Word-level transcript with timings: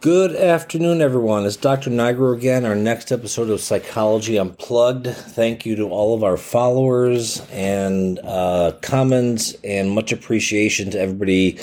Good 0.00 0.34
afternoon, 0.34 1.02
everyone. 1.02 1.44
It's 1.44 1.56
Dr. 1.56 1.90
Nigro 1.90 2.34
again, 2.34 2.64
our 2.64 2.74
next 2.74 3.12
episode 3.12 3.50
of 3.50 3.60
Psychology 3.60 4.38
Unplugged. 4.38 5.08
Thank 5.08 5.66
you 5.66 5.76
to 5.76 5.90
all 5.90 6.14
of 6.14 6.24
our 6.24 6.38
followers 6.38 7.46
and 7.50 8.18
uh, 8.24 8.72
comments, 8.80 9.54
and 9.62 9.90
much 9.90 10.10
appreciation 10.10 10.90
to 10.92 10.98
everybody 10.98 11.56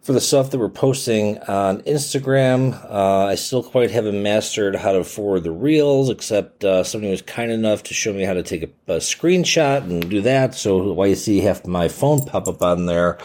for 0.00 0.14
the 0.14 0.22
stuff 0.22 0.52
that 0.52 0.58
we're 0.58 0.70
posting 0.70 1.36
on 1.40 1.82
Instagram. 1.82 2.82
Uh, 2.90 3.26
I 3.26 3.34
still 3.34 3.62
quite 3.62 3.90
haven't 3.90 4.22
mastered 4.22 4.74
how 4.74 4.92
to 4.92 5.04
forward 5.04 5.44
the 5.44 5.52
reels, 5.52 6.08
except 6.08 6.64
uh, 6.64 6.82
somebody 6.82 7.10
was 7.10 7.20
kind 7.20 7.52
enough 7.52 7.82
to 7.82 7.92
show 7.92 8.14
me 8.14 8.22
how 8.22 8.32
to 8.32 8.42
take 8.42 8.62
a, 8.62 8.94
a 8.94 8.96
screenshot 9.00 9.82
and 9.82 10.08
do 10.08 10.22
that. 10.22 10.54
So, 10.54 10.94
why 10.94 11.08
you 11.08 11.14
see 11.14 11.40
half 11.40 11.66
my 11.66 11.88
phone 11.88 12.24
pop 12.24 12.48
up 12.48 12.62
on 12.62 12.86
there 12.86 13.18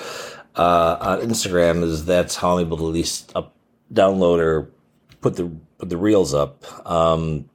uh, 0.58 0.98
on 1.00 1.20
Instagram 1.22 1.84
is 1.84 2.04
that's 2.04 2.36
how 2.36 2.58
I'm 2.58 2.66
able 2.66 2.76
to 2.80 2.88
at 2.88 2.92
least 2.92 3.32
up 3.34 3.55
download 3.96 4.40
or 4.40 4.70
put 5.22 5.36
the 5.36 5.52
put 5.80 5.90
the 5.90 5.98
reels 5.98 6.34
up. 6.34 6.64
Um, 6.90 7.50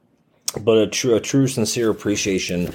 but 0.59 0.77
a 0.77 0.87
true, 0.87 1.15
a 1.15 1.21
true, 1.21 1.47
sincere 1.47 1.89
appreciation, 1.89 2.73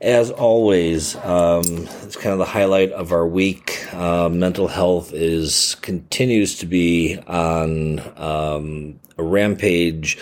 as 0.00 0.30
always. 0.30 1.16
Um, 1.16 1.64
it's 2.02 2.16
kind 2.16 2.32
of 2.32 2.38
the 2.38 2.44
highlight 2.44 2.92
of 2.92 3.10
our 3.12 3.26
week. 3.26 3.92
Uh, 3.92 4.28
mental 4.28 4.68
health 4.68 5.12
is 5.12 5.74
continues 5.76 6.58
to 6.58 6.66
be 6.66 7.18
on 7.26 8.00
um, 8.16 9.00
a 9.18 9.24
rampage 9.24 10.18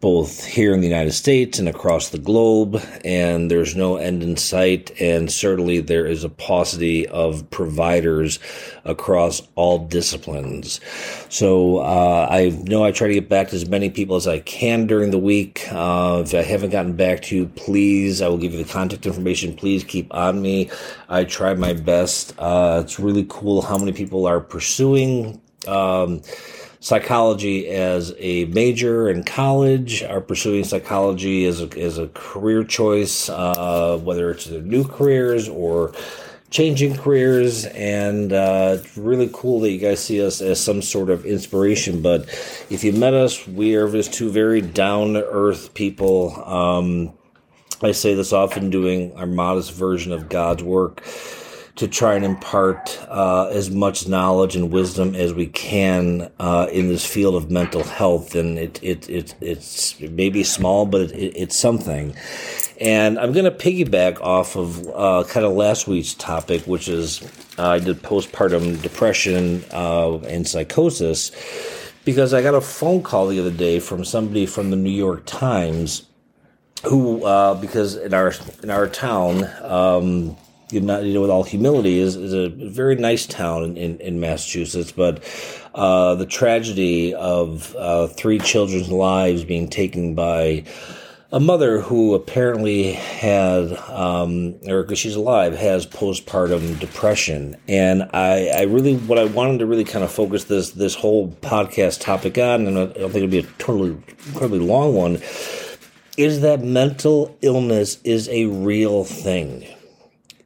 both 0.00 0.44
here 0.44 0.74
in 0.74 0.80
the 0.80 0.86
United 0.86 1.12
States 1.12 1.58
and 1.58 1.68
across 1.68 2.10
the 2.10 2.18
globe, 2.18 2.82
and 3.04 3.50
there's 3.50 3.74
no 3.74 3.96
end 3.96 4.22
in 4.22 4.36
sight. 4.36 4.92
And 5.00 5.32
certainly 5.32 5.80
there 5.80 6.06
is 6.06 6.22
a 6.22 6.28
paucity 6.28 7.08
of 7.08 7.48
providers 7.50 8.38
across 8.84 9.42
all 9.54 9.86
disciplines. 9.86 10.80
So 11.28 11.78
uh, 11.78 12.28
I 12.30 12.50
know 12.64 12.84
I 12.84 12.92
try 12.92 13.08
to 13.08 13.14
get 13.14 13.28
back 13.28 13.48
to 13.48 13.56
as 13.56 13.68
many 13.68 13.90
people 13.90 14.16
as 14.16 14.28
I 14.28 14.40
can 14.40 14.86
during 14.86 15.10
the 15.10 15.18
week. 15.18 15.66
Uh, 15.70 16.22
if 16.24 16.34
I 16.34 16.42
haven't 16.42 16.70
gotten 16.70 16.94
back 16.94 17.22
to 17.22 17.36
you, 17.36 17.46
please, 17.46 18.20
I 18.20 18.28
will 18.28 18.38
give 18.38 18.52
you 18.52 18.62
the 18.62 18.70
contact 18.70 19.06
information. 19.06 19.56
Please 19.56 19.82
keep 19.82 20.12
on 20.14 20.42
me. 20.42 20.70
I 21.08 21.24
try 21.24 21.54
my 21.54 21.72
best. 21.72 22.34
Uh, 22.38 22.82
it's 22.84 23.00
really 23.00 23.26
cool 23.28 23.62
how 23.62 23.78
many 23.78 23.92
people 23.92 24.26
are 24.26 24.40
pursuing. 24.40 25.40
Um, 25.66 26.22
psychology 26.86 27.66
as 27.66 28.14
a 28.20 28.44
major 28.44 29.10
in 29.10 29.24
college, 29.24 30.04
are 30.04 30.20
pursuing 30.20 30.62
psychology 30.62 31.44
as 31.44 31.60
a, 31.60 31.68
as 31.80 31.98
a 31.98 32.06
career 32.14 32.62
choice, 32.62 33.28
uh, 33.28 33.98
whether 34.04 34.30
it's 34.30 34.44
their 34.44 34.62
new 34.62 34.84
careers 34.84 35.48
or 35.48 35.92
changing 36.50 36.96
careers. 36.96 37.64
And 37.64 38.32
uh, 38.32 38.76
it's 38.78 38.96
really 38.96 39.28
cool 39.32 39.58
that 39.62 39.72
you 39.72 39.80
guys 39.80 39.98
see 39.98 40.24
us 40.24 40.40
as 40.40 40.62
some 40.62 40.80
sort 40.80 41.10
of 41.10 41.26
inspiration. 41.26 42.02
But 42.02 42.28
if 42.70 42.84
you 42.84 42.92
met 42.92 43.14
us, 43.14 43.48
we 43.48 43.74
are 43.74 43.90
just 43.90 44.12
two 44.12 44.30
very 44.30 44.60
down 44.60 45.14
to 45.14 45.26
earth 45.26 45.74
people. 45.74 46.40
Um, 46.44 47.12
I 47.82 47.90
say 47.90 48.14
this 48.14 48.32
often 48.32 48.70
doing 48.70 49.12
our 49.16 49.26
modest 49.26 49.72
version 49.72 50.12
of 50.12 50.28
God's 50.28 50.62
work 50.62 51.02
to 51.76 51.86
try 51.86 52.14
and 52.14 52.24
impart 52.24 52.98
uh, 53.08 53.48
as 53.52 53.70
much 53.70 54.08
knowledge 54.08 54.56
and 54.56 54.72
wisdom 54.72 55.14
as 55.14 55.34
we 55.34 55.46
can 55.46 56.30
uh, 56.40 56.66
in 56.72 56.88
this 56.88 57.04
field 57.04 57.34
of 57.34 57.50
mental 57.50 57.84
health. 57.84 58.34
And 58.34 58.58
it, 58.58 58.82
it, 58.82 59.08
it 59.10 59.34
it's 59.40 60.00
maybe 60.00 60.42
small, 60.42 60.86
but 60.86 61.12
it, 61.12 61.36
it's 61.36 61.56
something. 61.56 62.16
And 62.80 63.18
I'm 63.18 63.32
going 63.32 63.44
to 63.44 63.50
piggyback 63.50 64.20
off 64.20 64.56
of 64.56 64.88
uh, 64.88 65.24
kind 65.28 65.44
of 65.44 65.52
last 65.52 65.86
week's 65.86 66.14
topic, 66.14 66.62
which 66.66 66.88
is 66.88 67.22
uh, 67.58 67.68
I 67.68 67.78
did 67.78 68.02
postpartum 68.02 68.80
depression 68.82 69.62
uh, 69.70 70.16
and 70.18 70.48
psychosis, 70.48 71.30
because 72.06 72.32
I 72.32 72.40
got 72.42 72.54
a 72.54 72.60
phone 72.60 73.02
call 73.02 73.28
the 73.28 73.40
other 73.40 73.50
day 73.50 73.80
from 73.80 74.04
somebody 74.04 74.46
from 74.46 74.70
the 74.70 74.76
New 74.76 74.90
York 74.90 75.24
Times 75.26 76.06
who, 76.84 77.24
uh, 77.24 77.54
because 77.54 77.96
in 77.96 78.14
our 78.14 78.32
in 78.62 78.70
our 78.70 78.86
town, 78.86 79.44
um, 79.62 80.36
you 80.70 80.80
know, 80.80 81.00
you 81.00 81.14
know, 81.14 81.20
with 81.20 81.30
all 81.30 81.44
humility, 81.44 81.98
is, 81.98 82.16
is 82.16 82.32
a 82.32 82.48
very 82.48 82.96
nice 82.96 83.26
town 83.26 83.62
in, 83.62 83.76
in, 83.76 84.00
in 84.00 84.20
Massachusetts, 84.20 84.92
but 84.92 85.22
uh, 85.74 86.14
the 86.16 86.26
tragedy 86.26 87.14
of 87.14 87.74
uh, 87.76 88.08
three 88.08 88.38
children's 88.38 88.90
lives 88.90 89.44
being 89.44 89.68
taken 89.68 90.14
by 90.14 90.64
a 91.32 91.40
mother 91.40 91.80
who 91.80 92.14
apparently 92.14 92.92
had, 92.92 93.72
um, 93.90 94.54
or 94.66 94.82
because 94.82 94.98
she's 94.98 95.16
alive, 95.16 95.56
has 95.56 95.86
postpartum 95.86 96.78
depression. 96.78 97.56
And 97.68 98.08
I, 98.12 98.48
I 98.48 98.62
really, 98.62 98.96
what 98.96 99.18
I 99.18 99.24
wanted 99.24 99.58
to 99.58 99.66
really 99.66 99.84
kind 99.84 100.04
of 100.04 100.10
focus 100.10 100.44
this 100.44 100.70
this 100.70 100.94
whole 100.94 101.28
podcast 101.28 102.00
topic 102.00 102.38
on, 102.38 102.66
and 102.66 102.78
I 102.78 102.86
don't 102.86 103.12
think 103.12 103.16
it'll 103.16 103.28
be 103.28 103.38
a 103.40 103.42
totally 103.58 103.90
incredibly 104.26 104.60
long 104.60 104.94
one, 104.94 105.20
is 106.16 106.40
that 106.40 106.62
mental 106.62 107.36
illness 107.42 107.98
is 108.04 108.28
a 108.28 108.46
real 108.46 109.04
thing 109.04 109.66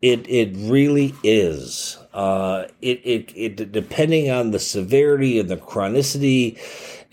it 0.03 0.29
it 0.29 0.55
really 0.57 1.15
is. 1.23 1.99
Uh, 2.13 2.65
it, 2.81 3.01
it 3.05 3.33
it 3.37 3.73
depending 3.73 4.31
on 4.31 4.51
the 4.51 4.59
severity 4.59 5.39
and 5.39 5.49
the 5.49 5.57
chronicity 5.57 6.59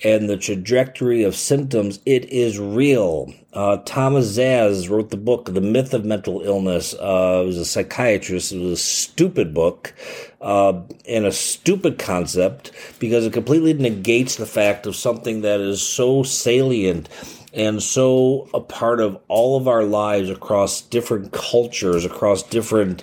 and 0.04 0.30
the 0.30 0.38
trajectory 0.38 1.24
of 1.24 1.36
symptoms, 1.36 2.00
it 2.06 2.26
is 2.26 2.60
real. 2.60 3.34
Uh, 3.52 3.78
Thomas 3.86 4.38
Szasz 4.38 4.90
wrote 4.90 5.10
the 5.10 5.18
book 5.18 5.54
"The 5.54 5.62
Myth 5.62 5.94
of 5.94 6.06
Mental 6.06 6.42
Illness." 6.42 6.94
Uh, 6.94 7.42
he 7.42 7.48
was 7.48 7.58
a 7.58 7.66
psychiatrist. 7.66 8.54
It 8.54 8.60
was 8.60 8.72
a 8.72 8.84
stupid 8.84 9.54
book 9.54 9.94
uh, 10.40 10.82
and 11.08 11.26
a 11.26 11.32
stupid 11.32 12.00
concept 12.00 12.72
because 13.00 13.26
it 13.26 13.34
completely 13.34 13.74
negates 13.74 14.38
the 14.38 14.46
fact 14.46 14.86
of 14.86 14.96
something 14.96 15.42
that 15.42 15.60
is 15.60 15.82
so 15.82 16.24
salient 16.24 17.10
and 17.58 17.82
so 17.82 18.48
a 18.54 18.62
part 18.62 19.02
of 19.02 19.20
all 19.28 19.58
of 19.58 19.68
our 19.68 19.84
lives 19.84 20.30
across 20.30 20.80
different 20.82 21.32
cultures, 21.34 22.06
across 22.06 22.44
different 22.44 23.02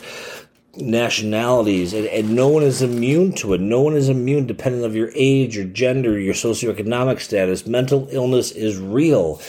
nationalities, 0.76 1.92
and, 1.92 2.06
and 2.06 2.34
no 2.36 2.48
one 2.48 2.62
is 2.62 2.80
immune 2.80 3.32
to 3.32 3.54
it. 3.54 3.60
No 3.60 3.80
one 3.80 3.94
is 3.94 4.08
immune, 4.08 4.46
depending 4.46 4.84
of 4.84 4.94
your 4.94 5.10
age, 5.14 5.56
your 5.56 5.66
gender, 5.66 6.18
your 6.18 6.34
socioeconomic 6.34 7.20
status. 7.20 7.66
Mental 7.66 8.08
illness 8.12 8.52
is 8.52 8.78
real. 8.78 9.40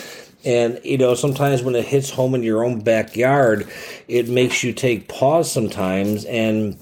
And, 0.43 0.79
you 0.83 0.97
know, 0.97 1.13
sometimes 1.13 1.61
when 1.61 1.75
it 1.75 1.85
hits 1.85 2.09
home 2.09 2.33
in 2.33 2.41
your 2.41 2.63
own 2.63 2.81
backyard, 2.81 3.67
it 4.07 4.27
makes 4.27 4.63
you 4.63 4.73
take 4.73 5.07
pause 5.07 5.51
sometimes 5.51 6.25
and 6.25 6.77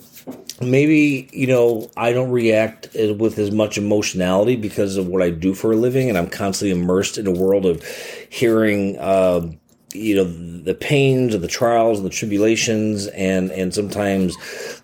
maybe 0.61 1.29
you 1.31 1.47
know 1.47 1.89
I 1.97 2.13
don't 2.13 2.31
react 2.31 2.89
with 2.93 3.37
as 3.37 3.51
much 3.51 3.77
emotionality 3.77 4.55
because 4.55 4.97
of 4.97 5.07
what 5.07 5.21
I 5.21 5.29
do 5.29 5.53
for 5.53 5.71
a 5.71 5.75
living, 5.75 6.09
and 6.09 6.17
I'm 6.17 6.29
constantly 6.29 6.77
immersed 6.77 7.17
in 7.17 7.27
a 7.27 7.31
world 7.31 7.65
of 7.65 7.83
hearing. 8.29 8.97
Uh, 8.97 9.51
you 9.95 10.15
know 10.15 10.23
the 10.23 10.73
pains 10.73 11.35
and 11.35 11.43
the 11.43 11.47
trials 11.47 11.99
and 11.99 12.05
the 12.05 12.11
tribulations 12.11 13.07
and 13.07 13.51
and 13.51 13.73
sometimes 13.73 14.35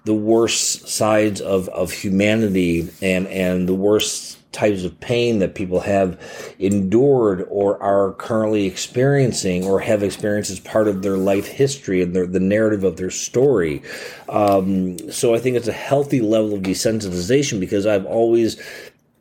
the 0.06 0.14
worst 0.14 0.88
sides 0.88 1.42
of 1.42 1.68
of 1.70 1.92
humanity 1.92 2.88
and 3.02 3.28
and 3.28 3.68
the 3.68 3.74
worst 3.74 4.39
types 4.52 4.84
of 4.84 5.00
pain 5.00 5.40
that 5.40 5.54
people 5.54 5.80
have 5.80 6.20
endured 6.58 7.46
or 7.50 7.82
are 7.84 8.14
currently 8.14 8.66
experiencing 8.66 9.64
or 9.64 9.80
have 9.80 10.02
experienced 10.02 10.50
as 10.50 10.60
part 10.60 10.88
of 10.88 11.04
their 11.04 11.18
life 11.18 11.48
history 11.48 12.02
and 12.02 12.16
their, 12.16 12.26
the 12.26 12.40
narrative 12.40 12.84
of 12.84 12.98
their 12.98 13.12
story. 13.12 13.82
Um, 14.28 15.12
so 15.12 15.36
I 15.36 15.40
think 15.40 15.56
it's 15.56 15.68
a 15.68 15.74
healthy 15.74 16.22
level 16.22 16.56
of 16.56 16.62
desensitization 16.62 17.60
because 17.60 17.86
I've 17.86 18.06
always 18.06 18.60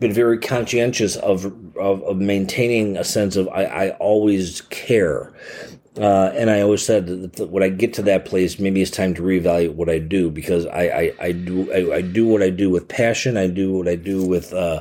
been 0.00 0.12
very 0.12 0.38
conscientious 0.38 1.16
of, 1.16 1.44
of, 1.76 2.02
of 2.04 2.16
maintaining 2.18 2.96
a 2.96 3.04
sense 3.04 3.36
of 3.36 3.48
I, 3.48 3.64
I 3.64 3.90
always 3.92 4.62
care. 4.62 5.32
Uh, 5.98 6.30
and 6.34 6.48
I 6.48 6.60
always 6.60 6.84
said 6.84 7.32
that 7.32 7.50
when 7.50 7.64
I 7.64 7.70
get 7.70 7.92
to 7.94 8.02
that 8.02 8.24
place, 8.24 8.60
maybe 8.60 8.80
it's 8.80 8.90
time 8.90 9.14
to 9.14 9.22
reevaluate 9.22 9.74
what 9.74 9.88
I 9.88 9.98
do 9.98 10.30
because 10.30 10.64
I, 10.66 10.82
I, 10.82 11.12
I 11.20 11.32
do 11.32 11.72
I, 11.72 11.96
I, 11.96 12.00
do 12.02 12.24
what 12.26 12.40
I 12.40 12.50
do 12.50 12.70
with 12.70 12.86
passion. 12.86 13.36
I 13.36 13.48
do 13.48 13.72
what 13.72 13.88
I 13.88 13.96
do 13.96 14.24
with 14.24 14.52
uh, 14.52 14.80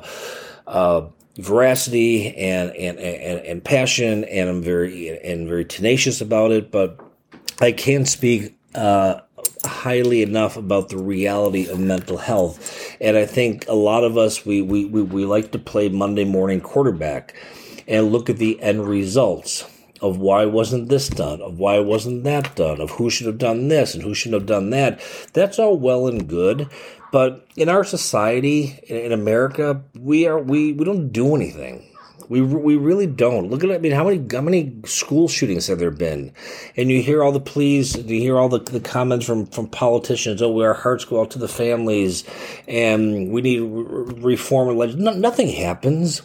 uh, 0.67 1.07
veracity 1.37 2.35
and, 2.35 2.69
and, 2.75 2.99
and 2.99 3.39
and 3.39 3.63
passion, 3.63 4.25
and 4.25 4.47
I'm 4.47 4.61
very 4.61 5.17
and 5.19 5.47
very 5.47 5.65
tenacious 5.65 6.21
about 6.21 6.51
it. 6.51 6.71
But 6.71 6.99
I 7.61 7.71
can't 7.71 8.07
speak 8.07 8.55
uh, 8.75 9.21
highly 9.65 10.21
enough 10.21 10.55
about 10.55 10.89
the 10.89 10.97
reality 10.97 11.67
of 11.67 11.79
mental 11.79 12.17
health, 12.17 12.95
and 13.01 13.17
I 13.17 13.25
think 13.25 13.67
a 13.67 13.73
lot 13.73 14.03
of 14.03 14.19
us 14.19 14.45
we 14.45 14.61
we 14.61 14.85
we, 14.85 15.01
we 15.01 15.25
like 15.25 15.51
to 15.53 15.59
play 15.59 15.89
Monday 15.89 16.25
morning 16.25 16.61
quarterback 16.61 17.33
and 17.87 18.11
look 18.11 18.29
at 18.29 18.37
the 18.37 18.61
end 18.61 18.85
results 18.85 19.65
of 20.01 20.17
why 20.17 20.45
wasn't 20.45 20.89
this 20.89 21.07
done, 21.07 21.41
of 21.41 21.59
why 21.59 21.79
wasn't 21.79 22.23
that 22.23 22.55
done, 22.55 22.81
of 22.81 22.91
who 22.91 23.09
should 23.09 23.27
have 23.27 23.37
done 23.37 23.67
this 23.67 23.93
and 23.93 24.03
who 24.03 24.13
shouldn't 24.13 24.41
have 24.41 24.47
done 24.47 24.69
that. 24.71 24.99
That's 25.33 25.59
all 25.59 25.77
well 25.77 26.07
and 26.07 26.27
good, 26.27 26.69
but 27.11 27.47
in 27.55 27.69
our 27.69 27.83
society 27.83 28.79
in 28.87 29.11
America, 29.11 29.81
we 29.99 30.27
are 30.27 30.39
we 30.39 30.73
we 30.73 30.85
don't 30.85 31.09
do 31.09 31.35
anything. 31.35 31.83
We 32.29 32.41
we 32.41 32.75
really 32.75 33.07
don't. 33.07 33.49
Look 33.49 33.63
at 33.63 33.71
I 33.71 33.77
mean, 33.77 33.93
how 33.93 34.03
many 34.03 34.25
how 34.31 34.41
many 34.41 34.75
school 34.85 35.27
shootings 35.27 35.67
have 35.67 35.79
there 35.79 35.91
been? 35.91 36.33
And 36.75 36.91
you 36.91 37.01
hear 37.01 37.23
all 37.23 37.31
the 37.31 37.39
pleas, 37.39 37.95
you 37.95 38.19
hear 38.19 38.37
all 38.37 38.49
the, 38.49 38.59
the 38.59 38.81
comments 38.81 39.25
from 39.25 39.45
from 39.45 39.67
politicians. 39.67 40.41
Oh, 40.41 40.61
our 40.61 40.73
hearts 40.73 41.05
go 41.05 41.21
out 41.21 41.31
to 41.31 41.39
the 41.39 41.47
families, 41.47 42.25
and 42.67 43.31
we 43.31 43.41
need 43.41 43.59
reform. 43.59 44.77
No, 44.77 45.13
nothing 45.13 45.49
happens 45.49 46.21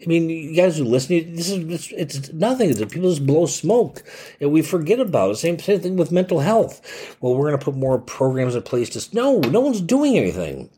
I 0.00 0.06
mean, 0.06 0.30
you 0.30 0.54
guys 0.54 0.78
who 0.78 0.84
listen, 0.84 1.34
this 1.34 1.50
is 1.50 1.90
it's, 1.92 2.16
it's 2.18 2.32
nothing. 2.32 2.70
It's, 2.70 2.80
people 2.80 3.10
just 3.10 3.26
blow 3.26 3.46
smoke, 3.46 4.02
and 4.40 4.52
we 4.52 4.62
forget 4.62 5.00
about 5.00 5.32
it. 5.32 5.36
Same 5.36 5.58
same 5.58 5.80
thing 5.80 5.96
with 5.96 6.12
mental 6.12 6.40
health. 6.40 7.16
Well, 7.20 7.34
we're 7.34 7.48
going 7.48 7.58
to 7.58 7.64
put 7.64 7.76
more 7.76 7.98
programs 7.98 8.54
in 8.54 8.62
place. 8.62 8.90
To 8.90 9.14
no, 9.14 9.40
no 9.40 9.60
one's 9.60 9.80
doing 9.80 10.16
anything. 10.16 10.70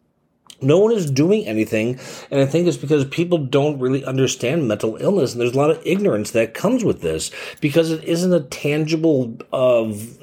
No 0.62 0.78
one 0.78 0.92
is 0.92 1.10
doing 1.10 1.46
anything, 1.46 1.98
and 2.30 2.40
I 2.40 2.46
think 2.46 2.66
it's 2.66 2.76
because 2.76 3.06
people 3.06 3.38
don't 3.38 3.78
really 3.78 4.04
understand 4.04 4.68
mental 4.68 4.96
illness, 4.96 5.32
and 5.32 5.40
there's 5.40 5.54
a 5.54 5.58
lot 5.58 5.70
of 5.70 5.80
ignorance 5.86 6.32
that 6.32 6.52
comes 6.52 6.84
with 6.84 7.00
this 7.00 7.30
because 7.62 7.90
it 7.90 8.04
isn't 8.04 8.32
a 8.32 8.40
tangible 8.40 9.38
of 9.52 10.18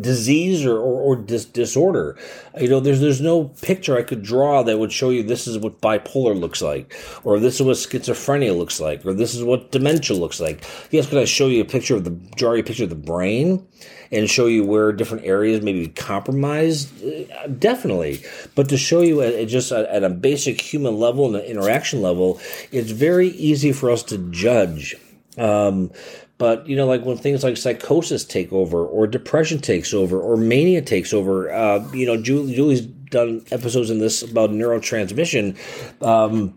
disease 0.00 0.64
or, 0.64 0.76
or, 0.76 1.00
or 1.00 1.16
dis- 1.16 1.44
disorder. 1.44 2.16
You 2.60 2.68
know, 2.68 2.80
there's 2.80 3.00
there's 3.00 3.20
no 3.20 3.44
picture 3.62 3.96
I 3.96 4.02
could 4.02 4.22
draw 4.22 4.62
that 4.62 4.78
would 4.78 4.92
show 4.92 5.10
you 5.10 5.22
this 5.22 5.46
is 5.46 5.58
what 5.58 5.80
bipolar 5.80 6.38
looks 6.38 6.62
like, 6.62 6.94
or 7.24 7.38
this 7.38 7.56
is 7.56 7.62
what 7.62 7.76
schizophrenia 7.76 8.56
looks 8.56 8.80
like, 8.80 9.04
or 9.04 9.12
this 9.12 9.34
is 9.34 9.42
what 9.42 9.72
dementia 9.72 10.16
looks 10.16 10.40
like. 10.40 10.64
Yes, 10.90 11.08
could 11.08 11.18
I 11.18 11.24
show 11.24 11.46
you 11.46 11.62
a 11.62 11.66
picture 11.66 11.96
of 11.96 12.04
the 12.04 12.10
draw 12.10 12.52
you 12.52 12.60
a 12.60 12.64
picture 12.64 12.84
of 12.84 12.90
the 12.90 12.96
brain 12.96 13.66
and 14.12 14.28
show 14.30 14.46
you 14.46 14.64
where 14.64 14.92
different 14.92 15.24
areas 15.24 15.62
may 15.62 15.72
be 15.72 15.88
compromised? 15.88 16.90
Uh, 17.04 17.46
definitely, 17.48 18.22
but 18.54 18.68
to 18.68 18.76
show 18.76 19.00
you 19.00 19.22
at, 19.22 19.34
at 19.34 19.48
just 19.48 19.72
at, 19.72 19.86
at 19.86 20.04
a 20.04 20.10
basic 20.10 20.60
human 20.60 20.98
level 20.98 21.26
and 21.26 21.36
an 21.36 21.44
interaction 21.44 22.02
level, 22.02 22.40
it's 22.70 22.90
very 22.90 23.28
easy 23.28 23.72
for 23.72 23.90
us 23.90 24.02
to 24.04 24.18
judge. 24.30 24.96
Um, 25.36 25.90
but 26.44 26.68
you 26.68 26.76
know, 26.76 26.84
like 26.84 27.06
when 27.06 27.16
things 27.16 27.42
like 27.42 27.56
psychosis 27.56 28.22
take 28.22 28.52
over, 28.52 28.84
or 28.84 29.06
depression 29.06 29.58
takes 29.60 29.94
over, 29.94 30.20
or 30.20 30.36
mania 30.36 30.82
takes 30.82 31.14
over. 31.14 31.50
Uh, 31.50 31.90
you 31.94 32.04
know, 32.04 32.20
Julie, 32.20 32.54
Julie's 32.54 32.82
done 32.82 33.42
episodes 33.50 33.88
in 33.88 33.98
this 33.98 34.20
about 34.20 34.50
neurotransmission. 34.50 35.56
Um, 36.02 36.54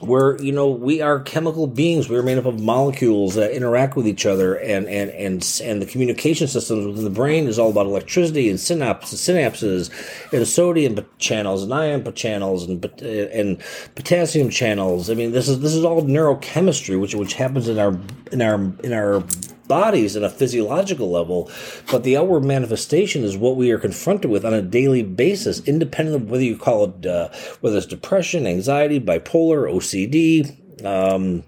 where 0.00 0.40
you 0.42 0.52
know 0.52 0.68
we 0.70 1.00
are 1.00 1.20
chemical 1.20 1.66
beings. 1.66 2.08
We 2.08 2.16
are 2.16 2.22
made 2.22 2.38
up 2.38 2.44
of 2.44 2.60
molecules 2.60 3.34
that 3.34 3.52
interact 3.52 3.96
with 3.96 4.06
each 4.06 4.26
other 4.26 4.56
and 4.56 4.86
and 4.86 5.10
and 5.10 5.60
and 5.62 5.80
the 5.80 5.86
communication 5.86 6.48
systems 6.48 6.86
within 6.86 7.04
the 7.04 7.10
brain 7.10 7.46
is 7.46 7.58
all 7.58 7.70
about 7.70 7.86
electricity 7.86 8.50
and 8.50 8.58
synapses 8.58 9.14
synapses 9.14 9.90
and 10.32 10.46
sodium 10.46 11.04
channels 11.18 11.62
and 11.62 11.72
ion 11.72 12.12
channels 12.12 12.64
and 12.68 12.84
and 13.00 13.58
potassium 13.94 14.50
channels. 14.50 15.08
I 15.08 15.14
mean 15.14 15.32
this 15.32 15.48
is 15.48 15.60
this 15.60 15.74
is 15.74 15.84
all 15.84 16.02
neurochemistry 16.02 17.00
which 17.00 17.14
which 17.14 17.34
happens 17.34 17.68
in 17.68 17.78
our 17.78 17.98
in 18.32 18.42
our 18.42 18.54
in 18.84 18.92
our 18.92 19.24
bodies 19.68 20.16
at 20.16 20.22
a 20.22 20.30
physiological 20.30 21.10
level, 21.10 21.50
but 21.90 22.02
the 22.02 22.16
outward 22.16 22.44
manifestation 22.44 23.24
is 23.24 23.36
what 23.36 23.56
we 23.56 23.70
are 23.70 23.78
confronted 23.78 24.30
with 24.30 24.44
on 24.44 24.54
a 24.54 24.62
daily 24.62 25.02
basis, 25.02 25.60
independent 25.60 26.16
of 26.16 26.30
whether 26.30 26.44
you 26.44 26.56
call 26.56 26.84
it 26.84 27.06
uh, 27.06 27.28
whether 27.60 27.76
it's 27.76 27.86
depression, 27.86 28.46
anxiety, 28.46 29.00
bipolar, 29.00 29.70
OCD. 29.72 30.62
Um, 30.84 31.42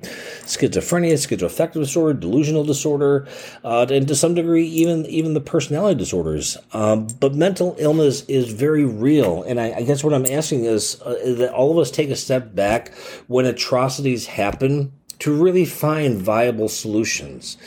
schizophrenia, 0.47 1.13
schizoaffective 1.13 1.75
disorder, 1.75 2.19
delusional 2.19 2.65
disorder, 2.65 3.29
uh, 3.63 3.87
and 3.91 4.09
to 4.09 4.15
some 4.15 4.33
degree, 4.33 4.67
even 4.67 5.05
even 5.05 5.35
the 5.35 5.41
personality 5.43 5.99
disorders. 5.99 6.57
Um, 6.73 7.09
but 7.21 7.35
mental 7.35 7.77
illness 7.79 8.23
is 8.23 8.51
very 8.51 8.87
real, 8.87 9.43
and 9.43 9.61
I, 9.61 9.73
I 9.73 9.83
guess 9.83 10.03
what 10.03 10.15
I'm 10.15 10.25
asking 10.25 10.65
is, 10.65 11.03
uh, 11.03 11.11
is 11.11 11.37
that 11.41 11.53
all 11.53 11.71
of 11.71 11.77
us 11.77 11.91
take 11.91 12.09
a 12.09 12.17
step 12.17 12.55
back 12.55 12.95
when 13.27 13.45
atrocities 13.45 14.25
happen 14.25 14.93
to 15.19 15.35
really 15.35 15.67
find 15.67 16.23
viable 16.23 16.69
solutions 16.69 17.59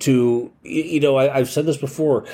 to 0.00 0.50
you 0.62 1.00
know 1.00 1.16
I, 1.16 1.38
have 1.38 1.48
said 1.48 1.66
this 1.66 1.76
before 1.76 2.26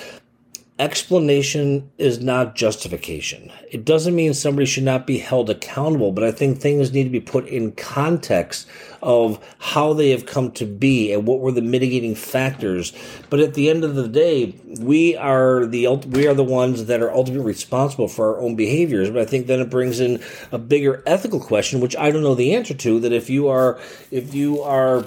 explanation 0.78 1.90
is 1.98 2.20
not 2.20 2.56
justification. 2.56 3.52
It 3.70 3.84
doesn't 3.84 4.16
mean 4.16 4.34
somebody 4.34 4.66
should 4.66 4.82
not 4.82 5.06
be 5.06 5.18
held 5.18 5.48
accountable 5.48 6.12
but 6.12 6.24
i 6.24 6.32
think 6.32 6.58
things 6.58 6.92
need 6.92 7.04
to 7.04 7.10
be 7.10 7.20
put 7.20 7.46
in 7.46 7.72
context 7.72 8.66
of 9.02 9.38
how 9.58 9.92
they 9.92 10.10
have 10.10 10.26
come 10.26 10.50
to 10.52 10.64
be 10.64 11.12
and 11.12 11.26
what 11.26 11.40
were 11.40 11.52
the 11.52 11.60
mitigating 11.60 12.14
factors. 12.14 12.92
But 13.30 13.40
at 13.40 13.54
the 13.54 13.68
end 13.68 13.84
of 13.84 13.94
the 13.94 14.08
day 14.08 14.54
we 14.80 15.16
are 15.16 15.66
the 15.66 15.88
we 15.88 16.26
are 16.26 16.34
the 16.34 16.44
ones 16.44 16.86
that 16.86 17.02
are 17.02 17.12
ultimately 17.12 17.46
responsible 17.46 18.08
for 18.08 18.34
our 18.34 18.40
own 18.40 18.56
behaviors. 18.56 19.10
But 19.10 19.22
i 19.22 19.24
think 19.24 19.46
then 19.46 19.60
it 19.60 19.70
brings 19.70 20.00
in 20.00 20.22
a 20.50 20.58
bigger 20.58 21.02
ethical 21.06 21.40
question 21.40 21.80
which 21.80 21.96
i 21.96 22.10
don't 22.10 22.22
know 22.22 22.34
the 22.34 22.54
answer 22.54 22.74
to 22.74 23.00
that 23.00 23.12
if 23.12 23.28
you 23.28 23.48
are 23.48 23.78
if 24.10 24.34
you 24.34 24.62
are 24.62 25.04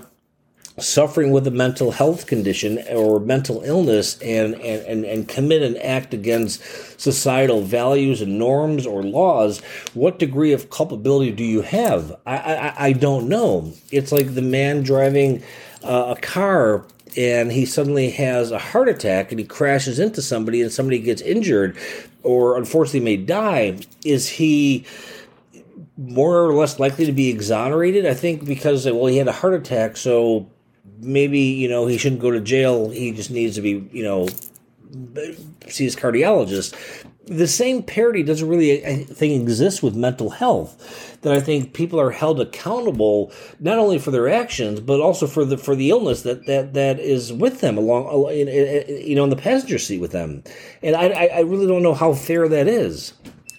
suffering 0.77 1.31
with 1.31 1.48
a 1.48 1.51
mental 1.51 1.92
health 1.92 2.27
condition 2.27 2.80
or 2.89 3.19
mental 3.19 3.62
illness 3.62 4.22
and, 4.22 4.56
and, 4.56 4.86
and, 4.86 5.06
and 5.06 5.27
commit 5.27 5.62
an 5.62 5.77
act 5.77 6.13
against 6.13 6.62
societal 7.00 7.62
values 7.62 8.22
and 8.22 8.38
norms 8.38 8.86
or 8.86 9.01
laws, 9.01 9.60
what 9.94 10.19
degree 10.19 10.51
of 10.51 10.69
culpability 10.69 11.31
do 11.31 11.45
you 11.45 11.62
have? 11.62 12.16
I, 12.25 12.38
I, 12.38 12.74
I 12.88 12.94
don't 12.94 13.30
know. 13.30 13.72
It's 13.92 14.12
like 14.12 14.36
the 14.36 14.42
man 14.42 14.83
driving 14.83 15.42
uh, 15.83 16.16
a 16.18 16.22
car 16.22 16.86
and 17.16 17.54
he 17.54 17.66
suddenly 17.66 18.10
has 18.12 18.51
a 18.51 18.60
heart 18.60 18.89
attack 18.89 19.31
and 19.31 19.39
he 19.39 19.45
crashes 19.45 20.00
into 20.00 20.21
somebody 20.21 20.62
and 20.62 20.71
somebody 20.71 21.00
gets 21.00 21.21
injured 21.21 21.78
or 22.24 22.57
unfortunately 22.57 23.00
may 23.00 23.18
die. 23.18 23.78
Is 24.04 24.28
he 24.28 24.86
more 25.98 26.44
or 26.44 26.54
less 26.54 26.80
likely 26.80 27.06
to 27.06 27.13
be 27.13 27.30
exonerated? 27.30 28.06
I 28.06 28.13
think 28.13 28.44
because, 28.44 28.86
well, 28.86 29.06
he 29.06 29.18
had 29.18 29.30
a 29.30 29.31
heart 29.31 29.54
attack, 29.54 29.95
so 29.95 30.50
maybe 31.00 31.39
you 31.39 31.68
know 31.68 31.86
he 31.86 31.97
shouldn't 31.97 32.21
go 32.21 32.31
to 32.31 32.42
jail. 32.42 32.89
He 32.89 33.12
just 33.12 33.31
needs 33.31 33.56
to 33.56 33.62
be 33.62 33.88
you 33.92 34.03
know 34.03 34.27
see 35.68 35.83
his 35.83 35.95
cardiologist. 35.95 36.75
The 37.27 37.47
same 37.47 37.81
parity 37.81 38.21
doesn't 38.21 38.47
really, 38.47 38.86
I 38.86 39.03
think, 39.03 39.42
exist 39.42 39.81
with 39.81 39.95
mental 39.95 40.30
health. 40.30 41.18
That 41.21 41.33
I 41.33 41.39
think 41.39 41.74
people 41.74 42.00
are 42.00 42.12
held 42.12 42.39
accountable 42.39 43.31
not 43.59 43.80
only 43.80 43.97
for 43.97 44.12
their 44.12 44.30
actions 44.30 44.80
but 44.80 45.00
also 45.00 45.25
for 45.25 45.44
the 45.44 45.57
for 45.57 45.75
the 45.75 45.89
illness 45.89 46.21
that 46.21 46.45
that 46.45 46.75
that 46.75 47.00
is 47.00 47.33
with 47.33 47.62
them 47.62 47.80
along, 47.80 48.31
you 48.36 49.15
know, 49.15 49.24
in 49.24 49.30
the 49.31 49.36
passenger 49.36 49.80
seat 49.80 50.00
with 50.00 50.12
them. 50.12 50.44
And 50.83 50.95
I 50.95 51.07
I 51.07 51.39
really 51.39 51.65
don't 51.65 51.81
know 51.81 51.95
how 51.95 52.13
fair 52.13 52.47
that 52.47 52.68
is. 52.68 53.13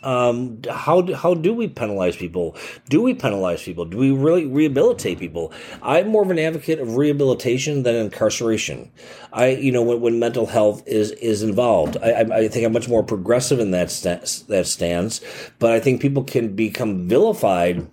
Um, 0.07 0.61
how 0.71 1.01
do, 1.01 1.15
how 1.15 1.35
do 1.35 1.53
we 1.53 1.67
penalize 1.67 2.17
people? 2.17 2.57
Do 2.89 3.03
we 3.03 3.13
penalize 3.13 3.61
people? 3.65 3.85
Do 3.85 3.97
we 3.99 4.13
really 4.13 4.47
rehabilitate 4.47 5.19
people? 5.19 5.53
I'm 5.83 6.07
more 6.07 6.23
of 6.23 6.31
an 6.31 6.39
advocate 6.39 6.79
of 6.79 6.97
rehabilitation 6.97 7.83
than 7.83 7.97
incarceration. 7.97 8.93
I 9.33 9.49
you 9.49 9.73
know 9.73 9.83
when, 9.83 10.01
when 10.01 10.21
mental 10.21 10.47
health 10.47 10.85
is 10.87 11.11
is 11.11 11.43
involved, 11.43 11.97
I, 11.97 12.21
I 12.21 12.49
think 12.49 12.65
I'm 12.65 12.73
much 12.73 12.89
more 12.89 13.03
progressive 13.03 13.59
in 13.59 13.73
that 13.73 13.91
st- 13.91 14.45
that 14.47 14.69
stance. 14.69 15.21
But 15.59 15.73
I 15.73 15.81
think 15.81 16.01
people 16.01 16.23
can 16.23 16.55
become 16.55 17.09
vilified 17.09 17.89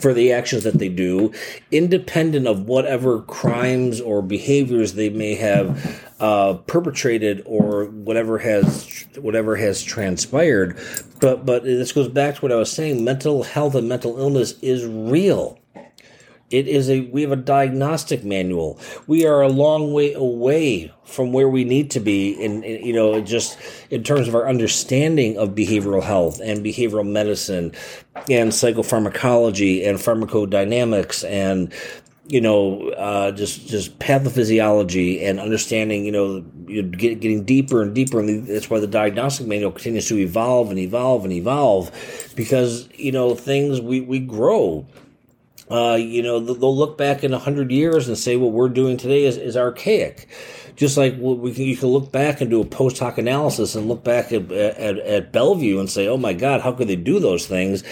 for 0.00 0.14
the 0.14 0.32
actions 0.32 0.64
that 0.64 0.78
they 0.78 0.88
do, 0.88 1.32
independent 1.70 2.46
of 2.46 2.62
whatever 2.62 3.22
crimes 3.22 4.00
or 4.00 4.22
behaviors 4.22 4.94
they 4.94 5.10
may 5.10 5.34
have 5.34 6.02
uh, 6.20 6.54
perpetrated 6.66 7.42
or 7.46 7.86
whatever 7.86 8.38
has 8.38 9.06
whatever 9.16 9.56
has 9.56 9.82
transpired. 9.82 10.78
But 11.20 11.44
but 11.44 11.64
this 11.64 11.92
goes 11.92 12.08
back 12.08 12.36
to 12.36 12.40
what 12.40 12.52
I 12.52 12.56
was 12.56 12.70
saying. 12.70 13.04
Mental 13.04 13.42
health 13.42 13.74
and 13.74 13.88
mental 13.88 14.18
illness 14.18 14.54
is 14.62 14.86
real. 14.86 15.58
It 16.52 16.68
is 16.68 16.90
a 16.90 17.00
we 17.00 17.22
have 17.22 17.32
a 17.32 17.36
diagnostic 17.36 18.24
manual. 18.24 18.78
We 19.06 19.26
are 19.26 19.42
a 19.42 19.48
long 19.48 19.92
way 19.92 20.12
away 20.12 20.92
from 21.04 21.32
where 21.32 21.48
we 21.48 21.64
need 21.64 21.90
to 21.92 22.00
be 22.00 22.32
in, 22.32 22.62
in, 22.62 22.84
you 22.84 22.92
know 22.92 23.20
just 23.20 23.58
in 23.90 24.04
terms 24.04 24.28
of 24.28 24.34
our 24.34 24.48
understanding 24.48 25.36
of 25.36 25.50
behavioral 25.50 26.02
health 26.02 26.40
and 26.40 26.64
behavioral 26.64 27.08
medicine 27.08 27.72
and 28.30 28.52
psychopharmacology 28.52 29.86
and 29.86 29.98
pharmacodynamics 29.98 31.28
and 31.28 31.72
you 32.28 32.40
know, 32.40 32.88
uh, 32.90 33.32
just 33.32 33.66
just 33.66 33.98
pathophysiology 33.98 35.22
and 35.22 35.40
understanding, 35.40 36.04
you 36.04 36.12
know, 36.12 36.40
get, 36.40 37.20
getting 37.20 37.44
deeper 37.44 37.82
and 37.82 37.94
deeper, 37.94 38.20
and 38.20 38.46
that's 38.46 38.70
why 38.70 38.78
the 38.78 38.86
diagnostic 38.86 39.46
manual 39.46 39.72
continues 39.72 40.06
to 40.08 40.16
evolve 40.18 40.70
and 40.70 40.78
evolve 40.78 41.24
and 41.24 41.32
evolve, 41.32 41.90
because 42.36 42.88
you 42.94 43.12
know 43.12 43.34
things 43.34 43.80
we 43.80 44.00
we 44.00 44.18
grow. 44.20 44.86
Uh, 45.70 45.94
you 45.94 46.22
know, 46.22 46.40
they'll 46.40 46.76
look 46.76 46.98
back 46.98 47.24
in 47.24 47.32
a 47.32 47.38
hundred 47.38 47.70
years 47.70 48.08
and 48.08 48.18
say 48.18 48.36
what 48.36 48.52
we're 48.52 48.68
doing 48.68 48.96
today 48.96 49.24
is, 49.24 49.36
is 49.36 49.56
archaic 49.56 50.28
just 50.76 50.96
like 50.96 51.16
we 51.18 51.52
can, 51.52 51.64
you 51.64 51.76
can 51.76 51.88
look 51.88 52.10
back 52.10 52.40
and 52.40 52.50
do 52.50 52.60
a 52.60 52.64
post 52.64 52.98
hoc 52.98 53.18
analysis 53.18 53.74
and 53.74 53.88
look 53.88 54.02
back 54.02 54.32
at, 54.32 54.50
at, 54.50 54.98
at 54.98 55.32
Bellevue 55.32 55.78
and 55.78 55.90
say, 55.90 56.08
oh 56.08 56.16
my 56.16 56.32
God, 56.32 56.60
how 56.60 56.72
could 56.72 56.88
they 56.88 56.96
do 56.96 57.20
those 57.20 57.46
things? 57.46 57.82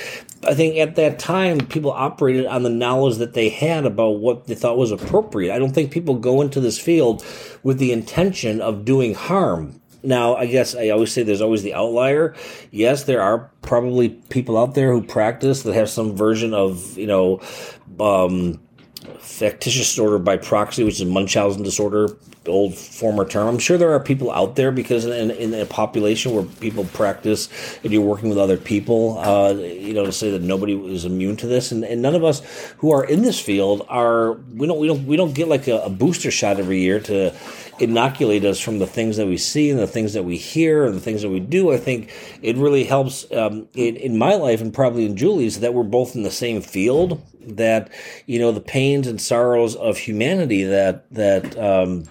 I 0.46 0.54
think 0.54 0.78
at 0.78 0.96
that 0.96 1.18
time, 1.18 1.58
people 1.66 1.90
operated 1.90 2.46
on 2.46 2.62
the 2.62 2.70
knowledge 2.70 3.18
that 3.18 3.34
they 3.34 3.50
had 3.50 3.84
about 3.84 4.20
what 4.20 4.46
they 4.46 4.54
thought 4.54 4.78
was 4.78 4.90
appropriate. 4.90 5.54
I 5.54 5.58
don't 5.58 5.72
think 5.72 5.92
people 5.92 6.14
go 6.14 6.40
into 6.40 6.60
this 6.60 6.78
field 6.78 7.24
with 7.62 7.78
the 7.78 7.92
intention 7.92 8.60
of 8.60 8.84
doing 8.84 9.14
harm. 9.14 9.80
Now, 10.02 10.36
I 10.36 10.46
guess 10.46 10.74
I 10.74 10.88
always 10.88 11.12
say 11.12 11.22
there's 11.22 11.42
always 11.42 11.62
the 11.62 11.74
outlier. 11.74 12.34
Yes, 12.70 13.04
there 13.04 13.22
are 13.22 13.50
probably 13.62 14.08
people 14.08 14.56
out 14.58 14.74
there 14.74 14.92
who 14.92 15.02
practice 15.02 15.62
that 15.64 15.74
have 15.74 15.90
some 15.90 16.16
version 16.16 16.54
of, 16.54 16.96
you 16.96 17.06
know, 17.06 17.40
um, 17.98 18.60
factitious 19.18 19.88
disorder 19.88 20.18
by 20.18 20.36
proxy, 20.36 20.84
which 20.84 21.00
is 21.00 21.04
Munchausen 21.04 21.62
disorder, 21.62 22.16
old 22.46 22.74
former 22.74 23.26
term. 23.26 23.48
I'm 23.48 23.58
sure 23.58 23.76
there 23.78 23.92
are 23.92 24.00
people 24.00 24.30
out 24.30 24.56
there 24.56 24.72
because 24.72 25.04
in, 25.04 25.30
in 25.30 25.54
a 25.54 25.66
population 25.66 26.32
where 26.32 26.42
people 26.42 26.84
practice 26.86 27.48
and 27.82 27.92
you're 27.92 28.02
working 28.02 28.28
with 28.28 28.38
other 28.38 28.56
people, 28.56 29.18
uh, 29.18 29.52
you 29.52 29.94
know, 29.94 30.04
to 30.04 30.12
say 30.12 30.30
that 30.30 30.42
nobody 30.42 30.74
is 30.92 31.04
immune 31.04 31.36
to 31.38 31.46
this, 31.46 31.72
and, 31.72 31.84
and 31.84 32.02
none 32.02 32.14
of 32.14 32.24
us 32.24 32.42
who 32.78 32.92
are 32.92 33.04
in 33.04 33.22
this 33.22 33.40
field 33.40 33.84
are 33.88 34.32
we 34.54 34.66
don't 34.66 34.78
we 34.78 34.86
don't 34.86 35.06
we 35.06 35.16
don't 35.16 35.34
get 35.34 35.48
like 35.48 35.68
a, 35.68 35.78
a 35.80 35.90
booster 35.90 36.30
shot 36.30 36.58
every 36.58 36.80
year 36.80 37.00
to 37.00 37.34
inoculate 37.80 38.44
us 38.44 38.60
from 38.60 38.78
the 38.78 38.86
things 38.86 39.16
that 39.16 39.26
we 39.26 39.36
see 39.36 39.70
and 39.70 39.78
the 39.78 39.86
things 39.86 40.12
that 40.12 40.24
we 40.24 40.36
hear 40.36 40.84
and 40.84 40.94
the 40.94 41.00
things 41.00 41.22
that 41.22 41.30
we 41.30 41.40
do. 41.40 41.72
I 41.72 41.78
think 41.78 42.12
it 42.42 42.56
really 42.56 42.84
helps 42.84 43.30
um, 43.32 43.68
in, 43.74 43.96
in 43.96 44.18
my 44.18 44.34
life 44.34 44.60
and 44.60 44.72
probably 44.72 45.06
in 45.06 45.16
Julie's 45.16 45.60
that 45.60 45.74
we're 45.74 45.82
both 45.82 46.14
in 46.14 46.22
the 46.22 46.30
same 46.30 46.60
field. 46.60 47.22
That 47.42 47.90
you 48.26 48.38
know 48.38 48.52
the 48.52 48.60
pains 48.60 49.06
and 49.06 49.18
sorrows 49.18 49.74
of 49.74 49.96
humanity 49.96 50.62
that 50.64 51.10
that 51.12 51.58
um, 51.58 52.04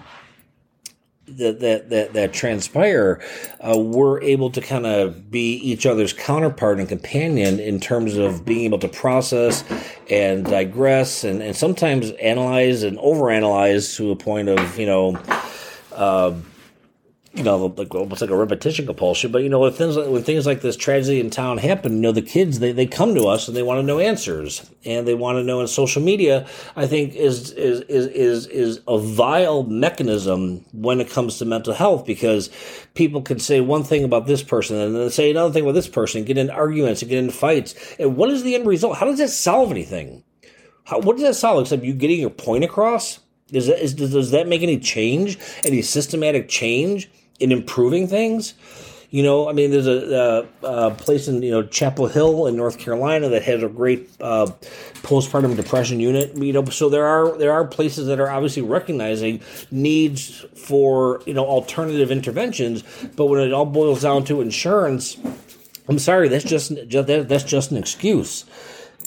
that 1.38 1.60
that 1.60 1.90
that, 1.90 2.14
that 2.14 2.34
transpire, 2.34 3.22
uh, 3.62 3.78
we're 3.78 4.22
able 4.22 4.50
to 4.52 4.62
kind 4.62 4.86
of 4.86 5.30
be 5.30 5.56
each 5.58 5.86
other's 5.86 6.14
counterpart 6.14 6.80
and 6.80 6.90
companion 6.90 7.60
in 7.60 7.80
terms 7.80 8.18
of 8.18 8.46
being 8.46 8.66
able 8.66 8.80
to 8.80 8.88
process 8.88 9.64
and 10.10 10.46
digress 10.46 11.24
and, 11.24 11.42
and 11.42 11.56
sometimes 11.56 12.12
analyze 12.12 12.84
and 12.84 12.98
overanalyze 12.98 13.96
to 13.96 14.12
a 14.12 14.16
point 14.16 14.50
of 14.50 14.80
you 14.80 14.86
know. 14.86 15.18
Uh, 15.94 16.36
you 17.34 17.44
know, 17.44 17.68
like 17.78 17.94
almost 17.94 18.22
like 18.22 18.32
a 18.32 18.36
repetition 18.36 18.88
compulsion. 18.88 19.32
But 19.32 19.44
you 19.44 19.50
know, 19.50 19.60
when 19.60 19.72
things 19.72 19.96
like, 19.96 20.10
when 20.10 20.24
things 20.24 20.48
like 20.48 20.62
this 20.62 20.76
tragedy 20.76 21.20
in 21.20 21.30
town 21.30 21.60
happen, 21.60 21.96
you 21.96 22.02
know, 22.02 22.12
the 22.12 22.24
kids 22.24 22.60
they, 22.60 22.72
they 22.72 22.88
come 22.88 23.14
to 23.14 23.28
us 23.28 23.48
and 23.48 23.56
they 23.56 23.62
want 23.62 23.78
to 23.78 23.84
know 23.84 24.00
answers, 24.00 24.70
and 24.84 25.08
they 25.08 25.14
want 25.14 25.38
to 25.38 25.44
know. 25.44 25.62
in 25.62 25.68
social 25.68 26.02
media, 26.02 26.48
I 26.76 26.88
think, 26.88 27.16
is 27.16 27.52
is 27.52 27.82
is 27.82 28.08
is 28.08 28.48
is 28.48 28.82
a 28.88 28.98
vile 28.98 29.64
mechanism 29.64 30.66
when 30.74 31.00
it 31.00 31.10
comes 31.10 31.38
to 31.38 31.46
mental 31.46 31.74
health 31.74 32.06
because 32.06 32.50
people 32.96 33.22
can 33.22 33.40
say 33.40 33.62
one 33.62 33.84
thing 33.84 34.04
about 34.04 34.26
this 34.26 34.42
person 34.42 34.78
and 34.78 34.96
then 34.96 35.10
say 35.12 35.30
another 35.30 35.54
thing 35.54 35.64
about 35.64 35.76
this 35.76 35.88
person, 35.88 36.26
get 36.26 36.38
in 36.38 36.50
arguments 36.50 37.02
and 37.02 37.10
get 37.10 37.20
in 37.20 37.30
fights. 37.30 37.76
And 38.00 38.18
what 38.18 38.32
is 38.32 38.44
the 38.44 38.56
end 38.56 38.66
result? 38.66 38.98
How 38.98 39.06
does 39.06 39.20
that 39.20 39.30
solve 39.30 39.72
anything? 39.72 40.24
How, 40.86 41.00
what 41.00 41.18
does 41.18 41.26
that 41.26 41.36
solve 41.36 41.62
except 41.62 41.84
you 41.84 41.94
getting 41.94 42.20
your 42.20 42.32
point 42.32 42.64
across? 42.64 43.20
Is 43.52 43.68
that, 43.68 43.84
is, 43.84 43.94
does 43.94 44.32
that 44.32 44.48
make 44.48 44.62
any 44.62 44.80
change, 44.80 45.38
any 45.64 45.82
systematic 45.82 46.50
change? 46.50 47.10
In 47.40 47.52
improving 47.52 48.08
things. 48.08 48.54
You 49.12 49.24
know, 49.24 49.50
I 49.50 49.54
mean, 49.54 49.72
there's 49.72 49.88
a, 49.88 50.48
a, 50.62 50.68
a, 50.68 50.92
place 50.92 51.28
in 51.28 51.42
you 51.42 51.50
know 51.50 51.64
Chapel 51.64 52.06
Hill 52.08 52.46
in 52.46 52.56
North 52.56 52.78
Carolina 52.78 53.28
that 53.30 53.42
has 53.42 53.64
a 53.64 53.68
great 53.68 54.08
uh, 54.22 54.46
postpartum 55.02 55.56
depression 55.56 56.00
unit. 56.00 56.38
You 56.38 56.54
know, 56.54 56.66
so 56.66 56.90
there 56.90 57.08
are 57.08 57.36
there 57.36 57.52
are 57.52 57.66
places 57.66 58.06
that 58.06 58.20
are 58.20 58.30
obviously 58.30 58.62
recognizing 58.62 59.42
needs 59.72 60.46
for 60.54 61.24
you 61.26 61.34
know 61.34 61.44
alternative 61.44 62.12
interventions. 62.12 62.84
But 63.16 63.26
when 63.26 63.42
it 63.42 63.52
all 63.52 63.66
boils 63.66 64.04
down 64.04 64.26
to 64.26 64.42
insurance, 64.42 65.18
I'm 65.90 65.98
sorry, 65.98 66.28
that's 66.28 66.46
just, 66.46 66.72
just 66.88 67.08
that, 67.08 67.28
that's 67.28 67.44
just 67.44 67.72
an 67.72 67.78
excuse. 67.78 68.46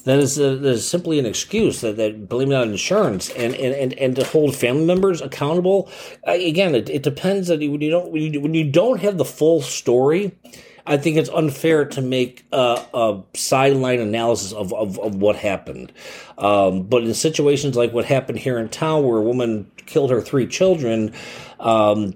That 0.04 0.18
is, 0.18 0.38
uh, 0.38 0.60
is 0.62 0.88
simply 0.88 1.18
an 1.18 1.26
excuse 1.26 1.80
that, 1.80 1.96
that 1.96 2.28
blaming 2.28 2.54
on 2.54 2.70
insurance 2.70 3.30
and, 3.30 3.54
and, 3.54 3.74
and, 3.74 3.92
and 3.94 4.16
to 4.16 4.24
hold 4.24 4.56
family 4.56 4.84
members 4.84 5.20
accountable. 5.20 5.88
Uh, 6.26 6.32
again, 6.32 6.74
it, 6.74 6.90
it 6.90 7.02
depends 7.02 7.48
that 7.48 7.60
when 7.60 7.80
you 7.80 7.90
don't 7.90 8.10
when 8.10 8.32
you, 8.32 8.40
when 8.40 8.54
you 8.54 8.68
don't 8.70 9.00
have 9.00 9.18
the 9.18 9.24
full 9.24 9.62
story. 9.62 10.36
I 10.84 10.96
think 10.96 11.16
it's 11.16 11.30
unfair 11.30 11.84
to 11.84 12.02
make 12.02 12.44
a, 12.50 12.84
a 12.92 13.22
sideline 13.34 14.00
analysis 14.00 14.52
of, 14.52 14.74
of, 14.74 14.98
of, 14.98 15.14
what 15.14 15.36
happened. 15.36 15.92
Um, 16.38 16.82
but 16.82 17.04
in 17.04 17.14
situations 17.14 17.76
like 17.76 17.92
what 17.92 18.04
happened 18.04 18.40
here 18.40 18.58
in 18.58 18.68
town, 18.68 19.04
where 19.04 19.18
a 19.18 19.22
woman 19.22 19.70
killed 19.86 20.10
her 20.10 20.20
three 20.20 20.48
children, 20.48 21.14
um, 21.60 22.14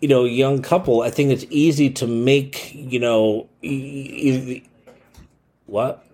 you 0.00 0.08
know, 0.08 0.24
young 0.24 0.62
couple, 0.62 1.02
I 1.02 1.10
think 1.10 1.30
it's 1.30 1.46
easy 1.48 1.90
to 1.90 2.08
make, 2.08 2.74
you 2.74 2.98
know, 2.98 3.48
e- 3.62 3.68
e- 3.68 4.64
what? 5.66 6.04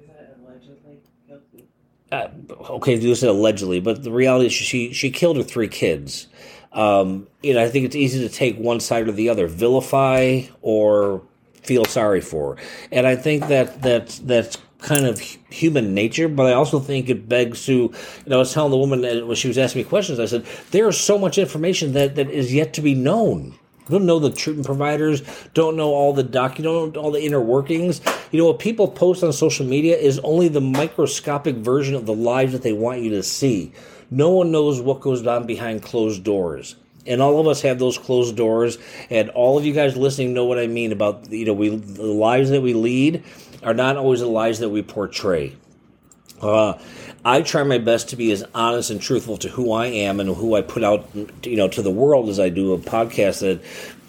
Uh, 2.11 2.29
okay, 2.71 3.15
said 3.15 3.29
allegedly, 3.29 3.81
but 3.81 4.03
the 4.03 4.13
reality 4.13 4.47
is 4.47 4.53
she 4.53 4.93
she 4.93 5.11
killed 5.11 5.37
her 5.37 5.43
three 5.43 5.69
kids. 5.69 6.29
Um, 6.73 7.27
you 7.43 7.55
know, 7.55 7.63
I 7.63 7.69
think 7.69 7.87
it's 7.87 7.97
easy 7.97 8.27
to 8.27 8.35
take 8.35 8.57
one 8.57 8.81
side 8.81 9.09
or 9.09 9.13
the 9.13 9.29
other, 9.29 9.47
vilify 9.47 10.43
or 10.63 11.23
feel 11.63 11.85
sorry 11.85 12.21
for, 12.21 12.57
and 12.91 13.07
I 13.07 13.17
think 13.17 13.49
that 13.49 13.83
that 13.83 14.21
that's 14.25 14.59
kind 14.79 15.07
of 15.07 15.19
human 15.21 15.95
nature. 15.95 16.29
But 16.29 16.47
I 16.47 16.53
also 16.53 16.81
think 16.81 17.09
it 17.09 17.29
begs 17.29 17.67
to, 17.67 17.73
you 17.73 17.93
know, 18.27 18.37
I 18.37 18.39
was 18.39 18.53
telling 18.53 18.71
the 18.71 18.79
woman 18.79 19.03
when 19.27 19.37
she 19.37 19.49
was 19.49 19.59
asking 19.59 19.83
me 19.83 19.89
questions, 19.89 20.19
I 20.19 20.27
said 20.27 20.47
there 20.71 20.89
is 20.89 20.99
so 20.99 21.19
much 21.19 21.37
information 21.37 21.93
that 21.93 22.15
that 22.17 22.31
is 22.31 22.55
yet 22.55 22.75
to 22.75 22.81
be 22.81 22.95
known 22.95 23.59
don't 23.91 24.07
know 24.07 24.19
the 24.19 24.31
treatment 24.31 24.67
providers, 24.67 25.23
don't 25.55 25.77
know 25.77 25.89
all 25.89 26.13
the 26.13 26.23
doc, 26.23 26.59
you 26.59 26.65
don't 26.65 26.95
know 26.95 27.01
all 27.01 27.11
the 27.11 27.23
inner 27.23 27.41
workings. 27.41 28.01
You 28.31 28.41
know 28.41 28.47
what 28.47 28.59
people 28.59 28.89
post 28.89 29.23
on 29.23 29.33
social 29.33 29.67
media 29.67 29.97
is 29.97 30.19
only 30.21 30.49
the 30.49 30.61
microscopic 30.61 31.57
version 31.57 31.95
of 31.95 32.07
the 32.07 32.15
lives 32.15 32.53
that 32.53 32.63
they 32.63 32.73
want 32.73 33.01
you 33.01 33.11
to 33.11 33.23
see. 33.23 33.73
No 34.11 34.31
one 34.31 34.51
knows 34.51 34.81
what 34.81 35.01
goes 35.01 35.27
on 35.27 35.47
behind 35.47 35.83
closed 35.83 36.25
doors. 36.25 36.77
And 37.07 37.23
all 37.23 37.41
of 37.41 37.47
us 37.47 37.63
have 37.63 37.79
those 37.79 37.97
closed 37.97 38.37
doors, 38.37 38.77
and 39.09 39.31
all 39.31 39.57
of 39.57 39.65
you 39.65 39.73
guys 39.73 39.97
listening 39.97 40.35
know 40.35 40.45
what 40.45 40.59
I 40.59 40.67
mean 40.67 40.93
about 40.93 41.31
you 41.31 41.47
know 41.47 41.55
we 41.55 41.71
the 41.71 42.03
lives 42.03 42.51
that 42.51 42.61
we 42.61 42.75
lead 42.75 43.23
are 43.63 43.73
not 43.73 43.97
always 43.97 44.21
the 44.21 44.27
lives 44.27 44.59
that 44.59 44.69
we 44.69 44.83
portray. 44.83 45.57
Uh, 46.41 46.79
I 47.25 47.43
try 47.43 47.63
my 47.63 47.79
best 47.79 48.11
to 48.11 48.17
be 48.17 48.31
as 48.33 48.45
honest 48.55 48.91
and 48.91 49.01
truthful 49.01 49.37
to 49.39 49.49
who 49.49 49.73
I 49.73 49.87
am 49.87 50.21
and 50.21 50.35
who 50.35 50.55
I 50.55 50.63
put 50.63 50.85
out, 50.85 51.07
you 51.43 51.57
know, 51.57 51.69
to 51.69 51.83
the 51.83 51.91
world 51.91 52.29
as 52.29 52.39
I 52.39 52.49
do 52.49 52.73
a 52.73 52.79
podcast 52.79 53.41
that 53.41 53.61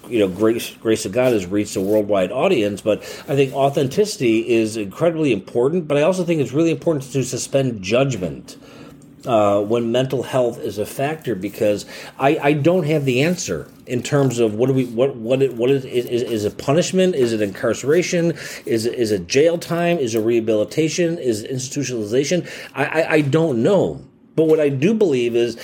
you 0.10 0.20
know, 0.20 0.28
grace 0.28 0.76
grace 0.78 1.06
of 1.06 1.12
God 1.12 1.34
has 1.34 1.46
reached 1.46 1.76
a 1.76 1.82
worldwide 1.82 2.32
audience. 2.32 2.82
But 2.82 3.02
I 3.28 3.36
think 3.36 3.54
authenticity 3.54 4.50
is 4.50 4.76
incredibly 4.76 5.32
important. 5.32 5.88
But 5.88 5.98
I 5.98 6.02
also 6.02 6.24
think 6.24 6.42
it's 6.42 6.52
really 6.52 6.72
important 6.72 7.12
to 7.12 7.24
suspend 7.24 7.82
judgment 7.82 8.58
uh, 9.26 9.62
when 9.62 9.92
mental 9.92 10.24
health 10.24 10.60
is 10.60 10.78
a 10.78 10.86
factor 10.86 11.36
because 11.36 11.86
I, 12.18 12.38
I 12.38 12.54
don't 12.54 12.86
have 12.86 13.06
the 13.06 13.22
answer 13.22 13.70
in 13.86 14.04
terms 14.04 14.40
of 14.40 14.54
what 14.54 14.68
do 14.68 14.74
we 14.74 14.86
what 14.86 15.16
what 15.16 15.42
it, 15.42 15.56
what 15.56 15.70
is, 15.70 15.84
is 15.84 16.22
is 16.22 16.46
it 16.46 16.58
punishment? 16.58 17.16
Is 17.16 17.34
it 17.34 17.42
incarceration? 17.42 18.34
Is 18.66 18.86
is 18.86 19.12
it 19.12 19.28
jail 19.28 19.58
time? 19.58 19.98
Is 19.98 20.16
it 20.16 20.20
rehabilitation? 20.20 21.18
Is 21.18 21.44
it 21.44 21.52
institutionalization? 21.52 22.50
I, 22.74 22.86
I, 22.86 23.12
I 23.14 23.22
don't 23.22 23.64
know. 23.64 24.06
But 24.36 24.46
what 24.46 24.62
I 24.62 24.70
do 24.70 24.94
believe 24.94 25.36
is 25.36 25.58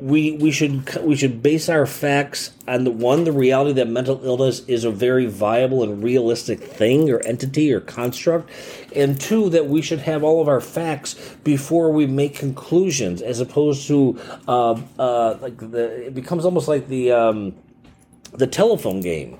we 0.00 0.32
we 0.32 0.50
should 0.50 0.94
we 1.02 1.16
should 1.16 1.42
base 1.42 1.68
our 1.68 1.86
facts 1.86 2.52
on 2.66 2.84
the 2.84 2.90
one 2.90 3.24
the 3.24 3.32
reality 3.32 3.72
that 3.72 3.88
mental 3.88 4.24
illness 4.24 4.60
is 4.68 4.84
a 4.84 4.90
very 4.90 5.26
viable 5.26 5.82
and 5.82 6.02
realistic 6.02 6.60
thing 6.60 7.10
or 7.10 7.20
entity 7.20 7.72
or 7.72 7.80
construct 7.80 8.50
and 8.94 9.20
two 9.20 9.48
that 9.50 9.66
we 9.66 9.82
should 9.82 10.00
have 10.00 10.22
all 10.22 10.40
of 10.40 10.48
our 10.48 10.60
facts 10.60 11.14
before 11.44 11.90
we 11.90 12.06
make 12.06 12.34
conclusions 12.34 13.22
as 13.22 13.40
opposed 13.40 13.86
to 13.86 14.18
uh, 14.46 14.80
uh, 14.98 15.36
like 15.40 15.56
the 15.58 16.06
it 16.06 16.14
becomes 16.14 16.44
almost 16.44 16.68
like 16.68 16.88
the 16.88 17.10
um, 17.12 17.54
the 18.32 18.46
telephone 18.46 19.00
game 19.00 19.38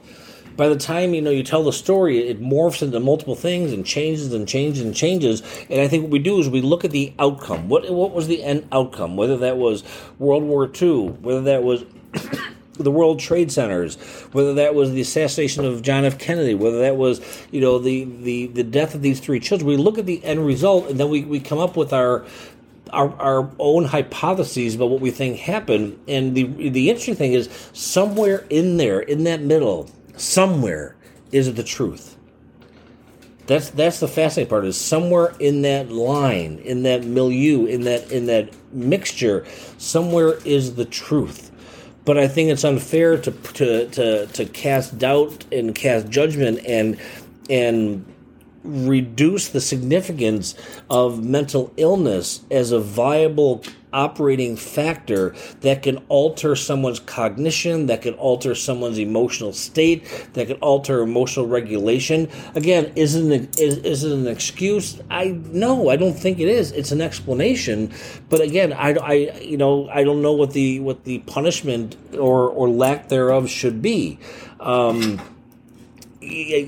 by 0.59 0.69
the 0.69 0.77
time 0.77 1.15
you 1.15 1.23
know 1.23 1.31
you 1.31 1.45
tell 1.45 1.63
the 1.63 1.73
story, 1.73 2.29
it 2.29 2.43
morphs 2.43 2.83
into 2.83 2.99
multiple 2.99 3.37
things 3.37 3.73
and 3.73 3.87
changes 3.87 4.33
and 4.35 4.47
changes 4.47 4.83
and 4.83 4.95
changes. 4.95 5.41
And 5.71 5.81
I 5.81 5.87
think 5.87 6.03
what 6.03 6.11
we 6.11 6.19
do 6.19 6.41
is 6.41 6.51
we 6.51 6.61
look 6.61 6.85
at 6.85 6.91
the 6.91 7.15
outcome. 7.21 7.69
What 7.69 7.89
what 7.91 8.13
was 8.13 8.27
the 8.27 8.43
end 8.43 8.67
outcome? 8.73 9.17
Whether 9.17 9.37
that 9.39 9.57
was 9.57 9.85
World 10.19 10.43
War 10.43 10.69
II, 10.69 11.11
whether 11.11 11.43
that 11.43 11.63
was 11.63 11.85
the 12.75 12.91
World 12.91 13.21
Trade 13.21 13.53
Centers, 13.53 13.95
whether 14.33 14.53
that 14.55 14.75
was 14.75 14.91
the 14.91 15.01
assassination 15.01 15.65
of 15.65 15.81
John 15.81 16.05
F. 16.05 16.19
Kennedy, 16.19 16.57
whether 16.57 16.81
that 16.81 16.97
was 16.97 17.21
you 17.53 17.61
know 17.61 17.79
the 17.79 18.03
the 18.05 18.49
the 18.49 18.65
death 18.65 18.97
of 18.97 19.01
these 19.01 19.21
three 19.21 19.39
children. 19.39 19.69
We 19.69 19.77
look 19.77 19.97
at 19.97 20.07
the 20.07 20.23
end 20.25 20.45
result, 20.45 20.91
and 20.91 20.99
then 20.99 21.09
we, 21.09 21.23
we 21.23 21.39
come 21.39 21.61
up 21.61 21.77
with 21.77 21.93
our 21.93 22.27
our, 22.93 23.15
our 23.21 23.51
own 23.61 23.85
hypotheses 23.85 24.75
about 24.75 24.91
what 24.91 25.01
we 25.01 25.13
think 25.13 25.39
happened. 25.39 26.01
And 26.09 26.35
the 26.35 26.43
the 26.71 26.91
interesting 26.91 27.15
thing 27.15 27.33
is 27.33 27.49
somewhere 27.73 28.45
in 28.51 28.77
there, 28.77 28.99
in 28.99 29.23
that 29.23 29.41
middle, 29.41 29.89
somewhere 30.21 30.97
is 31.33 31.55
the 31.55 31.63
truth. 31.63 32.17
That's 33.47 33.71
that's 33.71 34.01
the 34.01 34.09
fascinating 34.09 34.51
part. 34.51 34.67
Is 34.67 34.79
somewhere 34.79 35.35
in 35.41 35.63
that 35.63 35.91
line, 35.91 36.59
in 36.59 36.83
that 36.83 37.05
milieu, 37.05 37.65
in 37.65 37.83
that 37.85 38.13
in 38.13 38.27
that 38.27 38.51
mixture, 38.73 39.47
somewhere 39.79 40.35
is 40.45 40.75
the 40.75 40.85
truth. 40.85 41.51
But 42.05 42.19
I 42.19 42.29
think 42.29 42.51
it's 42.51 42.65
unfair 42.65 43.17
to 43.17 43.31
to 43.31 43.89
to, 43.89 44.27
to 44.27 44.45
cast 44.45 44.99
doubt 44.99 45.47
and 45.51 45.75
cast 45.75 46.11
judgment 46.11 46.61
and 46.67 46.99
and 47.49 48.05
reduce 48.65 49.49
the 49.49 49.61
significance 49.63 50.55
of 50.91 51.25
mental 51.25 51.73
illness 51.79 52.43
as 52.51 52.71
a 52.71 52.81
viable 52.81 53.63
operating 53.93 54.57
factor 54.57 55.35
that 55.61 55.83
can 55.83 55.99
alter 56.09 56.55
someone's 56.55 57.01
cognition, 57.01 57.87
that 57.87 58.03
can 58.03 58.15
alter 58.15 58.55
someone's 58.55 58.99
emotional 58.99 59.53
state, 59.53 60.05
that 60.35 60.49
can 60.49 60.57
alter 60.59 61.01
emotional 61.01 61.47
regulation. 61.47 62.29
Again, 62.55 62.93
is 62.97 63.15
it 63.15 63.25
an, 63.25 63.49
is, 63.59 63.79
is 63.79 64.05
it 64.05 64.13
an 64.13 64.27
excuse? 64.27 65.01
I 65.11 65.39
no, 65.53 65.89
I 65.89 65.97
don't 65.97 66.15
think 66.15 66.39
it 66.39 66.49
is. 66.49 66.73
It's 66.73 66.93
an 66.93 67.01
explanation, 67.01 67.93
but 68.29 68.41
again, 68.41 68.73
I, 68.73 68.95
I 68.95 69.13
you 69.41 69.57
know 69.57 69.89
I 69.89 70.05
don't 70.05 70.23
know 70.23 70.33
what 70.33 70.53
the 70.53 70.81
what 70.81 71.05
the 71.05 71.19
punishment 71.21 71.97
or 72.15 72.49
or 72.49 72.69
lack 72.69 73.09
thereof 73.09 73.49
should 73.49 73.83
be. 73.83 74.19
Um, 74.61 75.21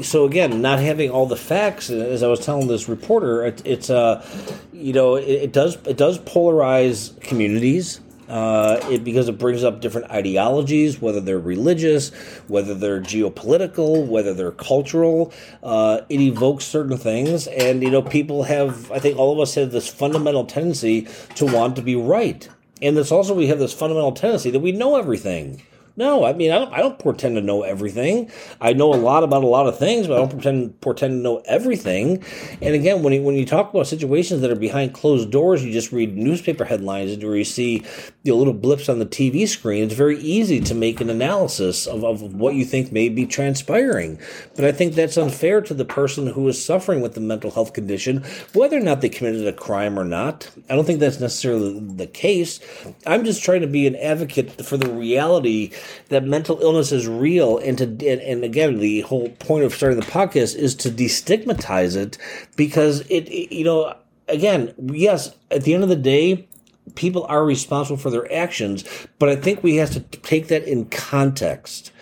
so 0.02 0.24
again, 0.24 0.60
not 0.62 0.78
having 0.78 1.10
all 1.10 1.26
the 1.26 1.36
facts, 1.36 1.90
as 1.90 2.22
I 2.22 2.28
was 2.28 2.44
telling 2.44 2.68
this 2.68 2.88
reporter, 2.88 3.44
it, 3.46 3.62
it's 3.64 3.90
uh, 3.90 4.24
you 4.72 4.92
know, 4.92 5.16
it, 5.16 5.28
it, 5.28 5.52
does 5.52 5.76
it 5.86 5.96
does 5.96 6.18
polarize 6.18 7.18
communities. 7.20 8.00
Uh, 8.28 8.78
it 8.88 9.02
because 9.02 9.28
it 9.28 9.38
brings 9.38 9.64
up 9.64 9.80
different 9.80 10.08
ideologies, 10.08 11.02
whether 11.02 11.20
they're 11.20 11.40
religious, 11.40 12.10
whether 12.46 12.74
they're 12.74 13.00
geopolitical, 13.00 14.06
whether 14.06 14.32
they're 14.32 14.52
cultural. 14.52 15.32
Uh, 15.64 16.02
it 16.08 16.20
evokes 16.20 16.64
certain 16.64 16.96
things, 16.96 17.48
and 17.48 17.82
you 17.82 17.90
know, 17.90 18.02
people 18.02 18.44
have. 18.44 18.92
I 18.92 19.00
think 19.00 19.18
all 19.18 19.32
of 19.32 19.40
us 19.40 19.56
have 19.56 19.72
this 19.72 19.88
fundamental 19.88 20.44
tendency 20.44 21.08
to 21.34 21.44
want 21.44 21.74
to 21.74 21.82
be 21.82 21.96
right, 21.96 22.48
and 22.80 22.96
it's 22.96 23.10
also 23.10 23.34
we 23.34 23.48
have 23.48 23.58
this 23.58 23.74
fundamental 23.74 24.12
tendency 24.12 24.50
that 24.50 24.60
we 24.60 24.70
know 24.70 24.94
everything. 24.94 25.62
No, 25.96 26.24
I 26.24 26.32
mean 26.32 26.50
I 26.50 26.58
don't. 26.58 26.72
I 26.72 26.78
don't 26.78 26.98
pretend 26.98 27.36
to 27.36 27.40
know 27.40 27.62
everything. 27.62 28.30
I 28.60 28.72
know 28.72 28.92
a 28.92 28.96
lot 28.96 29.24
about 29.24 29.44
a 29.44 29.46
lot 29.46 29.66
of 29.66 29.78
things, 29.78 30.06
but 30.06 30.14
I 30.14 30.18
don't 30.18 30.30
pretend 30.30 30.80
pretend 30.80 31.12
to 31.12 31.16
know 31.18 31.42
everything. 31.46 32.24
And 32.62 32.74
again, 32.74 33.02
when 33.02 33.12
you, 33.12 33.22
when 33.22 33.34
you 33.34 33.46
talk 33.46 33.70
about 33.70 33.86
situations 33.86 34.40
that 34.40 34.50
are 34.50 34.56
behind 34.56 34.94
closed 34.94 35.30
doors, 35.30 35.64
you 35.64 35.72
just 35.72 35.92
read 35.92 36.16
newspaper 36.16 36.64
headlines 36.64 37.22
or 37.22 37.36
you 37.36 37.44
see 37.44 37.84
know, 38.24 38.36
little 38.36 38.52
blips 38.52 38.88
on 38.88 38.98
the 38.98 39.06
TV 39.06 39.48
screen. 39.48 39.84
It's 39.84 39.94
very 39.94 40.18
easy 40.18 40.60
to 40.60 40.74
make 40.74 41.00
an 41.00 41.10
analysis 41.10 41.86
of, 41.86 42.04
of 42.04 42.34
what 42.34 42.54
you 42.54 42.64
think 42.64 42.92
may 42.92 43.08
be 43.08 43.26
transpiring. 43.26 44.18
But 44.56 44.64
I 44.64 44.72
think 44.72 44.94
that's 44.94 45.16
unfair 45.16 45.60
to 45.62 45.74
the 45.74 45.84
person 45.84 46.28
who 46.28 46.46
is 46.48 46.62
suffering 46.62 47.00
with 47.00 47.14
the 47.14 47.20
mental 47.20 47.50
health 47.50 47.72
condition, 47.72 48.24
whether 48.52 48.76
or 48.76 48.80
not 48.80 49.00
they 49.00 49.08
committed 49.08 49.46
a 49.46 49.52
crime 49.52 49.98
or 49.98 50.04
not. 50.04 50.50
I 50.68 50.74
don't 50.74 50.84
think 50.84 51.00
that's 51.00 51.20
necessarily 51.20 51.80
the 51.80 52.06
case. 52.06 52.60
I'm 53.06 53.24
just 53.24 53.42
trying 53.42 53.62
to 53.62 53.66
be 53.66 53.86
an 53.86 53.96
advocate 53.96 54.64
for 54.64 54.76
the 54.76 54.90
reality 54.90 55.72
that 56.08 56.24
mental 56.24 56.60
illness 56.60 56.92
is 56.92 57.06
real, 57.06 57.58
and 57.58 57.78
to 57.78 57.84
and, 57.84 58.20
and 58.20 58.44
again, 58.44 58.78
the 58.78 59.02
whole 59.02 59.28
point 59.30 59.64
of 59.64 59.74
starting 59.74 59.98
the 59.98 60.06
podcast 60.06 60.56
is 60.56 60.74
to 60.76 60.90
destigmatize 60.90 61.96
it 61.96 62.18
because 62.56 63.00
it, 63.02 63.28
it 63.28 63.54
you 63.54 63.64
know 63.64 63.94
again 64.28 64.72
yes 64.92 65.34
at 65.50 65.64
the 65.64 65.74
end 65.74 65.82
of 65.82 65.88
the 65.88 65.96
day 65.96 66.46
people 66.94 67.24
are 67.28 67.44
responsible 67.44 67.96
for 67.96 68.10
their 68.10 68.32
actions, 68.32 68.84
but 69.18 69.28
I 69.28 69.36
think 69.36 69.62
we 69.62 69.76
have 69.76 69.90
to 69.92 70.00
take 70.00 70.48
that 70.48 70.64
in 70.64 70.86
context 70.86 71.92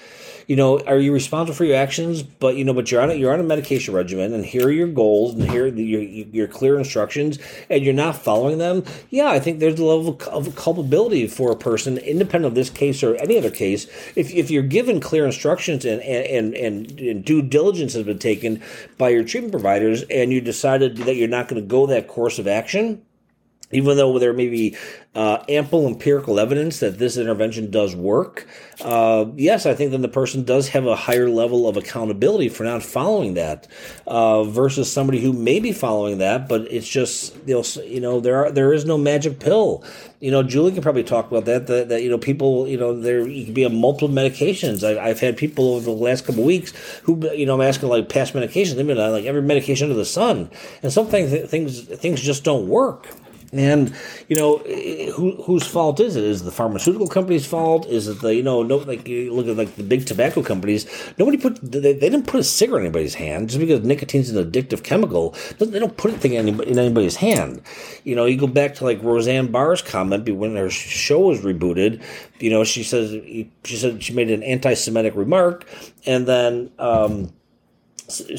you 0.48 0.56
know, 0.56 0.80
are 0.80 0.98
you 0.98 1.12
responsible 1.12 1.54
for 1.54 1.66
your 1.66 1.76
actions? 1.76 2.22
But 2.22 2.56
you 2.56 2.64
know, 2.64 2.72
but 2.72 2.90
you're 2.90 3.02
on 3.02 3.10
a, 3.10 3.14
you're 3.14 3.34
on 3.34 3.38
a 3.38 3.44
medication 3.44 3.94
regimen, 3.94 4.32
and 4.32 4.44
here 4.44 4.66
are 4.66 4.70
your 4.70 4.88
goals, 4.88 5.34
and 5.34 5.48
here 5.48 5.64
are 5.64 5.68
your 5.68 6.00
your 6.00 6.48
clear 6.48 6.78
instructions, 6.78 7.38
and 7.68 7.84
you're 7.84 7.92
not 7.92 8.16
following 8.16 8.56
them. 8.56 8.82
Yeah, 9.10 9.28
I 9.28 9.40
think 9.40 9.60
there's 9.60 9.78
a 9.78 9.84
level 9.84 10.18
of 10.30 10.56
culpability 10.56 11.26
for 11.28 11.52
a 11.52 11.56
person, 11.56 11.98
independent 11.98 12.46
of 12.46 12.54
this 12.54 12.70
case 12.70 13.02
or 13.02 13.14
any 13.16 13.36
other 13.36 13.50
case. 13.50 13.86
If 14.16 14.32
if 14.32 14.50
you're 14.50 14.62
given 14.62 15.00
clear 15.00 15.26
instructions 15.26 15.84
and 15.84 16.00
and 16.00 16.54
and, 16.54 16.98
and 16.98 17.24
due 17.24 17.42
diligence 17.42 17.92
has 17.92 18.04
been 18.04 18.18
taken 18.18 18.62
by 18.96 19.10
your 19.10 19.24
treatment 19.24 19.52
providers, 19.52 20.02
and 20.04 20.32
you 20.32 20.40
decided 20.40 20.96
that 20.96 21.16
you're 21.16 21.28
not 21.28 21.48
going 21.48 21.60
to 21.60 21.68
go 21.68 21.86
that 21.86 22.08
course 22.08 22.38
of 22.38 22.48
action 22.48 23.02
even 23.70 23.96
though 23.96 24.18
there 24.18 24.32
may 24.32 24.48
be 24.48 24.76
uh, 25.14 25.42
ample 25.48 25.86
empirical 25.86 26.38
evidence 26.38 26.80
that 26.80 26.98
this 26.98 27.16
intervention 27.16 27.70
does 27.70 27.94
work, 27.94 28.46
uh, 28.82 29.26
yes, 29.36 29.66
I 29.66 29.74
think 29.74 29.90
then 29.90 30.02
the 30.02 30.08
person 30.08 30.44
does 30.44 30.68
have 30.68 30.86
a 30.86 30.96
higher 30.96 31.28
level 31.28 31.68
of 31.68 31.76
accountability 31.76 32.48
for 32.48 32.64
not 32.64 32.82
following 32.82 33.34
that, 33.34 33.66
uh, 34.06 34.44
versus 34.44 34.90
somebody 34.90 35.20
who 35.20 35.32
may 35.32 35.60
be 35.60 35.72
following 35.72 36.18
that, 36.18 36.48
but 36.48 36.62
it's 36.72 36.88
just 36.88 37.34
you 37.46 38.00
know, 38.00 38.20
there 38.20 38.44
are 38.44 38.50
there 38.50 38.72
is 38.72 38.84
no 38.84 38.96
magic 38.96 39.40
pill. 39.40 39.84
You 40.20 40.30
know, 40.30 40.42
Julie 40.42 40.72
can 40.72 40.82
probably 40.82 41.04
talk 41.04 41.30
about 41.30 41.44
that. 41.44 41.66
That, 41.66 41.88
that 41.90 42.02
you 42.02 42.10
know, 42.10 42.18
people, 42.18 42.66
you 42.68 42.76
know, 42.76 42.98
there 42.98 43.26
you 43.26 43.44
can 43.44 43.54
be 43.54 43.64
on 43.64 43.74
multiple 43.74 44.08
medications. 44.08 44.82
I, 44.82 45.08
have 45.08 45.20
had 45.20 45.36
people 45.36 45.74
over 45.74 45.84
the 45.84 45.90
last 45.90 46.24
couple 46.24 46.42
weeks 46.42 46.72
who, 47.02 47.30
you 47.32 47.46
know, 47.46 47.54
I'm 47.54 47.60
asking 47.60 47.88
like 47.88 48.08
past 48.08 48.34
medications. 48.34 48.76
They've 48.76 48.86
been 48.86 48.98
on 48.98 49.12
like 49.12 49.24
every 49.24 49.42
medication 49.42 49.86
under 49.86 49.96
the 49.96 50.04
sun, 50.04 50.50
and 50.82 50.92
some 50.92 51.06
things 51.06 51.50
things 51.50 51.82
things 51.82 52.20
just 52.20 52.44
don't 52.44 52.68
work. 52.68 53.08
And 53.52 53.94
you 54.28 54.36
know, 54.36 54.58
who, 54.58 55.42
whose 55.42 55.66
fault 55.66 56.00
is 56.00 56.16
it? 56.16 56.24
Is 56.24 56.42
it 56.42 56.44
the 56.44 56.52
pharmaceutical 56.52 57.08
company's 57.08 57.46
fault? 57.46 57.86
Is 57.86 58.06
it 58.06 58.20
the 58.20 58.34
you 58.34 58.42
know, 58.42 58.62
no, 58.62 58.76
like 58.76 59.08
you 59.08 59.32
look 59.32 59.46
at 59.46 59.56
like 59.56 59.74
the 59.76 59.82
big 59.82 60.06
tobacco 60.06 60.42
companies. 60.42 60.86
Nobody 61.18 61.38
put 61.38 61.58
they, 61.62 61.92
they 61.92 62.10
didn't 62.10 62.26
put 62.26 62.40
a 62.40 62.44
cigarette 62.44 62.82
in 62.82 62.86
anybody's 62.86 63.14
hand 63.14 63.48
just 63.48 63.58
because 63.58 63.82
nicotine's 63.82 64.30
an 64.30 64.50
addictive 64.50 64.82
chemical. 64.82 65.34
They 65.58 65.78
don't 65.78 65.96
put 65.96 66.10
anything 66.10 66.34
in, 66.34 66.48
in 66.62 66.78
anybody's 66.78 67.16
hand. 67.16 67.62
You 68.04 68.16
know, 68.16 68.26
you 68.26 68.36
go 68.36 68.46
back 68.46 68.74
to 68.76 68.84
like 68.84 69.02
Roseanne 69.02 69.50
Barr's 69.50 69.80
comment 69.80 70.28
when 70.28 70.56
her 70.56 70.68
show 70.68 71.20
was 71.20 71.40
rebooted. 71.40 72.02
You 72.40 72.50
know, 72.50 72.64
she 72.64 72.82
says 72.82 73.12
she 73.12 73.76
said 73.76 74.02
she 74.02 74.12
made 74.12 74.30
an 74.30 74.42
anti-Semitic 74.42 75.14
remark, 75.14 75.66
and 76.04 76.26
then. 76.26 76.70
Um, 76.78 77.32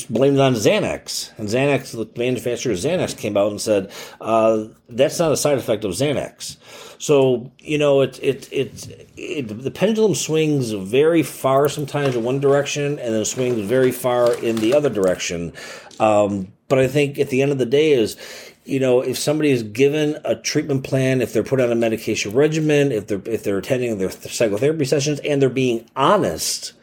blamed 0.10 0.38
it 0.38 0.42
on 0.42 0.54
Xanax. 0.56 1.32
And 1.38 1.48
Xanax, 1.48 1.92
the 1.92 2.10
manufacturer 2.20 2.74
of 2.74 2.80
Xanax 2.80 3.16
came 3.16 3.38
out 3.38 3.52
and 3.52 3.62
said, 3.62 3.92
uh, 4.20 4.66
that's 4.90 5.20
not 5.20 5.32
a 5.32 5.38
side 5.38 5.58
effect 5.58 5.84
of 5.86 5.92
Xanax. 5.92 6.58
So, 6.98 7.52
you 7.60 7.78
know, 7.78 8.02
it, 8.02 8.20
it, 8.22 8.52
it, 8.52 9.08
it, 9.16 9.64
the 9.64 9.72
pendulum 9.72 10.16
swings 10.16 10.72
very 10.72 11.24
far 11.24 11.70
sometimes 11.70 12.16
in 12.16 12.24
one 12.24 12.40
direction 12.40 13.00
and 13.00 13.14
then 13.14 13.26
swings 13.26 13.60
very 13.60 13.92
far 13.92 14.34
in 14.34 14.58
the 14.58 14.74
other 14.74 14.90
direction. 14.90 15.54
Um, 16.00 16.52
but 16.68 16.80
I 16.80 16.88
think 16.88 17.20
at 17.20 17.30
the 17.30 17.42
end 17.42 17.52
of 17.52 17.58
the 17.58 17.66
day 17.66 17.92
is, 17.94 18.18
you 18.66 18.80
know, 18.80 19.02
if 19.02 19.18
somebody 19.18 19.50
is 19.52 19.64
given 19.64 20.18
a 20.26 20.36
treatment 20.36 20.84
plan, 20.84 21.22
if 21.22 21.34
they're 21.34 21.44
put 21.44 21.60
on 21.60 21.72
a 21.72 21.76
medication 21.76 22.34
regimen, 22.34 22.92
if 22.92 23.08
they're 23.08 23.22
if 23.26 23.44
they're 23.44 23.58
attending 23.58 23.98
their 23.98 24.12
psychotherapy 24.12 24.86
sessions, 24.86 25.20
and 25.22 25.42
they're 25.42 25.50
being 25.50 25.90
honest, 25.96 26.74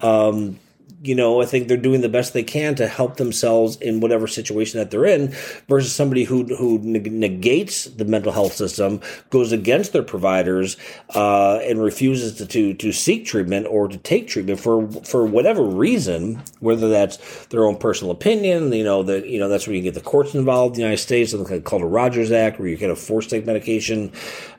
um, 0.00 0.60
you 1.04 1.14
know, 1.14 1.42
I 1.42 1.44
think 1.44 1.68
they're 1.68 1.76
doing 1.76 2.00
the 2.00 2.08
best 2.08 2.32
they 2.32 2.42
can 2.42 2.74
to 2.76 2.88
help 2.88 3.18
themselves 3.18 3.76
in 3.76 4.00
whatever 4.00 4.26
situation 4.26 4.78
that 4.78 4.90
they're 4.90 5.04
in 5.04 5.28
versus 5.68 5.94
somebody 5.94 6.24
who, 6.24 6.44
who 6.56 6.78
negates 6.78 7.84
the 7.84 8.06
mental 8.06 8.32
health 8.32 8.54
system, 8.54 9.02
goes 9.28 9.52
against 9.52 9.92
their 9.92 10.02
providers, 10.02 10.78
uh, 11.14 11.58
and 11.58 11.82
refuses 11.82 12.36
to, 12.36 12.46
to, 12.46 12.72
to 12.74 12.90
seek 12.90 13.26
treatment 13.26 13.66
or 13.68 13.86
to 13.86 13.98
take 13.98 14.28
treatment 14.28 14.58
for, 14.58 14.90
for 15.02 15.26
whatever 15.26 15.62
reason, 15.62 16.42
whether 16.60 16.88
that's 16.88 17.46
their 17.46 17.66
own 17.66 17.76
personal 17.76 18.10
opinion, 18.10 18.72
you 18.72 18.84
know, 18.84 19.02
that, 19.02 19.28
you 19.28 19.38
know, 19.38 19.48
that's 19.48 19.66
where 19.66 19.76
you 19.76 19.82
get 19.82 19.94
the 19.94 20.00
courts 20.00 20.34
involved 20.34 20.76
in 20.76 20.76
the 20.76 20.82
United 20.84 21.02
States, 21.02 21.32
something 21.32 21.62
called 21.62 21.82
the 21.82 21.86
Rogers 21.86 22.32
Act, 22.32 22.58
where 22.58 22.68
you 22.68 22.76
get 22.76 22.90
a 22.90 22.96
forced 22.96 23.28
take 23.28 23.44
medication. 23.44 24.10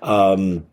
Um, 0.03 0.67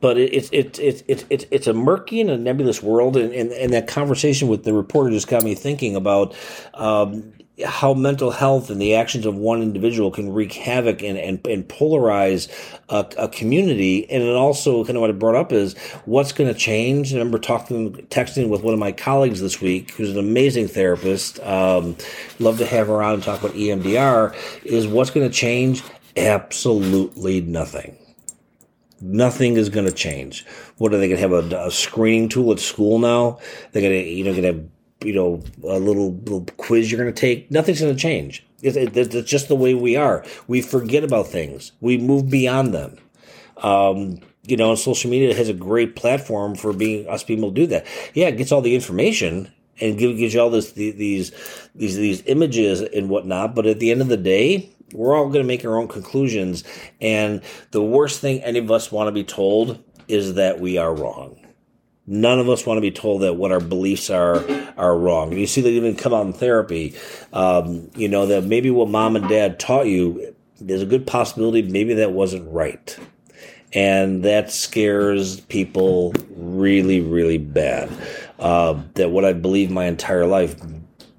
but 0.00 0.18
it's 0.18 0.48
it's 0.52 0.78
it's 0.78 1.02
it's 1.08 1.24
it's 1.30 1.46
it's 1.50 1.66
a 1.66 1.72
murky 1.72 2.20
and 2.20 2.30
a 2.30 2.38
nebulous 2.38 2.82
world, 2.82 3.16
and, 3.16 3.32
and, 3.32 3.52
and 3.52 3.72
that 3.72 3.86
conversation 3.86 4.48
with 4.48 4.64
the 4.64 4.72
reporter 4.72 5.10
just 5.10 5.28
got 5.28 5.42
me 5.42 5.54
thinking 5.54 5.96
about 5.96 6.34
um, 6.74 7.32
how 7.64 7.94
mental 7.94 8.30
health 8.30 8.68
and 8.68 8.80
the 8.80 8.94
actions 8.94 9.24
of 9.24 9.34
one 9.34 9.62
individual 9.62 10.10
can 10.10 10.30
wreak 10.32 10.52
havoc 10.52 11.02
and 11.02 11.16
and, 11.16 11.46
and 11.46 11.66
polarize 11.68 12.48
a, 12.88 13.06
a, 13.18 13.28
community. 13.28 14.08
And 14.10 14.22
it 14.22 14.34
also 14.34 14.84
kind 14.84 14.96
of 14.96 15.00
what 15.00 15.10
I 15.10 15.14
brought 15.14 15.36
up 15.36 15.52
is 15.52 15.76
what's 16.04 16.32
going 16.32 16.52
to 16.52 16.58
change. 16.58 17.14
I 17.14 17.18
remember 17.18 17.38
talking, 17.38 17.94
texting 18.08 18.50
with 18.50 18.62
one 18.62 18.74
of 18.74 18.80
my 18.80 18.92
colleagues 18.92 19.40
this 19.40 19.60
week, 19.60 19.92
who's 19.92 20.10
an 20.10 20.18
amazing 20.18 20.68
therapist. 20.68 21.40
Um, 21.40 21.96
love 22.38 22.58
to 22.58 22.66
have 22.66 22.88
her 22.88 23.02
on 23.02 23.14
and 23.14 23.22
talk 23.22 23.40
about 23.40 23.56
EMDR. 23.56 24.34
Is 24.64 24.86
what's 24.86 25.10
going 25.10 25.28
to 25.28 25.34
change? 25.34 25.82
Absolutely 26.16 27.40
nothing 27.40 27.96
Nothing 29.00 29.56
is 29.56 29.68
going 29.68 29.86
to 29.86 29.92
change. 29.92 30.46
What 30.78 30.94
are 30.94 30.98
they 30.98 31.08
going 31.08 31.20
to 31.20 31.28
have 31.28 31.52
a, 31.52 31.66
a, 31.66 31.70
screening 31.70 32.28
tool 32.28 32.52
at 32.52 32.60
school 32.60 32.98
now? 32.98 33.38
They're 33.72 33.82
going 33.82 33.92
to, 33.92 34.10
you 34.10 34.24
know, 34.24 34.32
going 34.32 34.54
to 34.54 34.70
you 35.06 35.12
know, 35.12 35.42
a 35.62 35.78
little, 35.78 36.14
little 36.14 36.46
quiz 36.56 36.90
you're 36.90 37.00
going 37.00 37.12
to 37.12 37.20
take. 37.20 37.50
Nothing's 37.50 37.80
going 37.80 37.94
to 37.94 38.00
change. 38.00 38.44
It's, 38.62 38.76
it's, 38.76 39.30
just 39.30 39.48
the 39.48 39.54
way 39.54 39.74
we 39.74 39.96
are. 39.96 40.24
We 40.48 40.62
forget 40.62 41.04
about 41.04 41.28
things. 41.28 41.72
We 41.80 41.98
move 41.98 42.30
beyond 42.30 42.72
them. 42.74 42.98
Um, 43.58 44.20
you 44.44 44.56
know, 44.56 44.74
social 44.74 45.10
media 45.10 45.34
has 45.34 45.48
a 45.48 45.54
great 45.54 45.96
platform 45.96 46.54
for 46.54 46.72
being 46.72 47.08
us 47.08 47.24
being 47.24 47.40
able 47.40 47.50
to 47.50 47.54
do 47.54 47.66
that. 47.68 47.86
Yeah, 48.14 48.28
it 48.28 48.36
gets 48.36 48.52
all 48.52 48.62
the 48.62 48.74
information 48.74 49.52
and 49.80 49.98
gives 49.98 50.34
you 50.34 50.40
all 50.40 50.50
this 50.50 50.72
these 50.72 51.30
these 51.74 51.96
these 51.96 52.22
images 52.26 52.80
and 52.80 53.08
whatnot. 53.08 53.54
But 53.54 53.66
at 53.66 53.80
the 53.80 53.90
end 53.90 54.02
of 54.02 54.08
the 54.08 54.16
day, 54.16 54.70
we're 54.92 55.16
all 55.16 55.24
going 55.26 55.42
to 55.42 55.44
make 55.44 55.64
our 55.64 55.76
own 55.76 55.88
conclusions. 55.88 56.64
And 57.00 57.42
the 57.72 57.82
worst 57.82 58.20
thing 58.20 58.42
any 58.42 58.58
of 58.60 58.70
us 58.70 58.92
want 58.92 59.08
to 59.08 59.12
be 59.12 59.24
told 59.24 59.82
is 60.08 60.34
that 60.34 60.60
we 60.60 60.78
are 60.78 60.94
wrong. 60.94 61.40
None 62.06 62.38
of 62.40 62.48
us 62.48 62.66
want 62.66 62.78
to 62.78 62.82
be 62.82 62.92
told 62.92 63.22
that 63.22 63.34
what 63.34 63.52
our 63.52 63.60
beliefs 63.60 64.10
are 64.10 64.44
are 64.76 64.96
wrong. 64.98 65.32
You 65.32 65.46
see 65.46 65.60
that 65.62 65.70
even 65.70 65.96
come 65.96 66.14
out 66.14 66.26
in 66.26 66.32
therapy. 66.32 66.96
Um, 67.32 67.90
you 67.96 68.08
know 68.08 68.26
that 68.26 68.44
maybe 68.44 68.70
what 68.70 68.88
mom 68.88 69.16
and 69.16 69.28
dad 69.28 69.58
taught 69.58 69.86
you. 69.86 70.34
There's 70.60 70.82
a 70.82 70.86
good 70.86 71.06
possibility 71.06 71.62
maybe 71.62 71.94
that 71.94 72.12
wasn't 72.12 72.50
right. 72.52 72.96
and 73.72 74.24
that 74.24 74.50
scares 74.52 75.40
people 75.42 76.14
really, 76.36 77.00
really 77.00 77.38
bad. 77.38 77.90
Uh, 78.38 78.82
that 78.94 79.10
what 79.10 79.24
I 79.24 79.32
believe 79.32 79.70
my 79.70 79.86
entire 79.86 80.26
life 80.26 80.56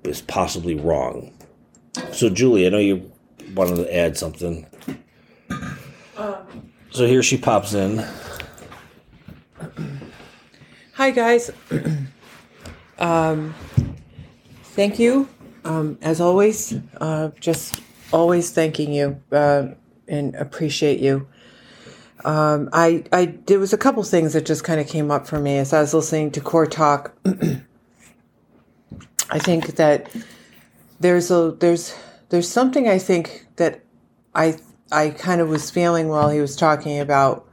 is 0.03 0.21
possibly 0.21 0.75
wrong. 0.75 1.33
So, 2.13 2.29
Julie, 2.29 2.65
I 2.65 2.69
know 2.69 2.77
you 2.79 3.11
wanted 3.53 3.77
to 3.77 3.95
add 3.95 4.17
something. 4.17 4.65
So 6.91 7.05
here 7.05 7.21
she 7.21 7.37
pops 7.37 7.73
in. 7.73 8.03
Hi, 10.93 11.11
guys. 11.11 11.51
um, 12.99 13.53
thank 14.63 14.97
you. 14.97 15.29
Um, 15.63 15.97
as 16.01 16.21
always, 16.21 16.73
uh, 16.99 17.29
just 17.39 17.81
always 18.11 18.51
thanking 18.51 18.93
you 18.93 19.21
uh, 19.31 19.67
and 20.07 20.33
appreciate 20.35 20.99
you. 20.99 21.27
Um, 22.25 22.69
I, 22.73 23.03
I, 23.11 23.37
there 23.45 23.59
was 23.59 23.73
a 23.73 23.77
couple 23.77 24.01
things 24.03 24.33
that 24.33 24.45
just 24.45 24.63
kind 24.63 24.81
of 24.81 24.87
came 24.87 25.11
up 25.11 25.27
for 25.27 25.39
me 25.39 25.57
as 25.57 25.71
I 25.71 25.81
was 25.81 25.93
listening 25.93 26.31
to 26.31 26.41
Core 26.41 26.65
Talk. 26.65 27.13
I 29.29 29.39
think 29.39 29.75
that 29.75 30.09
there's 30.99 31.29
a 31.29 31.55
there's 31.59 31.93
there's 32.29 32.49
something 32.49 32.87
I 32.87 32.97
think 32.97 33.47
that 33.55 33.83
I 34.35 34.57
I 34.91 35.09
kind 35.09 35.41
of 35.41 35.49
was 35.49 35.69
feeling 35.69 36.07
while 36.07 36.29
he 36.29 36.39
was 36.39 36.55
talking 36.55 36.99
about 36.99 37.47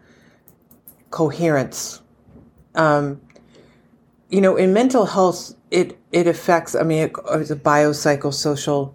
coherence. 1.10 2.00
Um, 2.74 3.20
you 4.28 4.40
know, 4.40 4.56
in 4.56 4.72
mental 4.72 5.06
health, 5.06 5.54
it 5.70 5.98
it 6.12 6.26
affects. 6.26 6.74
I 6.74 6.82
mean, 6.82 7.04
it, 7.04 7.12
it's 7.30 7.50
a 7.50 7.56
biopsychosocial 7.56 8.92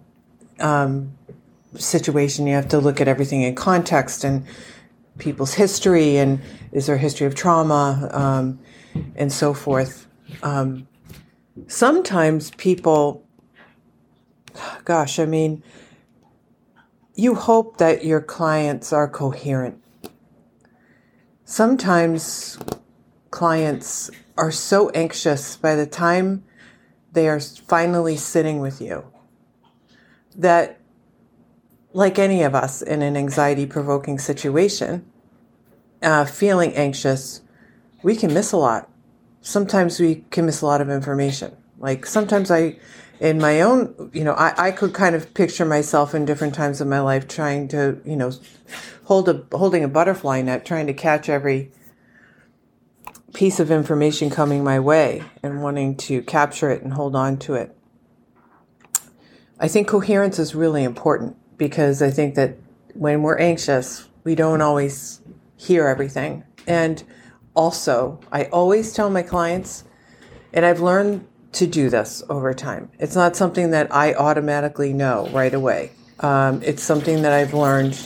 um, 0.58 1.16
situation. 1.76 2.46
You 2.46 2.54
have 2.54 2.68
to 2.68 2.78
look 2.78 3.00
at 3.00 3.08
everything 3.08 3.42
in 3.42 3.54
context 3.54 4.24
and 4.24 4.44
people's 5.18 5.54
history, 5.54 6.16
and 6.16 6.40
is 6.72 6.86
there 6.86 6.96
a 6.96 6.98
history 6.98 7.26
of 7.26 7.34
trauma, 7.34 8.10
um, 8.12 8.58
and 9.16 9.32
so 9.32 9.54
forth. 9.54 10.06
Um, 10.42 10.86
sometimes 11.66 12.50
people, 12.52 13.24
gosh, 14.84 15.18
I 15.18 15.26
mean, 15.26 15.62
you 17.14 17.34
hope 17.34 17.76
that 17.78 18.04
your 18.04 18.20
clients 18.20 18.92
are 18.92 19.08
coherent. 19.08 19.82
Sometimes 21.44 22.58
clients 23.30 24.10
are 24.36 24.50
so 24.50 24.90
anxious 24.90 25.56
by 25.56 25.74
the 25.74 25.86
time 25.86 26.44
they 27.12 27.28
are 27.28 27.40
finally 27.40 28.16
sitting 28.16 28.60
with 28.60 28.80
you 28.80 29.04
that, 30.36 30.80
like 31.92 32.18
any 32.18 32.42
of 32.42 32.54
us 32.54 32.82
in 32.82 33.02
an 33.02 33.16
anxiety 33.16 33.66
provoking 33.66 34.18
situation, 34.18 35.04
uh, 36.02 36.24
feeling 36.24 36.72
anxious, 36.74 37.42
we 38.02 38.16
can 38.16 38.32
miss 38.32 38.52
a 38.52 38.56
lot. 38.56 38.88
Sometimes 39.42 39.98
we 39.98 40.24
can 40.30 40.46
miss 40.46 40.62
a 40.62 40.66
lot 40.66 40.80
of 40.80 40.88
information. 40.88 41.56
Like 41.78 42.06
sometimes 42.06 42.50
I 42.50 42.78
in 43.20 43.38
my 43.38 43.60
own, 43.60 44.10
you 44.14 44.24
know, 44.24 44.32
I, 44.32 44.54
I 44.56 44.70
could 44.70 44.94
kind 44.94 45.14
of 45.14 45.34
picture 45.34 45.66
myself 45.66 46.14
in 46.14 46.24
different 46.24 46.54
times 46.54 46.80
of 46.80 46.88
my 46.88 47.00
life 47.00 47.28
trying 47.28 47.68
to, 47.68 48.00
you 48.04 48.16
know, 48.16 48.32
hold 49.04 49.28
a 49.28 49.44
holding 49.52 49.84
a 49.84 49.88
butterfly 49.88 50.40
net, 50.40 50.64
trying 50.64 50.86
to 50.86 50.94
catch 50.94 51.28
every 51.28 51.70
piece 53.34 53.60
of 53.60 53.70
information 53.70 54.30
coming 54.30 54.64
my 54.64 54.80
way 54.80 55.22
and 55.42 55.62
wanting 55.62 55.96
to 55.96 56.22
capture 56.22 56.70
it 56.70 56.82
and 56.82 56.94
hold 56.94 57.14
on 57.14 57.36
to 57.36 57.54
it. 57.54 57.76
I 59.58 59.68
think 59.68 59.86
coherence 59.86 60.38
is 60.38 60.54
really 60.54 60.82
important 60.82 61.36
because 61.58 62.00
I 62.00 62.10
think 62.10 62.34
that 62.36 62.56
when 62.94 63.22
we're 63.22 63.38
anxious, 63.38 64.08
we 64.24 64.34
don't 64.34 64.62
always 64.62 65.20
hear 65.56 65.86
everything. 65.86 66.44
And 66.66 67.04
also, 67.54 68.18
I 68.32 68.44
always 68.44 68.94
tell 68.94 69.10
my 69.10 69.22
clients, 69.22 69.84
and 70.54 70.64
I've 70.64 70.80
learned 70.80 71.26
to 71.52 71.66
do 71.66 71.90
this 71.90 72.22
over 72.28 72.54
time. 72.54 72.90
It's 72.98 73.16
not 73.16 73.36
something 73.36 73.70
that 73.70 73.92
I 73.94 74.14
automatically 74.14 74.92
know 74.92 75.28
right 75.32 75.52
away. 75.52 75.92
Um, 76.20 76.62
it's 76.62 76.82
something 76.82 77.22
that 77.22 77.32
I've 77.32 77.54
learned 77.54 77.98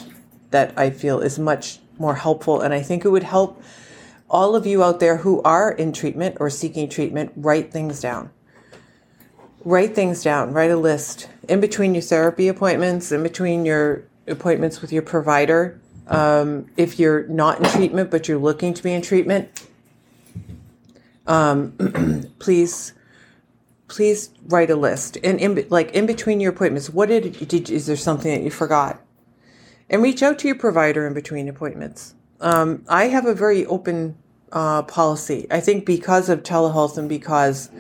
that 0.51 0.73
I 0.79 0.91
feel 0.91 1.21
is 1.21 1.39
much 1.39 1.81
more 1.99 2.15
helpful, 2.15 2.61
and 2.61 2.73
I 2.73 2.81
think 2.81 3.05
it 3.05 3.09
would 3.09 3.25
help 3.25 3.63
all 4.31 4.57
of 4.57 4.67
you 4.67 4.83
out 4.83 5.01
there 5.01 5.19
who 5.19 5.43
are 5.43 5.71
in 5.71 5.93
treatment 5.93 6.37
or 6.41 6.49
seeking 6.51 6.89
treatment 6.89 7.33
write 7.37 7.73
things 7.73 8.01
down. 8.01 8.31
Write 9.65 9.95
things 9.95 10.23
down, 10.23 10.53
write 10.53 10.71
a 10.71 10.77
list 10.77 11.29
in 11.49 11.61
between 11.61 11.95
your 11.95 12.03
therapy 12.03 12.49
appointments, 12.49 13.13
in 13.13 13.23
between 13.23 13.65
your 13.65 14.05
appointments 14.27 14.81
with 14.81 14.93
your 14.93 15.03
provider. 15.03 15.81
Um, 16.07 16.67
if 16.77 16.99
you're 16.99 17.27
not 17.29 17.59
in 17.59 17.65
treatment 17.71 18.11
but 18.11 18.29
you're 18.29 18.39
looking 18.39 18.75
to 18.75 18.83
be 18.83 18.93
in 18.93 19.03
treatment, 19.03 19.67
um, 21.27 21.73
please 22.39 22.93
please 23.95 24.31
write 24.47 24.71
a 24.71 24.77
list. 24.77 25.17
And 25.23 25.39
in 25.39 25.67
like 25.71 25.93
in 25.93 26.05
between 26.05 26.41
your 26.41 26.53
appointments 26.53 26.91
what 26.91 27.09
did, 27.09 27.47
did 27.47 27.71
is 27.71 27.87
there 27.87 27.97
something 27.97 28.35
that 28.35 28.43
you 28.43 28.51
forgot? 28.51 29.01
And 29.89 30.03
reach 30.03 30.23
out 30.23 30.39
to 30.41 30.49
your 30.49 30.59
provider 30.59 31.07
in 31.07 31.15
between 31.15 31.49
appointments. 31.49 32.15
Um, 32.41 32.85
i 32.89 33.05
have 33.07 33.25
a 33.25 33.35
very 33.35 33.65
open 33.67 34.17
uh, 34.51 34.83
policy. 34.83 35.47
I 35.49 35.61
think 35.61 35.87
because 35.87 36.29
of 36.29 36.43
telehealth 36.43 36.99
and 36.99 37.09
because 37.09 37.71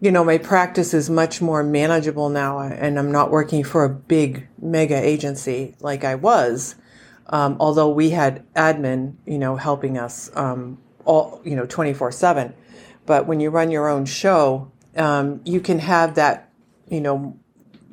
you 0.00 0.10
know 0.10 0.24
my 0.24 0.38
practice 0.38 0.94
is 0.94 1.10
much 1.10 1.42
more 1.42 1.62
manageable 1.62 2.28
now 2.28 2.60
and 2.60 2.98
i'm 3.00 3.10
not 3.10 3.32
working 3.32 3.64
for 3.64 3.82
a 3.84 3.88
big 3.88 4.46
mega 4.62 4.94
agency 4.94 5.74
like 5.80 6.04
i 6.04 6.14
was 6.14 6.76
um, 7.26 7.56
although 7.58 7.88
we 7.88 8.10
had 8.10 8.44
admin 8.54 9.14
you 9.26 9.38
know 9.38 9.56
helping 9.56 9.98
us 9.98 10.30
um, 10.36 10.78
all 11.04 11.40
you 11.44 11.56
know 11.56 11.66
24 11.66 12.12
7 12.12 12.54
but 13.06 13.26
when 13.26 13.40
you 13.40 13.50
run 13.50 13.72
your 13.72 13.88
own 13.88 14.06
show 14.06 14.70
um, 14.98 15.40
you 15.44 15.60
can 15.60 15.78
have 15.78 16.14
that, 16.16 16.50
you 16.88 17.00
know, 17.00 17.38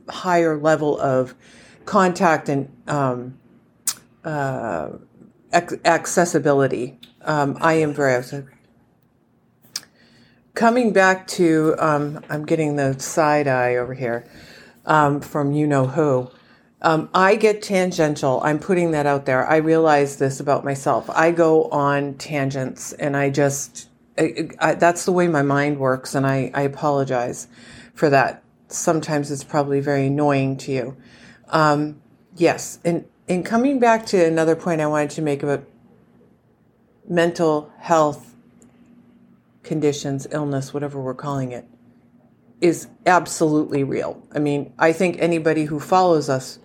higher 0.10 0.58
level 0.58 1.00
of 1.00 1.36
contact 1.86 2.50
and 2.50 2.72
um, 2.88 3.38
uh, 4.24 4.89
accessibility. 5.54 7.00
Um, 7.22 7.58
I 7.62 7.74
am 7.74 7.94
very 7.94 8.13
coming 10.56 10.94
back 10.94 11.28
to. 11.28 11.76
Um, 11.78 12.24
I'm 12.30 12.46
getting 12.46 12.78
the 12.78 13.00
side 13.00 13.48
eye 13.48 13.76
over 13.76 13.94
here 13.94 14.26
um, 14.86 15.22
from 15.22 15.52
you 15.52 15.68
know 15.68 15.86
who. 15.88 16.32
Um, 16.82 17.10
I 17.13 17.36
get 17.36 17.62
tangential. 17.62 18.41
I'm 18.44 18.60
putting 18.60 18.91
that 18.91 19.06
out 19.06 19.26
there. 19.26 19.48
I 19.48 19.58
realize 19.58 20.18
this 20.18 20.39
about 20.39 20.63
myself. 20.63 21.10
I 21.10 21.32
go 21.32 21.65
on 21.70 22.15
tangents 22.15 22.94
and 22.94 23.18
I 23.18 23.30
just 23.30 23.89
I, 24.17 24.49
I, 24.60 24.75
that's 24.75 25.06
the 25.06 25.12
way 25.12 25.28
my 25.28 25.41
mind 25.41 25.80
works, 25.80 26.15
and 26.15 26.25
I, 26.25 26.51
I 26.54 26.62
apologize 26.62 27.47
for 27.93 28.10
that. 28.10 28.43
Sometimes 28.67 29.32
it's 29.32 29.43
probably 29.43 29.80
very 29.80 30.08
annoying 30.08 30.58
to 30.58 30.71
you. 30.71 30.97
Um, 31.49 32.01
yes, 32.36 32.80
and 32.84 33.06
in 33.28 33.43
coming 33.43 33.80
back 33.80 34.06
to 34.08 34.25
another 34.25 34.56
point 34.56 34.82
I 34.82 34.88
wanted 34.88 35.12
to 35.12 35.21
make 35.21 35.43
about 35.43 35.65
mental 37.08 37.71
health 37.80 38.36
conditions, 39.63 40.28
illness, 40.32 40.73
whatever 40.73 41.01
we're 41.01 41.13
calling 41.13 41.51
it, 41.51 41.67
is 42.62 42.88
absolutely 43.06 43.84
real. 43.84 44.21
I 44.32 44.39
mean, 44.39 44.73
I 44.80 44.93
think 44.93 45.17
anybody 45.19 45.65
who 45.65 45.80
follows 45.80 46.30
us 46.30 46.60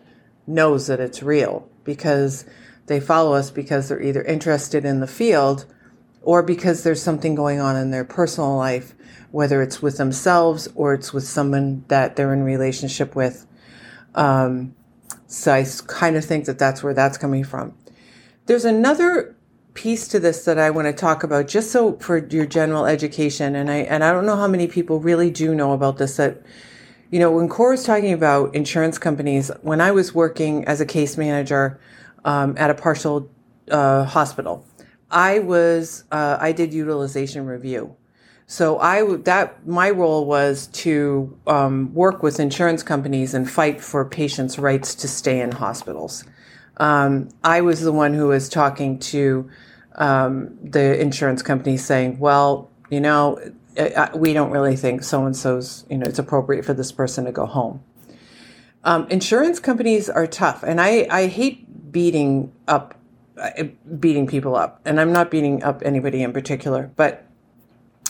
knows 0.46 0.86
that 0.86 1.00
it's 1.00 1.22
real 1.22 1.68
because 1.84 2.44
they 2.86 3.00
follow 3.00 3.34
us 3.34 3.50
because 3.50 3.88
they're 3.88 4.02
either 4.02 4.22
interested 4.22 4.84
in 4.84 5.00
the 5.00 5.06
field 5.06 5.66
or 6.22 6.42
because 6.42 6.82
there's 6.82 7.02
something 7.02 7.34
going 7.34 7.60
on 7.60 7.76
in 7.76 7.90
their 7.90 8.04
personal 8.04 8.56
life, 8.56 8.94
whether 9.30 9.62
it's 9.62 9.80
with 9.80 9.96
themselves 9.96 10.68
or 10.74 10.94
it's 10.94 11.12
with 11.12 11.26
someone 11.26 11.84
that 11.88 12.16
they're 12.16 12.32
in 12.32 12.42
relationship 12.42 13.14
with. 13.16 13.46
Um, 14.14 14.74
so 15.26 15.52
I 15.52 15.64
kind 15.86 16.16
of 16.16 16.24
think 16.24 16.46
that 16.46 16.58
that's 16.58 16.82
where 16.82 16.94
that's 16.94 17.16
coming 17.16 17.44
from. 17.44 17.74
There's 18.46 18.64
another 18.64 19.36
piece 19.74 20.08
to 20.08 20.18
this 20.20 20.44
that 20.44 20.58
I 20.58 20.70
want 20.70 20.86
to 20.86 20.92
talk 20.92 21.22
about, 21.22 21.46
just 21.48 21.70
so 21.70 21.96
for 21.98 22.18
your 22.18 22.46
general 22.46 22.86
education, 22.86 23.54
and 23.54 23.70
I 23.70 23.76
and 23.76 24.02
I 24.02 24.12
don't 24.12 24.26
know 24.26 24.36
how 24.36 24.48
many 24.48 24.66
people 24.66 24.98
really 24.98 25.30
do 25.30 25.54
know 25.54 25.72
about 25.72 25.98
this. 25.98 26.16
That 26.16 26.42
you 27.10 27.18
know, 27.18 27.30
when 27.30 27.48
Core 27.48 27.74
is 27.74 27.84
talking 27.84 28.12
about 28.12 28.54
insurance 28.54 28.98
companies, 28.98 29.50
when 29.62 29.80
I 29.80 29.92
was 29.92 30.14
working 30.14 30.64
as 30.64 30.80
a 30.80 30.86
case 30.86 31.16
manager 31.16 31.78
um, 32.24 32.54
at 32.58 32.70
a 32.70 32.74
partial 32.74 33.30
uh, 33.70 34.04
hospital, 34.04 34.64
I 35.10 35.40
was 35.40 36.04
uh, 36.12 36.38
I 36.40 36.52
did 36.52 36.72
utilization 36.72 37.46
review. 37.46 37.96
So 38.46 38.80
I 38.80 39.04
that 39.18 39.66
my 39.66 39.90
role 39.90 40.26
was 40.26 40.66
to 40.68 41.38
um, 41.46 41.94
work 41.94 42.22
with 42.22 42.40
insurance 42.40 42.82
companies 42.82 43.32
and 43.32 43.48
fight 43.48 43.80
for 43.80 44.04
patients' 44.04 44.58
rights 44.58 44.94
to 44.96 45.08
stay 45.08 45.40
in 45.40 45.52
hospitals. 45.52 46.24
Um, 46.78 47.28
I 47.44 47.60
was 47.60 47.80
the 47.80 47.92
one 47.92 48.14
who 48.14 48.28
was 48.28 48.48
talking 48.48 48.98
to 48.98 49.48
um, 49.96 50.58
the 50.62 51.00
insurance 51.00 51.42
company, 51.42 51.76
saying, 51.76 52.18
"Well, 52.18 52.70
you 52.90 53.00
know, 53.00 53.38
we 54.16 54.32
don't 54.32 54.50
really 54.50 54.74
think 54.74 55.04
so 55.04 55.24
and 55.26 55.36
so's 55.36 55.86
you 55.88 55.98
know 55.98 56.06
it's 56.06 56.18
appropriate 56.18 56.64
for 56.64 56.74
this 56.74 56.90
person 56.90 57.26
to 57.26 57.32
go 57.32 57.46
home." 57.46 57.84
Um, 58.82 59.06
insurance 59.10 59.60
companies 59.60 60.10
are 60.10 60.26
tough, 60.26 60.64
and 60.64 60.80
I 60.80 61.06
I 61.08 61.26
hate 61.26 61.92
beating 61.92 62.52
up 62.66 62.94
uh, 62.94 62.99
beating 63.98 64.26
people 64.26 64.56
up, 64.56 64.80
and 64.84 65.00
I'm 65.00 65.12
not 65.12 65.30
beating 65.30 65.62
up 65.62 65.82
anybody 65.84 66.22
in 66.22 66.32
particular, 66.32 66.90
but 66.96 67.26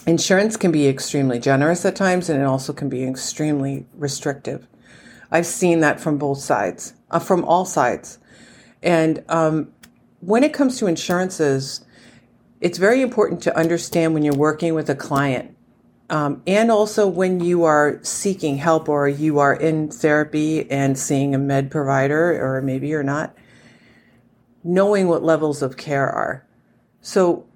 insurance 0.06 0.56
can 0.56 0.72
be 0.72 0.88
extremely 0.88 1.38
generous 1.38 1.84
at 1.84 1.96
times, 1.96 2.28
and 2.28 2.40
it 2.40 2.44
also 2.44 2.72
can 2.72 2.88
be 2.88 3.04
extremely 3.04 3.86
restrictive. 3.94 4.66
I've 5.30 5.46
seen 5.46 5.80
that 5.80 6.00
from 6.00 6.18
both 6.18 6.38
sides, 6.38 6.94
uh, 7.10 7.18
from 7.18 7.44
all 7.44 7.64
sides, 7.64 8.18
and 8.82 9.24
um, 9.28 9.72
when 10.20 10.42
it 10.42 10.52
comes 10.52 10.78
to 10.78 10.86
insurances, 10.86 11.84
it's 12.60 12.78
very 12.78 13.00
important 13.00 13.42
to 13.42 13.56
understand 13.56 14.14
when 14.14 14.22
you're 14.22 14.34
working 14.34 14.74
with 14.74 14.90
a 14.90 14.94
client 14.94 15.56
um, 16.10 16.42
and 16.44 16.72
also 16.72 17.06
when 17.06 17.38
you 17.38 17.62
are 17.64 18.00
seeking 18.02 18.56
help 18.56 18.88
or 18.88 19.08
you 19.08 19.38
are 19.38 19.54
in 19.54 19.88
therapy 19.88 20.68
and 20.68 20.98
seeing 20.98 21.36
a 21.36 21.38
med 21.38 21.70
provider, 21.70 22.44
or 22.44 22.60
maybe 22.60 22.88
you're 22.88 23.04
not, 23.04 23.32
knowing 24.62 25.08
what 25.08 25.22
levels 25.22 25.62
of 25.62 25.76
care 25.76 26.08
are. 26.08 26.46
So, 27.00 27.46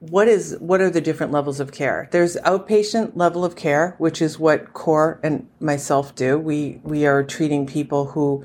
what 0.00 0.28
is 0.28 0.56
what 0.60 0.80
are 0.80 0.90
the 0.90 1.00
different 1.00 1.32
levels 1.32 1.58
of 1.58 1.72
care? 1.72 2.08
There's 2.12 2.36
outpatient 2.36 3.12
level 3.16 3.44
of 3.44 3.56
care, 3.56 3.96
which 3.98 4.22
is 4.22 4.38
what 4.38 4.72
Core 4.72 5.18
and 5.22 5.48
myself 5.60 6.14
do. 6.14 6.38
We 6.38 6.80
we 6.84 7.06
are 7.06 7.24
treating 7.24 7.66
people 7.66 8.06
who 8.06 8.44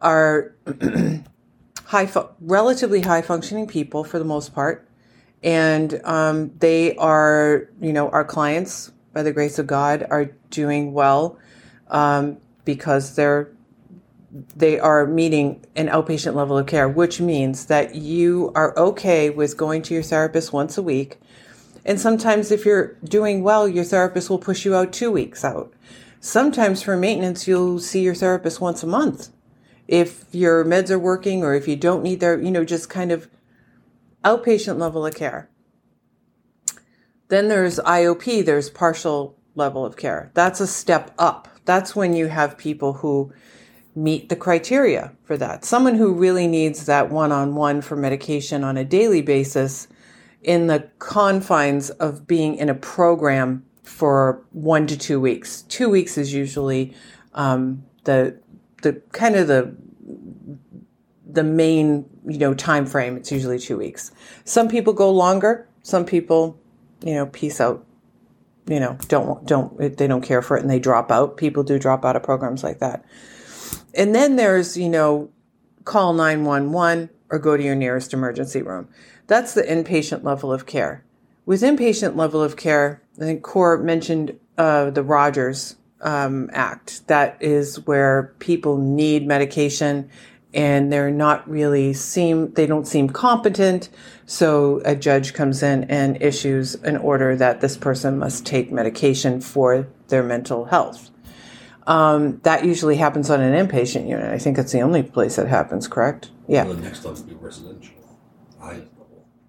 are 0.00 0.52
high, 1.84 2.10
relatively 2.40 3.02
high 3.02 3.22
functioning 3.22 3.66
people 3.68 4.02
for 4.02 4.18
the 4.18 4.24
most 4.24 4.52
part 4.52 4.86
and 5.42 6.00
um, 6.04 6.52
they 6.58 6.94
are, 6.96 7.68
you 7.80 7.92
know, 7.92 8.10
our 8.10 8.24
clients, 8.24 8.92
by 9.12 9.22
the 9.22 9.32
grace 9.32 9.58
of 9.58 9.66
God, 9.66 10.06
are 10.10 10.26
doing 10.50 10.92
well 10.92 11.38
um, 11.88 12.38
because 12.64 13.16
they're 13.16 13.50
they 14.32 14.78
are 14.78 15.06
meeting 15.06 15.64
an 15.74 15.88
outpatient 15.88 16.34
level 16.34 16.56
of 16.56 16.66
care, 16.66 16.88
which 16.88 17.20
means 17.20 17.66
that 17.66 17.94
you 17.94 18.52
are 18.54 18.76
okay 18.78 19.30
with 19.30 19.56
going 19.56 19.82
to 19.82 19.94
your 19.94 20.02
therapist 20.02 20.52
once 20.52 20.78
a 20.78 20.82
week. 20.82 21.18
And 21.84 22.00
sometimes, 22.00 22.50
if 22.50 22.64
you're 22.64 22.96
doing 23.02 23.42
well, 23.42 23.66
your 23.66 23.84
therapist 23.84 24.30
will 24.30 24.38
push 24.38 24.64
you 24.64 24.74
out 24.74 24.92
two 24.92 25.10
weeks 25.10 25.44
out. 25.44 25.72
Sometimes, 26.20 26.82
for 26.82 26.96
maintenance, 26.96 27.48
you'll 27.48 27.80
see 27.80 28.02
your 28.02 28.14
therapist 28.14 28.60
once 28.60 28.82
a 28.82 28.86
month. 28.86 29.30
If 29.88 30.24
your 30.30 30.64
meds 30.64 30.90
are 30.90 30.98
working 30.98 31.42
or 31.42 31.54
if 31.54 31.66
you 31.66 31.74
don't 31.74 32.02
need 32.02 32.20
their, 32.20 32.40
you 32.40 32.50
know, 32.50 32.64
just 32.64 32.90
kind 32.90 33.10
of 33.10 33.28
outpatient 34.24 34.78
level 34.78 35.06
of 35.06 35.14
care. 35.14 35.48
Then 37.28 37.48
there's 37.48 37.78
IOP, 37.80 38.44
there's 38.44 38.70
partial 38.70 39.36
level 39.54 39.84
of 39.84 39.96
care. 39.96 40.30
That's 40.34 40.60
a 40.60 40.66
step 40.66 41.12
up. 41.18 41.48
That's 41.64 41.96
when 41.96 42.14
you 42.14 42.26
have 42.26 42.58
people 42.58 42.94
who 42.94 43.32
meet 43.94 44.28
the 44.28 44.36
criteria 44.36 45.12
for 45.24 45.36
that. 45.36 45.64
Someone 45.64 45.96
who 45.96 46.14
really 46.14 46.46
needs 46.46 46.86
that 46.86 47.10
one 47.10 47.32
on 47.32 47.54
one 47.54 47.80
for 47.80 47.96
medication 47.96 48.62
on 48.62 48.76
a 48.76 48.84
daily 48.84 49.22
basis 49.22 49.88
in 50.42 50.68
the 50.68 50.88
confines 50.98 51.90
of 51.90 52.26
being 52.26 52.56
in 52.56 52.68
a 52.68 52.74
program 52.74 53.64
for 53.82 54.42
one 54.52 54.86
to 54.86 54.96
two 54.96 55.20
weeks. 55.20 55.62
Two 55.62 55.90
weeks 55.90 56.16
is 56.16 56.32
usually 56.32 56.94
um, 57.34 57.84
the 58.04 58.38
the 58.82 58.94
kind 59.12 59.36
of 59.36 59.48
the 59.48 59.74
the 61.26 61.44
main 61.44 62.08
you 62.26 62.38
know 62.38 62.54
time 62.54 62.86
frame. 62.86 63.16
It's 63.16 63.32
usually 63.32 63.58
two 63.58 63.76
weeks. 63.76 64.12
Some 64.44 64.68
people 64.68 64.92
go 64.92 65.10
longer. 65.10 65.68
Some 65.82 66.04
people 66.04 66.58
you 67.04 67.14
know 67.14 67.26
peace 67.26 67.60
out. 67.60 67.84
You 68.66 68.78
know 68.78 68.96
don't 69.08 69.44
don't 69.46 69.96
they 69.96 70.06
don't 70.06 70.22
care 70.22 70.42
for 70.42 70.56
it 70.56 70.60
and 70.60 70.70
they 70.70 70.78
drop 70.78 71.10
out. 71.10 71.36
People 71.36 71.64
do 71.64 71.78
drop 71.78 72.04
out 72.04 72.14
of 72.14 72.22
programs 72.22 72.62
like 72.62 72.78
that 72.78 73.04
and 73.94 74.14
then 74.14 74.36
there's 74.36 74.76
you 74.76 74.88
know 74.88 75.30
call 75.84 76.12
911 76.12 77.10
or 77.30 77.38
go 77.38 77.56
to 77.56 77.62
your 77.62 77.74
nearest 77.74 78.12
emergency 78.12 78.62
room. 78.62 78.88
That's 79.26 79.54
the 79.54 79.62
inpatient 79.62 80.24
level 80.24 80.52
of 80.52 80.66
care. 80.66 81.04
With 81.46 81.62
inpatient 81.62 82.16
level 82.16 82.42
of 82.42 82.56
care 82.56 83.02
i 83.20 83.24
think 83.24 83.42
core 83.42 83.76
mentioned 83.76 84.38
uh, 84.56 84.90
the 84.90 85.02
rogers 85.02 85.76
um, 86.00 86.50
act. 86.52 87.06
That 87.08 87.36
is 87.40 87.86
where 87.86 88.34
people 88.38 88.78
need 88.78 89.26
medication 89.26 90.10
and 90.52 90.92
they're 90.92 91.10
not 91.10 91.48
really 91.48 91.92
seem 91.92 92.52
they 92.54 92.66
don't 92.66 92.86
seem 92.86 93.08
competent. 93.08 93.88
So 94.26 94.80
a 94.84 94.96
judge 94.96 95.32
comes 95.34 95.62
in 95.62 95.84
and 95.84 96.20
issues 96.20 96.74
an 96.76 96.96
order 96.96 97.36
that 97.36 97.60
this 97.60 97.76
person 97.76 98.18
must 98.18 98.44
take 98.44 98.72
medication 98.72 99.40
for 99.40 99.86
their 100.08 100.22
mental 100.22 100.66
health 100.66 101.10
um, 101.90 102.38
that 102.44 102.64
usually 102.64 102.96
happens 102.96 103.30
on 103.30 103.40
an 103.40 103.66
inpatient 103.66 104.08
unit. 104.08 104.32
I 104.32 104.38
think 104.38 104.58
it's 104.58 104.70
the 104.70 104.80
only 104.80 105.02
place 105.02 105.34
that 105.36 105.48
happens 105.48 105.88
correct? 105.88 106.30
Yeah. 106.46 106.64
Well, 106.64 106.74
the 106.74 106.82
next 106.82 107.04
level 107.04 107.20
would 107.20 107.28
be 107.28 107.34
residential. 107.34 107.94
I, 108.62 108.82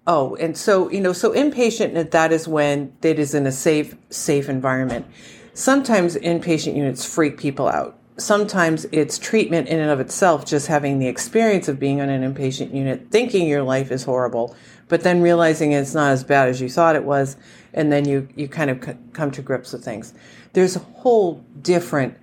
oh 0.08 0.34
and 0.36 0.58
so 0.58 0.90
you 0.90 1.00
know 1.00 1.12
so 1.12 1.32
inpatient 1.32 2.10
that 2.10 2.32
is 2.32 2.48
when 2.48 2.92
it 3.02 3.20
is 3.20 3.34
in 3.34 3.46
a 3.46 3.52
safe 3.52 3.94
safe 4.10 4.48
environment. 4.48 5.06
Sometimes 5.54 6.16
inpatient 6.16 6.74
units 6.74 7.04
freak 7.04 7.38
people 7.38 7.68
out. 7.68 7.96
Sometimes 8.16 8.86
it's 8.90 9.18
treatment 9.18 9.68
in 9.68 9.78
and 9.78 9.90
of 9.90 10.00
itself, 10.00 10.44
just 10.44 10.66
having 10.66 10.98
the 10.98 11.06
experience 11.06 11.68
of 11.68 11.78
being 11.78 12.00
on 12.00 12.08
an 12.08 12.22
inpatient 12.34 12.74
unit, 12.74 13.06
thinking 13.10 13.46
your 13.46 13.62
life 13.62 13.92
is 13.92 14.02
horrible, 14.02 14.56
but 14.88 15.02
then 15.02 15.22
realizing 15.22 15.72
it's 15.72 15.94
not 15.94 16.10
as 16.10 16.24
bad 16.24 16.48
as 16.48 16.60
you 16.60 16.68
thought 16.68 16.96
it 16.96 17.04
was, 17.04 17.36
and 17.72 17.90
then 17.90 18.06
you, 18.06 18.28
you 18.36 18.48
kind 18.48 18.70
of 18.70 18.84
c- 18.84 18.92
come 19.12 19.30
to 19.30 19.40
grips 19.40 19.72
with 19.72 19.84
things. 19.84 20.12
There's 20.52 20.76
a 20.76 20.80
whole 20.80 21.44
different, 21.62 22.16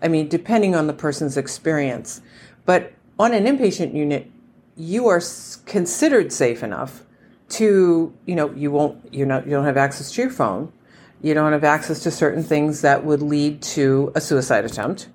I 0.00 0.08
mean, 0.08 0.28
depending 0.28 0.74
on 0.74 0.86
the 0.86 0.92
person's 0.92 1.36
experience, 1.36 2.20
but 2.64 2.92
on 3.18 3.34
an 3.34 3.44
inpatient 3.44 3.94
unit, 3.94 4.30
you 4.76 5.08
are 5.08 5.20
considered 5.66 6.32
safe 6.32 6.62
enough 6.62 7.04
to, 7.50 8.14
you 8.26 8.34
know, 8.34 8.52
you 8.52 8.70
won't, 8.70 9.12
you're 9.12 9.26
not, 9.26 9.44
you 9.44 9.50
don't 9.50 9.64
have 9.64 9.76
access 9.76 10.12
to 10.12 10.22
your 10.22 10.30
phone. 10.30 10.72
You 11.20 11.34
don't 11.34 11.50
have 11.52 11.64
access 11.64 12.02
to 12.04 12.12
certain 12.12 12.44
things 12.44 12.82
that 12.82 13.04
would 13.04 13.22
lead 13.22 13.60
to 13.62 14.12
a 14.14 14.20
suicide 14.20 14.64
attempt 14.64 15.08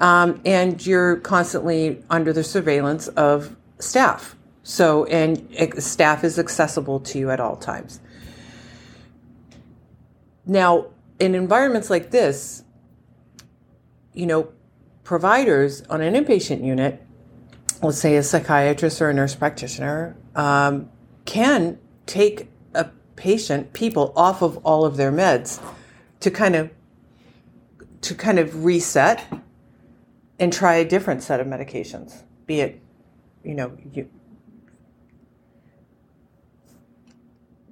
um, 0.00 0.40
and 0.44 0.84
you're 0.84 1.16
constantly 1.16 2.02
under 2.08 2.32
the 2.32 2.42
surveillance 2.42 3.08
of 3.08 3.56
staff. 3.78 4.34
So, 4.62 5.04
and 5.04 5.46
staff 5.82 6.24
is 6.24 6.38
accessible 6.38 7.00
to 7.00 7.18
you 7.18 7.30
at 7.30 7.40
all 7.40 7.56
times. 7.56 8.00
Now, 10.46 10.86
in 11.18 11.34
environments 11.34 11.90
like 11.90 12.10
this, 12.10 12.64
you 14.12 14.26
know, 14.26 14.52
providers 15.04 15.82
on 15.90 16.00
an 16.00 16.14
inpatient 16.14 16.64
unit, 16.64 17.02
let's 17.82 17.98
say 17.98 18.16
a 18.16 18.22
psychiatrist 18.22 19.00
or 19.00 19.10
a 19.10 19.14
nurse 19.14 19.34
practitioner, 19.34 20.16
um, 20.34 20.90
can 21.24 21.78
take 22.06 22.48
a 22.74 22.88
patient, 23.16 23.72
people 23.72 24.12
off 24.16 24.42
of 24.42 24.58
all 24.58 24.84
of 24.84 24.96
their 24.96 25.12
meds 25.12 25.62
to 26.20 26.30
kind 26.30 26.54
of 26.54 26.70
to 28.02 28.14
kind 28.14 28.38
of 28.38 28.64
reset 28.64 29.22
and 30.38 30.52
try 30.52 30.76
a 30.76 30.84
different 30.84 31.22
set 31.22 31.38
of 31.38 31.46
medications, 31.46 32.22
be 32.46 32.60
it, 32.60 32.80
you 33.44 33.54
know, 33.54 33.76
you, 33.92 34.08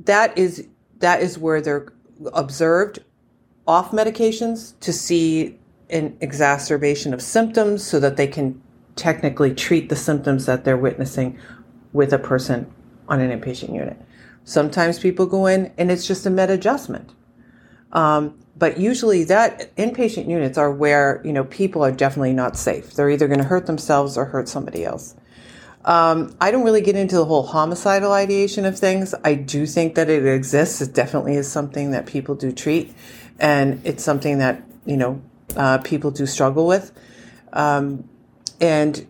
that 0.05 0.37
is 0.37 0.69
that 0.99 1.23
is 1.23 1.39
where 1.39 1.61
they're 1.61 1.93
observed 2.33 2.99
off 3.67 3.91
medications 3.91 4.79
to 4.81 4.93
see 4.93 5.59
an 5.91 6.17
exacerbation 6.21 7.15
of 7.15 7.23
symptoms 7.23 7.85
so 7.85 7.99
that 8.01 8.17
they 8.17 8.27
can 8.27 8.61
technically 8.97 9.55
treat 9.55 9.89
the 9.89 9.97
symptoms 9.97 10.47
that 10.47 10.65
they're 10.65 10.77
witnessing 10.77 11.39
with 11.93 12.13
a 12.13 12.19
person 12.19 12.73
on 13.09 13.21
an 13.21 13.39
inpatient 13.39 13.75
unit. 13.75 13.97
Sometimes 14.45 14.99
people 14.99 15.27
go 15.27 15.47
in 15.47 15.73
and 15.79 15.91
it's 15.91 16.07
just 16.07 16.27
a 16.27 16.31
med 16.31 16.51
adjustment. 16.51 17.11
Um, 17.93 18.39
but 18.57 18.79
usually 18.79 19.25
that 19.25 19.75
inpatient 19.77 20.29
units 20.29 20.59
are 20.59 20.71
where 20.71 21.23
you 21.25 21.33
know 21.33 21.45
people 21.45 21.85
are 21.85 21.93
definitely 21.93 22.33
not 22.33 22.57
safe. 22.57 22.95
They're 22.95 23.11
either 23.11 23.29
going 23.29 23.39
to 23.39 23.47
hurt 23.47 23.67
themselves 23.67 24.19
or 24.19 24.27
hurt 24.27 24.49
somebody 24.49 24.85
else. 24.85 25.15
Um, 25.85 26.37
i 26.41 26.51
don't 26.51 26.65
really 26.65 26.81
get 26.81 26.97
into 26.97 27.17
the 27.17 27.25
whole 27.25 27.45
homicidal 27.45 28.13
ideation 28.13 28.65
of 28.65 28.79
things. 28.79 29.15
I 29.25 29.35
do 29.35 29.65
think 29.65 29.95
that 29.95 30.11
it 30.11 30.27
exists. 30.27 30.83
It 30.83 30.93
definitely 30.93 31.37
is 31.37 31.51
something 31.51 31.93
that 31.93 32.05
people 32.05 32.35
do 32.35 32.53
treat. 32.53 32.93
And 33.39 33.81
it's 33.85 34.03
something 34.03 34.39
that 34.39 34.63
you 34.85 34.97
know 34.97 35.23
uh, 35.57 35.79
people 35.79 36.11
do 36.11 36.27
struggle 36.27 36.67
with. 36.67 36.93
Um, 37.53 38.09
and 38.61 39.07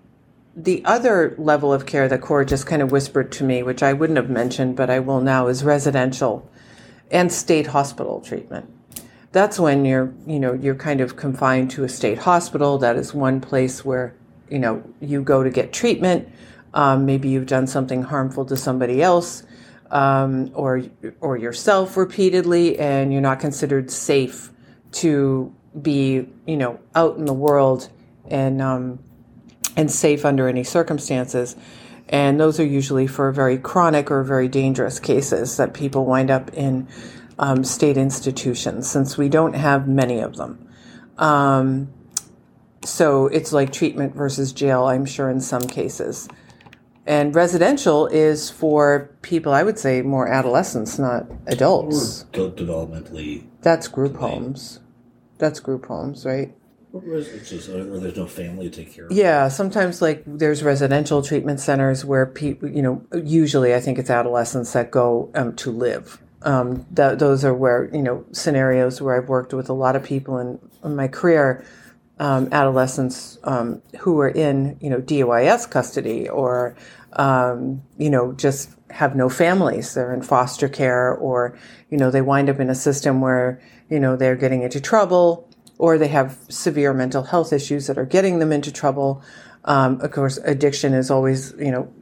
the 0.54 0.84
other 0.84 1.34
level 1.38 1.72
of 1.72 1.86
care 1.86 2.08
that 2.08 2.20
core 2.20 2.44
just 2.44 2.66
kind 2.66 2.82
of 2.82 2.90
whispered 2.90 3.30
to 3.30 3.44
me 3.44 3.62
which 3.62 3.80
i 3.80 3.92
wouldn't 3.92 4.16
have 4.16 4.28
mentioned 4.28 4.74
but 4.74 4.90
i 4.90 4.98
will 4.98 5.20
now 5.20 5.46
is 5.46 5.62
residential 5.62 6.50
and 7.10 7.32
state 7.32 7.68
hospital 7.68 8.20
treatment. 8.20 8.68
That's 9.32 9.58
when 9.58 9.84
you're 9.84 10.12
you 10.26 10.40
know 10.40 10.54
you're 10.54 10.74
kind 10.74 11.00
of 11.00 11.16
confined 11.16 11.70
to 11.72 11.84
a 11.84 11.88
state 11.88 12.18
hospital. 12.18 12.78
That 12.78 12.96
is 12.96 13.12
one 13.12 13.40
place 13.40 13.84
where 13.84 14.14
you 14.48 14.58
know 14.58 14.82
you 15.00 15.22
go 15.22 15.42
to 15.42 15.50
get 15.50 15.72
treatment. 15.72 16.28
Um, 16.74 17.06
maybe 17.06 17.28
you've 17.28 17.46
done 17.46 17.66
something 17.66 18.02
harmful 18.02 18.44
to 18.46 18.56
somebody 18.56 19.02
else 19.02 19.42
um, 19.90 20.50
or 20.54 20.82
or 21.20 21.36
yourself 21.36 21.96
repeatedly 21.96 22.78
and 22.78 23.12
you're 23.12 23.22
not 23.22 23.40
considered 23.40 23.90
safe 23.90 24.50
to 24.92 25.54
be 25.82 26.26
you 26.46 26.56
know 26.56 26.78
out 26.94 27.16
in 27.16 27.24
the 27.24 27.34
world 27.34 27.88
and 28.28 28.60
um, 28.62 28.98
and 29.76 29.90
safe 29.90 30.24
under 30.24 30.48
any 30.48 30.64
circumstances 30.64 31.56
And 32.08 32.40
those 32.40 32.58
are 32.58 32.64
usually 32.64 33.06
for 33.06 33.30
very 33.32 33.58
chronic 33.58 34.10
or 34.10 34.22
very 34.22 34.48
dangerous 34.48 34.98
cases 34.98 35.56
that 35.58 35.74
people 35.74 36.06
wind 36.06 36.30
up 36.30 36.52
in 36.54 36.88
um, 37.38 37.64
state 37.64 37.96
institutions 37.96 38.88
since 38.88 39.18
we 39.18 39.28
don't 39.28 39.54
have 39.54 39.86
many 39.86 40.20
of 40.20 40.36
them. 40.36 40.68
Um, 41.18 41.92
so 42.84 43.26
it's 43.26 43.52
like 43.52 43.72
treatment 43.72 44.14
versus 44.14 44.52
jail, 44.52 44.84
I'm 44.84 45.04
sure, 45.04 45.28
in 45.28 45.40
some 45.40 45.62
cases. 45.62 46.28
And 47.06 47.34
residential 47.34 48.06
is 48.06 48.50
for 48.50 49.10
people, 49.22 49.52
I 49.52 49.62
would 49.62 49.78
say, 49.78 50.02
more 50.02 50.28
adolescents, 50.28 50.98
not 50.98 51.26
adults. 51.46 52.24
De- 52.32 52.50
developmentally, 52.50 53.46
That's 53.62 53.88
group 53.88 54.16
homes. 54.16 54.80
That's 55.38 55.60
group 55.60 55.86
homes, 55.86 56.24
right? 56.24 56.52
it's 56.94 57.50
just, 57.50 57.68
or 57.68 57.84
there's 58.00 58.16
no 58.16 58.26
family 58.26 58.70
to 58.70 58.84
take 58.84 58.94
care 58.94 59.06
of. 59.06 59.12
Yeah, 59.12 59.48
sometimes 59.48 60.00
like 60.00 60.22
there's 60.26 60.62
residential 60.62 61.22
treatment 61.22 61.60
centers 61.60 62.04
where 62.04 62.24
people, 62.26 62.68
you 62.68 62.82
know, 62.82 63.04
usually 63.22 63.74
I 63.74 63.80
think 63.80 63.98
it's 63.98 64.10
adolescents 64.10 64.72
that 64.72 64.90
go 64.90 65.30
um, 65.34 65.54
to 65.56 65.70
live. 65.70 66.18
Um, 66.42 66.86
th- 66.94 67.18
those 67.18 67.44
are 67.44 67.52
where 67.52 67.90
you 67.92 68.02
know 68.02 68.24
scenarios 68.32 69.02
where 69.02 69.20
I've 69.20 69.28
worked 69.28 69.52
with 69.52 69.68
a 69.68 69.72
lot 69.72 69.96
of 69.96 70.04
people 70.04 70.38
in, 70.38 70.58
in 70.84 70.96
my 70.96 71.08
career, 71.08 71.64
um, 72.20 72.48
adolescents 72.52 73.38
um, 73.44 73.82
who 74.00 74.18
are 74.20 74.28
in 74.28 74.78
you 74.80 74.88
know 74.88 75.00
DOIS 75.00 75.66
custody 75.66 76.28
or 76.28 76.76
um, 77.14 77.82
you 77.98 78.08
know 78.08 78.32
just 78.32 78.70
have 78.90 79.16
no 79.16 79.28
families. 79.28 79.94
They're 79.94 80.14
in 80.14 80.22
foster 80.22 80.68
care 80.68 81.12
or 81.12 81.58
you 81.90 81.98
know 81.98 82.10
they 82.10 82.22
wind 82.22 82.48
up 82.48 82.60
in 82.60 82.70
a 82.70 82.74
system 82.74 83.20
where 83.20 83.60
you 83.88 84.00
know 84.00 84.16
they're 84.16 84.36
getting 84.36 84.62
into 84.62 84.80
trouble 84.80 85.48
or 85.78 85.96
they 85.96 86.08
have 86.08 86.38
severe 86.48 86.92
mental 86.92 87.22
health 87.22 87.52
issues 87.52 87.86
that 87.86 87.96
are 87.96 88.04
getting 88.04 88.40
them 88.40 88.52
into 88.52 88.72
trouble. 88.72 89.22
Um, 89.64 90.00
of 90.00 90.10
course, 90.10 90.36
addiction 90.38 90.92
is 90.92 91.10
always, 91.10 91.54
you 91.58 91.70
know, 91.70 91.92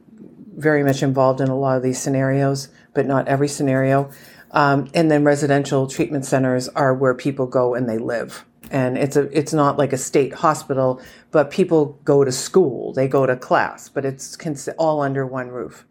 very 0.55 0.83
much 0.83 1.03
involved 1.03 1.39
in 1.39 1.49
a 1.49 1.55
lot 1.55 1.77
of 1.77 1.83
these 1.83 1.99
scenarios, 2.01 2.69
but 2.93 3.05
not 3.05 3.27
every 3.27 3.47
scenario. 3.47 4.09
Um, 4.51 4.89
and 4.93 5.11
then 5.11 5.23
residential 5.23 5.87
treatment 5.87 6.25
centers 6.25 6.67
are 6.69 6.93
where 6.93 7.13
people 7.13 7.45
go 7.45 7.75
and 7.75 7.87
they 7.87 7.99
live. 7.99 8.43
And 8.71 8.97
it's 8.97 9.15
a, 9.15 9.23
it's 9.37 9.53
not 9.53 9.77
like 9.77 9.93
a 9.93 9.97
state 9.97 10.33
hospital, 10.33 10.99
but 11.31 11.51
people 11.51 11.99
go 12.03 12.23
to 12.23 12.31
school, 12.31 12.93
they 12.93 13.07
go 13.07 13.25
to 13.25 13.35
class, 13.35 13.87
but 13.87 14.03
it's 14.03 14.35
cons- 14.35 14.67
all 14.77 15.01
under 15.01 15.25
one 15.25 15.49
roof. 15.49 15.85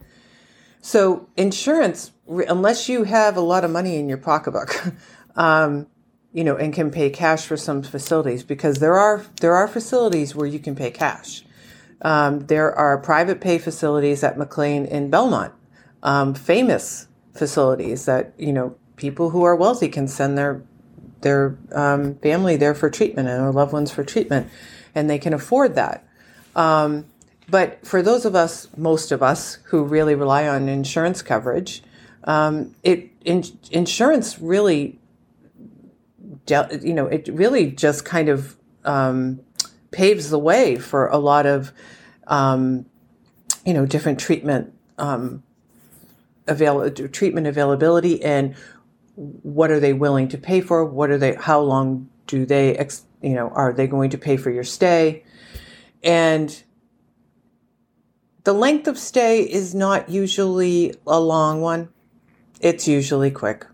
So 0.81 1.29
insurance, 1.37 2.13
unless 2.29 2.89
you 2.89 3.05
have 3.05 3.37
a 3.37 3.41
lot 3.41 3.65
of 3.65 3.71
money 3.71 3.97
in 3.97 4.09
your 4.09 4.19
pocketbook, 4.19 4.85
um, 5.37 5.87
you 6.33 6.45
know, 6.45 6.57
and 6.57 6.73
can 6.73 6.91
pay 6.91 7.09
cash 7.09 7.47
for 7.47 7.57
some 7.57 7.83
facilities 7.83 8.43
because 8.43 8.79
there 8.79 8.95
are 8.95 9.25
there 9.41 9.55
are 9.55 9.69
facilities 9.69 10.35
where 10.35 10.47
you 10.47 10.59
can 10.59 10.75
pay 10.75 10.91
cash. 10.91 11.45
Um, 12.03 12.41
there 12.47 12.75
are 12.75 12.99
private 12.99 13.41
pay 13.41 13.59
facilities 13.59 14.23
at 14.23 14.37
McLean 14.37 14.85
in 14.85 15.09
Belmont, 15.09 15.55
um, 16.03 16.35
famous 16.35 17.09
facilities 17.35 18.05
that 18.05 18.33
you 18.39 18.53
know 18.53 18.77
people 18.97 19.31
who 19.31 19.45
are 19.45 19.57
wealthy 19.57 19.89
can 19.89 20.09
send 20.09 20.37
their 20.37 20.63
their 21.23 21.57
um, 21.73 22.17
family 22.17 22.57
there 22.57 22.75
for 22.75 22.91
treatment 22.91 23.29
and 23.29 23.43
their 23.43 23.53
loved 23.53 23.73
ones 23.73 23.91
for 23.91 24.05
treatment, 24.05 24.49
and 24.95 25.09
they 25.09 25.19
can 25.19 25.33
afford 25.33 25.75
that. 25.75 26.07
Um, 26.55 27.07
but 27.49 27.87
for 27.87 28.03
those 28.03 28.25
of 28.25 28.35
us, 28.35 28.69
most 28.77 29.13
of 29.13 29.23
us 29.23 29.59
who 29.65 29.85
really 29.85 30.15
rely 30.15 30.49
on 30.49 30.69
insurance 30.69 31.23
coverage, 31.23 31.83
um, 32.25 32.75
it 32.83 33.11
in, 33.25 33.45
insurance 33.71 34.39
really 34.39 34.99
you 36.49 36.95
know, 36.95 37.07
it 37.07 37.29
really 37.29 37.71
just 37.71 38.05
kind 38.05 38.29
of 38.29 38.57
um, 38.85 39.41
paves 39.91 40.31
the 40.31 40.39
way 40.39 40.77
for 40.77 41.09
a 41.09 41.19
lot 41.19 41.47
of, 41.47 41.73
um, 42.27 42.87
you 43.65 43.75
know, 43.75 43.87
different 43.87 44.19
treatment 44.19 44.73
um, 44.99 45.43
avail- 46.47 46.91
treatment 46.91 47.47
availability 47.47 48.23
and 48.23 48.55
what 49.17 49.71
are 49.71 49.81
they 49.81 49.93
willing 49.93 50.29
to 50.29 50.39
pay 50.39 50.61
for? 50.61 50.85
What 50.85 51.11
are 51.11 51.19
they? 51.19 51.35
How 51.35 51.61
long 51.61 52.09
do 52.27 52.45
they? 52.45 52.77
Ex- 52.77 53.05
you 53.23 53.35
know, 53.35 53.49
are 53.49 53.73
they 53.73 53.87
going 53.87 54.11
to 54.11 54.19
pay 54.19 54.37
for 54.37 54.51
your 54.51 54.65
stay? 54.65 55.25
And 56.03 56.63
the 58.45 58.53
length 58.53 58.87
of 58.87 58.99
stay 58.99 59.43
is 59.43 59.75
not 59.75 60.11
usually 60.11 60.95
a 61.07 61.19
long 61.19 61.63
one. 61.63 61.89
It's 62.61 62.87
usually 62.87 63.31
quick. 63.31 63.67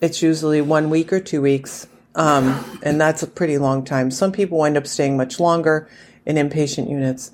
It's 0.00 0.22
usually 0.22 0.60
one 0.60 0.90
week 0.90 1.12
or 1.12 1.20
two 1.20 1.42
weeks. 1.42 1.88
Um, 2.18 2.80
and 2.82 3.00
that's 3.00 3.22
a 3.22 3.28
pretty 3.28 3.58
long 3.58 3.84
time. 3.84 4.10
Some 4.10 4.32
people 4.32 4.58
wind 4.58 4.76
up 4.76 4.88
staying 4.88 5.16
much 5.16 5.38
longer 5.38 5.88
in 6.26 6.34
inpatient 6.34 6.90
units. 6.90 7.30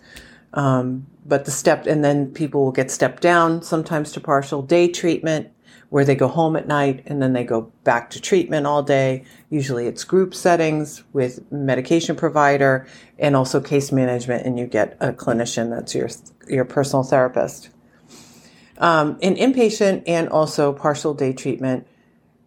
Um, 0.53 1.07
but 1.25 1.47
the 1.47 1.51
step, 1.51 1.87
and 1.87 2.05
then 2.05 2.31
people 2.33 2.63
will 2.63 2.73
get 2.73 2.91
stepped 2.91 3.23
down 3.23 3.63
sometimes 3.63 4.13
to 4.13 4.21
partial 4.21 4.61
day 4.61 4.89
treatment 4.89 5.51
where 5.89 6.05
they 6.05 6.15
go 6.15 6.29
home 6.29 6.55
at 6.55 6.69
night 6.69 7.03
and 7.07 7.23
then 7.23 7.33
they 7.33 7.45
go 7.45 7.73
back 7.83 8.11
to 8.11 8.21
treatment 8.21 8.67
all 8.67 8.83
day. 8.83 9.25
Usually 9.49 9.87
it's 9.87 10.05
group 10.05 10.35
settings 10.35 11.03
with 11.15 11.51
medication 11.51 12.15
provider 12.15 12.87
and 13.19 13.35
also 13.35 13.61
case 13.61 13.91
management, 13.91 14.45
and 14.45 14.59
you 14.59 14.67
get 14.67 14.99
a 15.01 15.13
clinician 15.13 15.71
that's 15.71 15.95
your, 15.95 16.11
your 16.47 16.65
personal 16.67 17.05
therapist. 17.05 17.71
Um, 18.77 19.19
in 19.21 19.37
inpatient 19.37 20.03
and 20.07 20.29
also 20.29 20.73
partial 20.73 21.15
day 21.15 21.33
treatment, 21.33 21.87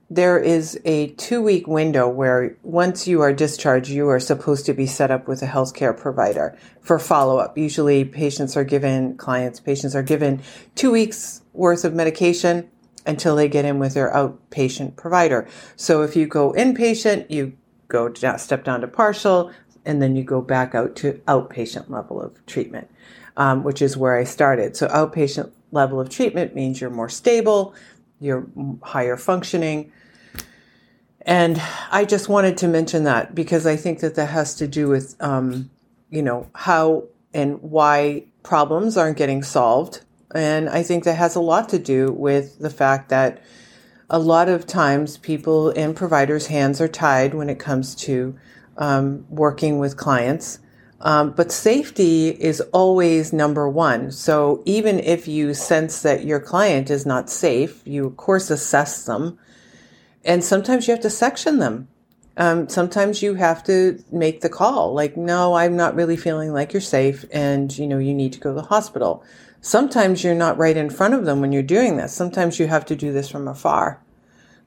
there 0.10 0.40
is 0.40 0.80
a 0.86 1.08
two 1.12 1.42
week 1.42 1.68
window 1.68 2.08
where 2.08 2.56
once 2.64 3.08
you 3.08 3.22
are 3.22 3.34
discharged, 3.34 3.90
you 3.90 4.08
are 4.08 4.20
supposed 4.20 4.66
to 4.66 4.74
be 4.74 4.86
set 4.86 5.12
up 5.12 5.28
with 5.28 5.42
a 5.42 5.48
healthcare 5.48 5.98
provider 5.98 6.58
for 6.82 6.98
follow 6.98 7.38
up. 7.38 7.58
Usually, 7.58 8.06
patients 8.06 8.56
are 8.56 8.64
given, 8.64 9.18
clients, 9.18 9.60
patients 9.60 9.96
are 9.96 10.04
given 10.04 10.42
two 10.76 10.92
weeks 10.92 11.42
worth 11.54 11.84
of 11.84 11.94
medication 11.94 12.70
until 13.06 13.36
they 13.36 13.50
get 13.50 13.66
in 13.66 13.80
with 13.80 13.94
their 13.94 14.12
outpatient 14.12 14.96
provider. 14.96 15.48
So 15.76 16.04
if 16.04 16.16
you 16.16 16.26
go 16.26 16.54
inpatient, 16.54 17.30
you 17.30 17.54
go 17.88 18.10
down, 18.10 18.40
step 18.40 18.64
down 18.64 18.82
to 18.82 18.88
partial, 18.88 19.52
and 19.86 20.02
then 20.02 20.16
you 20.16 20.24
go 20.24 20.42
back 20.42 20.76
out 20.76 20.96
to 20.98 21.14
outpatient 21.28 21.90
level 21.90 22.22
of 22.22 22.46
treatment, 22.46 22.90
um, 23.36 23.64
which 23.64 23.82
is 23.82 23.98
where 23.98 24.18
I 24.18 24.24
started. 24.24 24.76
So 24.76 24.88
outpatient 24.88 25.52
level 25.72 26.00
of 26.00 26.10
treatment 26.10 26.56
means 26.56 26.80
you're 26.80 26.90
more 26.90 27.10
stable, 27.10 27.74
you're 28.20 28.48
higher 28.82 29.18
functioning, 29.18 29.92
and 31.28 31.62
I 31.92 32.06
just 32.06 32.30
wanted 32.30 32.58
to 32.60 32.70
mention 32.70 33.04
that 33.04 33.36
because 33.36 33.68
I 33.68 33.76
think 33.76 34.00
that 34.00 34.16
that 34.16 34.28
has 34.28 34.56
to 34.56 34.68
do 34.68 34.88
with, 34.88 35.16
um, 35.20 35.70
you 36.10 36.22
know, 36.22 36.50
how 36.56 37.04
and 37.34 37.62
why 37.62 38.24
problems 38.44 38.96
aren't 38.96 39.18
getting 39.18 39.44
solved. 39.44 40.02
And 40.34 40.70
I 40.70 40.84
think 40.84 41.04
that 41.04 41.16
has 41.16 41.36
a 41.36 41.42
lot 41.42 41.68
to 41.70 41.80
do 41.80 42.14
with 42.14 42.60
the 42.60 42.70
fact 42.70 43.10
that 43.10 43.44
a 44.10 44.20
lot 44.20 44.48
of 44.48 44.66
times 44.66 45.18
people 45.18 45.70
and 45.72 45.96
providers' 45.96 46.48
hands 46.48 46.80
are 46.80 46.88
tied 46.88 47.34
when 47.34 47.50
it 47.50 47.60
comes 47.60 47.94
to 47.96 48.38
um, 48.78 49.26
working 49.30 49.80
with 49.80 49.98
clients. 49.98 50.60
Um, 51.02 51.32
but 51.32 51.52
safety 51.52 52.30
is 52.30 52.60
always 52.74 53.32
number 53.32 53.70
one. 53.70 54.12
So 54.12 54.64
even 54.66 55.00
if 55.00 55.28
you 55.28 55.54
sense 55.54 56.02
that 56.02 56.26
your 56.26 56.40
client 56.40 56.90
is 56.90 57.06
not 57.06 57.30
safe, 57.30 57.82
you 57.86 58.08
of 58.08 58.18
course 58.18 58.50
assess 58.50 59.06
them 59.06 59.38
and 60.28 60.44
sometimes 60.44 60.88
you 60.88 60.92
have 60.92 61.02
to 61.02 61.10
section 61.10 61.60
them. 61.60 61.88
Um, 62.36 62.70
sometimes 62.70 63.24
you 63.24 63.34
have 63.36 63.64
to 63.64 64.04
make 64.12 64.42
the 64.42 64.50
call, 64.50 64.94
like, 64.94 65.18
no, 65.18 65.56
I'm 65.56 65.76
not 65.76 65.96
really 65.96 66.18
feeling 66.18 66.54
like 66.54 66.72
you're 66.72 66.82
safe, 66.82 67.26
and 67.32 67.76
you 67.76 67.88
know 67.88 67.98
you 67.98 68.14
need 68.14 68.34
to 68.34 68.40
go 68.40 68.54
to 68.54 68.62
the 68.62 68.68
hospital. 68.68 69.24
Sometimes 69.62 70.24
you're 70.24 70.36
not 70.36 70.58
right 70.58 70.78
in 70.78 70.92
front 70.92 71.16
of 71.16 71.26
them 71.26 71.42
when 71.42 71.52
you're 71.52 71.64
doing 71.64 71.98
this. 71.98 72.14
Sometimes 72.14 72.60
you 72.60 72.68
have 72.68 72.86
to 72.86 72.96
do 72.96 73.12
this 73.12 73.28
from 73.28 73.48
afar. 73.48 74.04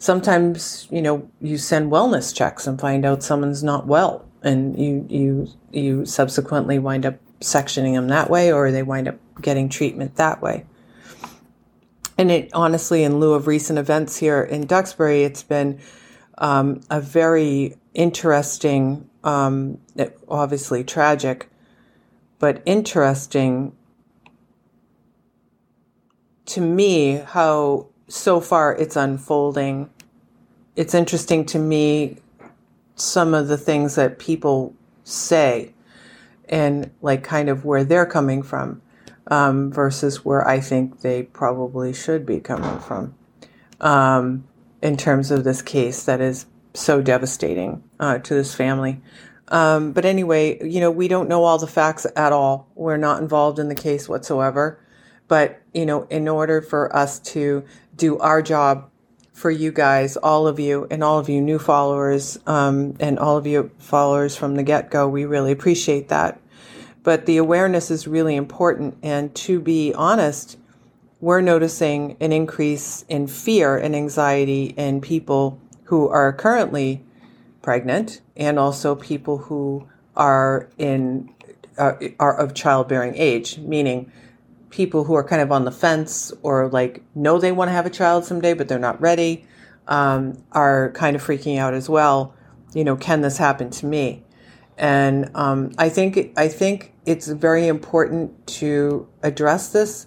Sometimes 0.00 0.88
you 0.90 1.00
know 1.00 1.30
you 1.40 1.58
send 1.58 1.92
wellness 1.92 2.34
checks 2.34 2.66
and 2.66 2.80
find 2.80 3.04
out 3.04 3.22
someone's 3.22 3.62
not 3.62 3.86
well, 3.86 4.24
and 4.42 4.78
you 4.78 5.06
you 5.08 5.48
you 5.70 6.06
subsequently 6.06 6.78
wind 6.78 7.06
up 7.06 7.18
sectioning 7.40 7.94
them 7.94 8.08
that 8.08 8.30
way, 8.30 8.52
or 8.52 8.70
they 8.70 8.82
wind 8.82 9.08
up 9.08 9.16
getting 9.40 9.68
treatment 9.68 10.16
that 10.16 10.42
way. 10.42 10.66
And 12.18 12.30
it 12.30 12.50
honestly, 12.52 13.02
in 13.02 13.18
lieu 13.18 13.32
of 13.32 13.46
recent 13.46 13.78
events 13.78 14.18
here 14.18 14.42
in 14.42 14.66
Duxbury, 14.66 15.24
it's 15.24 15.42
been 15.42 15.80
um, 16.36 16.80
a 16.90 17.00
very 17.00 17.76
interesting, 17.94 19.08
um, 19.24 19.78
obviously 20.28 20.84
tragic, 20.84 21.48
but 22.38 22.62
interesting 22.66 23.74
to 26.46 26.60
me 26.60 27.22
how 27.26 27.86
so 28.08 28.40
far 28.40 28.74
it's 28.74 28.96
unfolding. 28.96 29.88
It's 30.76 30.94
interesting 30.94 31.46
to 31.46 31.58
me 31.58 32.18
some 33.00 33.34
of 33.34 33.48
the 33.48 33.56
things 33.56 33.94
that 33.94 34.18
people 34.18 34.74
say 35.04 35.72
and 36.48 36.90
like 37.00 37.22
kind 37.22 37.48
of 37.48 37.64
where 37.64 37.84
they're 37.84 38.06
coming 38.06 38.42
from 38.42 38.82
um, 39.28 39.72
versus 39.72 40.24
where 40.24 40.46
I 40.46 40.60
think 40.60 41.00
they 41.00 41.22
probably 41.22 41.92
should 41.92 42.26
be 42.26 42.40
coming 42.40 42.78
from 42.80 43.14
um, 43.80 44.44
in 44.82 44.96
terms 44.96 45.30
of 45.30 45.44
this 45.44 45.62
case 45.62 46.04
that 46.04 46.20
is 46.20 46.46
so 46.74 47.00
devastating 47.00 47.82
uh, 47.98 48.18
to 48.18 48.34
this 48.34 48.54
family. 48.54 49.00
Um, 49.48 49.92
but 49.92 50.04
anyway, 50.04 50.64
you 50.66 50.80
know, 50.80 50.90
we 50.90 51.08
don't 51.08 51.28
know 51.28 51.44
all 51.44 51.58
the 51.58 51.66
facts 51.66 52.06
at 52.14 52.32
all. 52.32 52.68
We're 52.74 52.96
not 52.96 53.20
involved 53.20 53.58
in 53.58 53.68
the 53.68 53.74
case 53.74 54.08
whatsoever. 54.08 54.80
But, 55.26 55.60
you 55.72 55.86
know, 55.86 56.04
in 56.10 56.26
order 56.26 56.60
for 56.60 56.94
us 56.94 57.20
to 57.20 57.64
do 57.96 58.18
our 58.18 58.42
job 58.42 58.89
for 59.40 59.50
you 59.50 59.72
guys, 59.72 60.18
all 60.18 60.46
of 60.46 60.60
you, 60.60 60.86
and 60.90 61.02
all 61.02 61.18
of 61.18 61.30
you 61.30 61.40
new 61.40 61.58
followers, 61.58 62.38
um, 62.46 62.94
and 63.00 63.18
all 63.18 63.38
of 63.38 63.46
you 63.46 63.70
followers 63.78 64.36
from 64.36 64.54
the 64.54 64.62
get 64.62 64.90
go, 64.90 65.08
we 65.08 65.24
really 65.24 65.50
appreciate 65.50 66.08
that. 66.08 66.38
But 67.02 67.24
the 67.24 67.38
awareness 67.38 67.90
is 67.90 68.06
really 68.06 68.36
important. 68.36 68.98
And 69.02 69.34
to 69.36 69.58
be 69.58 69.94
honest, 69.94 70.58
we're 71.20 71.40
noticing 71.40 72.18
an 72.20 72.32
increase 72.32 73.06
in 73.08 73.26
fear 73.26 73.78
and 73.78 73.96
anxiety 73.96 74.74
in 74.76 75.00
people 75.00 75.58
who 75.84 76.08
are 76.08 76.34
currently 76.34 77.02
pregnant 77.62 78.20
and 78.36 78.58
also 78.58 78.94
people 78.94 79.38
who 79.38 79.88
are 80.16 80.68
in 80.76 81.32
uh, 81.78 81.94
are 82.18 82.36
of 82.36 82.52
childbearing 82.52 83.14
age 83.16 83.58
meaning 83.58 84.10
people 84.70 85.04
who 85.04 85.14
are 85.14 85.24
kind 85.24 85.42
of 85.42 85.50
on 85.52 85.64
the 85.64 85.72
fence 85.72 86.32
or 86.42 86.68
like 86.68 87.02
know 87.14 87.38
they 87.38 87.52
want 87.52 87.68
to 87.68 87.72
have 87.72 87.86
a 87.86 87.90
child 87.90 88.24
someday 88.24 88.54
but 88.54 88.68
they're 88.68 88.78
not 88.78 89.00
ready 89.00 89.44
um, 89.88 90.42
are 90.52 90.92
kind 90.92 91.16
of 91.16 91.22
freaking 91.22 91.58
out 91.58 91.74
as 91.74 91.88
well 91.88 92.34
you 92.74 92.84
know 92.84 92.96
can 92.96 93.20
this 93.20 93.36
happen 93.38 93.68
to 93.70 93.86
me 93.86 94.22
and 94.78 95.30
um, 95.34 95.72
i 95.78 95.88
think 95.88 96.32
i 96.36 96.46
think 96.46 96.92
it's 97.04 97.26
very 97.26 97.66
important 97.66 98.46
to 98.46 99.08
address 99.22 99.72
this 99.72 100.06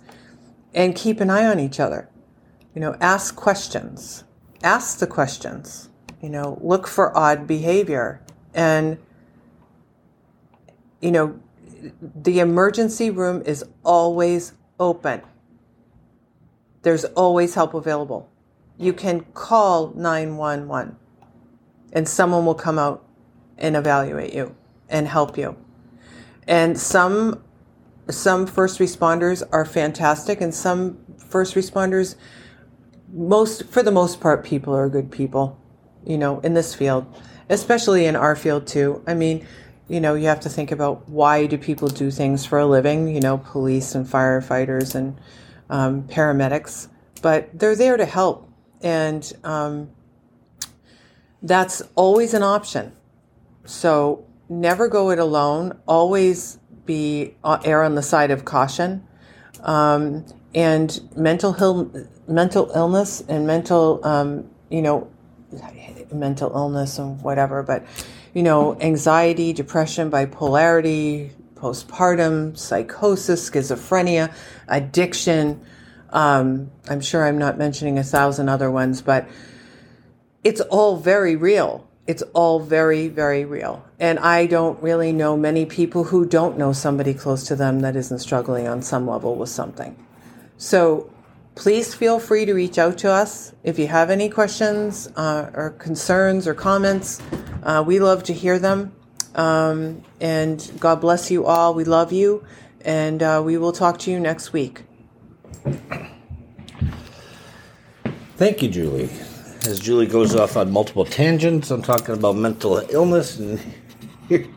and 0.74 0.96
keep 0.96 1.20
an 1.20 1.30
eye 1.30 1.46
on 1.46 1.60
each 1.60 1.80
other. 1.80 2.10
You 2.74 2.82
know, 2.82 2.96
ask 3.00 3.36
questions. 3.36 4.24
Ask 4.64 5.00
the 5.00 5.08
questions. 5.08 5.90
You 6.22 6.30
know, 6.30 6.58
look 6.62 6.88
for 6.88 7.16
odd 7.16 7.48
behavior. 7.48 8.22
And, 8.54 8.98
you 11.02 11.12
know, 11.12 11.40
the 12.16 12.40
emergency 12.40 13.10
room 13.10 13.42
is 13.46 13.64
always 13.84 14.54
open. 14.80 15.22
There's 16.82 17.06
always 17.06 17.56
help 17.56 17.74
available. 17.74 18.30
You 18.78 18.94
can 18.94 19.22
call 19.34 19.94
911 19.96 20.98
and 21.94 22.08
someone 22.08 22.46
will 22.46 22.56
come 22.56 22.80
out 22.80 23.06
and 23.58 23.76
evaluate 23.76 24.34
you 24.34 24.56
and 24.90 25.08
help 25.08 25.38
you. 25.38 25.56
And 26.48 26.80
some 26.80 27.42
some 28.10 28.46
first 28.46 28.80
responders 28.80 29.44
are 29.52 29.64
fantastic 29.64 30.42
and 30.42 30.54
some 30.54 30.98
first 31.18 31.56
responders 31.56 32.16
most 33.14 33.66
for 33.70 33.82
the 33.82 33.92
most 33.92 34.20
part 34.20 34.44
people 34.44 34.76
are 34.76 34.90
good 34.90 35.10
people 35.10 35.58
you 36.06 36.18
know 36.18 36.40
in 36.42 36.54
this 36.54 36.76
field 36.76 37.06
especially 37.50 38.06
in 38.06 38.16
our 38.16 38.36
field 38.36 38.68
too 38.68 39.02
i 39.08 39.14
mean 39.14 39.46
you 39.88 40.00
know 40.00 40.16
you 40.16 40.28
have 40.28 40.40
to 40.40 40.50
think 40.50 40.72
about 40.72 41.08
why 41.10 41.46
do 41.46 41.58
people 41.58 41.88
do 41.88 42.10
things 42.10 42.46
for 42.46 42.60
a 42.60 42.66
living 42.66 43.08
you 43.14 43.22
know 43.22 43.38
police 43.38 43.96
and 43.96 44.06
firefighters 44.06 44.96
and 44.96 45.20
um, 45.70 46.04
paramedics 46.04 46.88
but 47.24 47.58
they're 47.58 47.76
there 47.76 47.98
to 47.98 48.06
help. 48.06 48.48
And 48.82 49.32
um, 49.44 49.90
that's 51.42 51.82
always 51.96 52.36
an 52.36 52.44
option. 52.44 52.92
So 53.66 54.28
never 54.50 54.88
go 54.90 55.10
it 55.10 55.18
alone. 55.18 55.80
Always 55.88 56.60
be 56.86 57.36
uh, 57.44 57.60
err 57.64 57.82
on 57.82 57.96
the 57.96 58.04
side 58.04 58.30
of 58.30 58.46
caution. 58.46 59.08
Um, 59.62 60.26
and 60.54 61.00
mental 61.16 61.56
Ill- 61.60 62.08
mental 62.28 62.70
illness 62.76 63.24
and 63.28 63.48
mental, 63.48 64.06
um, 64.06 64.50
you 64.70 64.82
know, 64.82 65.10
mental 66.12 66.52
illness 66.54 67.00
and 67.00 67.22
whatever, 67.22 67.64
but 67.64 67.86
you 68.34 68.44
know, 68.44 68.80
anxiety, 68.80 69.54
depression, 69.54 70.10
bipolarity, 70.10 71.32
postpartum, 71.56 72.58
psychosis, 72.58 73.50
schizophrenia, 73.50 74.34
addiction. 74.68 75.64
Um, 76.10 76.72
I'm 76.90 77.02
sure 77.02 77.26
I'm 77.26 77.38
not 77.38 77.58
mentioning 77.58 77.98
a 77.98 78.04
thousand 78.04 78.50
other 78.50 78.70
ones, 78.70 79.02
but 79.02 79.28
it's 80.44 80.62
all 80.62 80.98
very 80.98 81.36
real 81.36 81.88
it's 82.06 82.24
all 82.34 82.60
very, 82.60 83.08
very 83.08 83.46
real. 83.46 83.86
And 84.00 84.20
I 84.20 84.46
don't 84.46 84.82
really 84.84 85.14
know 85.14 85.38
many 85.38 85.66
people 85.66 86.06
who 86.06 86.26
don't 86.26 86.58
know 86.58 86.74
somebody 86.74 87.14
close 87.14 87.46
to 87.46 87.56
them 87.56 87.80
that 87.80 87.96
isn't 87.96 88.20
struggling 88.20 88.68
on 88.68 88.82
some 88.82 89.08
level 89.08 89.36
with 89.36 89.50
something. 89.50 89.96
So 90.58 91.13
please 91.56 91.94
feel 91.94 92.20
free 92.20 92.46
to 92.46 92.54
reach 92.54 92.78
out 92.78 92.98
to 93.00 93.12
us 93.12 93.54
if 93.64 93.78
you 93.78 93.88
have 93.88 94.10
any 94.10 94.30
questions 94.30 95.10
uh, 95.16 95.52
or 95.54 95.72
concerns 95.72 96.48
or 96.48 96.54
comments. 96.54 97.22
Uh, 97.64 97.84
we 97.86 98.00
love 98.00 98.24
to 98.24 98.34
hear 98.34 98.60
them. 98.60 98.94
Um, 99.36 100.04
and 100.20 100.72
God 100.80 101.02
bless 101.02 101.32
you 101.32 101.46
all. 101.46 101.74
We 101.74 101.84
love 101.84 102.12
you. 102.12 102.44
And 102.86 103.24
uh, 103.24 103.42
we 103.44 103.58
will 103.58 103.72
talk 103.72 104.00
to 104.00 104.12
you 104.12 104.20
next 104.20 104.54
week. 104.54 104.84
Thank 108.36 108.62
you, 108.62 108.70
Julie 108.70 109.10
as 109.66 109.80
Julie 109.80 110.08
goes 110.08 110.36
off 110.36 110.58
on 110.58 110.72
multiple 110.72 111.06
tangents. 111.06 111.72
I'm 111.72 111.82
talking 111.82 112.16
about 112.16 112.36
mental 112.36 112.78
illness, 112.90 113.40
and 113.40 113.60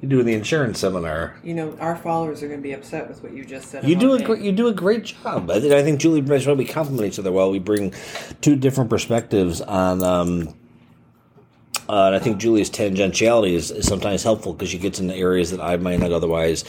you're, 0.00 0.10
doing 0.10 0.26
the 0.26 0.34
insurance 0.34 0.78
seminar. 0.78 1.36
You 1.42 1.54
know, 1.54 1.76
our 1.80 1.96
followers 1.96 2.42
are 2.42 2.48
going 2.48 2.60
to 2.60 2.62
be 2.62 2.72
upset 2.72 3.08
with 3.08 3.22
what 3.22 3.32
you 3.32 3.44
just 3.44 3.68
said. 3.68 3.88
You 3.88 3.96
do 3.96 4.14
a 4.14 4.22
great, 4.22 4.40
you 4.40 4.52
do 4.52 4.68
a 4.68 4.72
great 4.72 5.04
job. 5.04 5.50
I 5.50 5.60
think 5.60 5.72
I 5.72 5.82
think 5.82 6.00
Julie 6.00 6.20
Bryce 6.20 6.46
we 6.46 6.64
compliment 6.64 7.12
each 7.12 7.18
other 7.18 7.32
well. 7.32 7.50
We 7.50 7.58
bring 7.58 7.94
two 8.40 8.56
different 8.56 8.90
perspectives 8.90 9.60
on. 9.60 10.02
Um, 10.02 10.54
uh, 11.88 12.06
and 12.06 12.16
I 12.16 12.18
think 12.18 12.38
Julie's 12.38 12.68
tangentiality 12.68 13.52
is, 13.52 13.70
is 13.70 13.86
sometimes 13.86 14.24
helpful 14.24 14.52
because 14.52 14.70
she 14.70 14.78
gets 14.78 14.98
into 14.98 15.14
areas 15.14 15.52
that 15.52 15.60
I 15.60 15.76
might 15.76 16.00
not 16.00 16.10
otherwise 16.10 16.64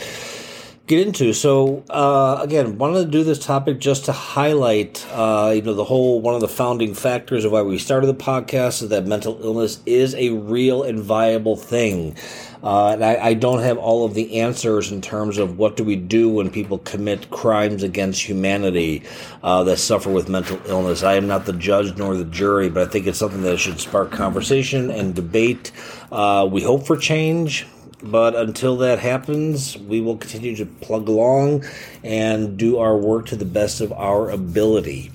get 0.87 1.05
into. 1.05 1.33
So 1.33 1.83
uh, 1.89 2.39
again, 2.41 2.77
wanted 2.77 3.05
to 3.05 3.11
do 3.11 3.23
this 3.23 3.39
topic 3.39 3.79
just 3.79 4.05
to 4.05 4.13
highlight, 4.13 5.05
uh, 5.11 5.51
you 5.55 5.61
know, 5.61 5.73
the 5.73 5.83
whole 5.83 6.21
one 6.21 6.33
of 6.33 6.41
the 6.41 6.47
founding 6.47 6.93
factors 6.93 7.45
of 7.45 7.51
why 7.51 7.61
we 7.61 7.77
started 7.77 8.07
the 8.07 8.13
podcast 8.13 8.81
is 8.81 8.89
that 8.89 9.05
mental 9.05 9.37
illness 9.43 9.81
is 9.85 10.15
a 10.15 10.29
real 10.29 10.83
and 10.83 10.99
viable 10.99 11.57
thing. 11.57 12.15
Uh, 12.63 12.89
and 12.89 13.05
I, 13.05 13.27
I, 13.27 13.33
don't 13.35 13.61
have 13.61 13.77
all 13.77 14.03
of 14.03 14.15
the 14.15 14.39
answers 14.39 14.91
in 14.91 14.99
terms 15.01 15.37
of 15.37 15.59
what 15.59 15.77
do 15.77 15.83
we 15.83 15.95
do 15.95 16.27
when 16.27 16.49
people 16.49 16.79
commit 16.79 17.29
crimes 17.29 17.83
against 17.83 18.21
humanity 18.23 19.03
uh, 19.43 19.63
that 19.65 19.77
suffer 19.77 20.09
with 20.09 20.27
mental 20.27 20.59
illness. 20.65 21.03
I 21.03 21.15
am 21.15 21.27
not 21.27 21.45
the 21.45 21.53
judge 21.53 21.95
nor 21.97 22.15
the 22.15 22.25
jury, 22.25 22.69
but 22.69 22.87
I 22.87 22.91
think 22.91 23.05
it's 23.05 23.19
something 23.19 23.43
that 23.43 23.57
should 23.57 23.79
spark 23.79 24.11
conversation 24.11 24.89
and 24.89 25.13
debate. 25.13 25.71
Uh, 26.11 26.47
we 26.51 26.63
hope 26.63 26.87
for 26.87 26.97
change. 26.97 27.67
But 28.03 28.35
until 28.35 28.77
that 28.77 28.99
happens, 28.99 29.75
we 29.75 30.01
will 30.01 30.17
continue 30.17 30.55
to 30.57 30.67
plug 30.67 31.09
along 31.09 31.65
and 32.03 32.55
do 32.55 32.77
our 32.77 32.95
work 32.95 33.25
to 33.27 33.35
the 33.35 33.45
best 33.45 33.81
of 33.81 33.91
our 33.91 34.29
ability. 34.29 35.11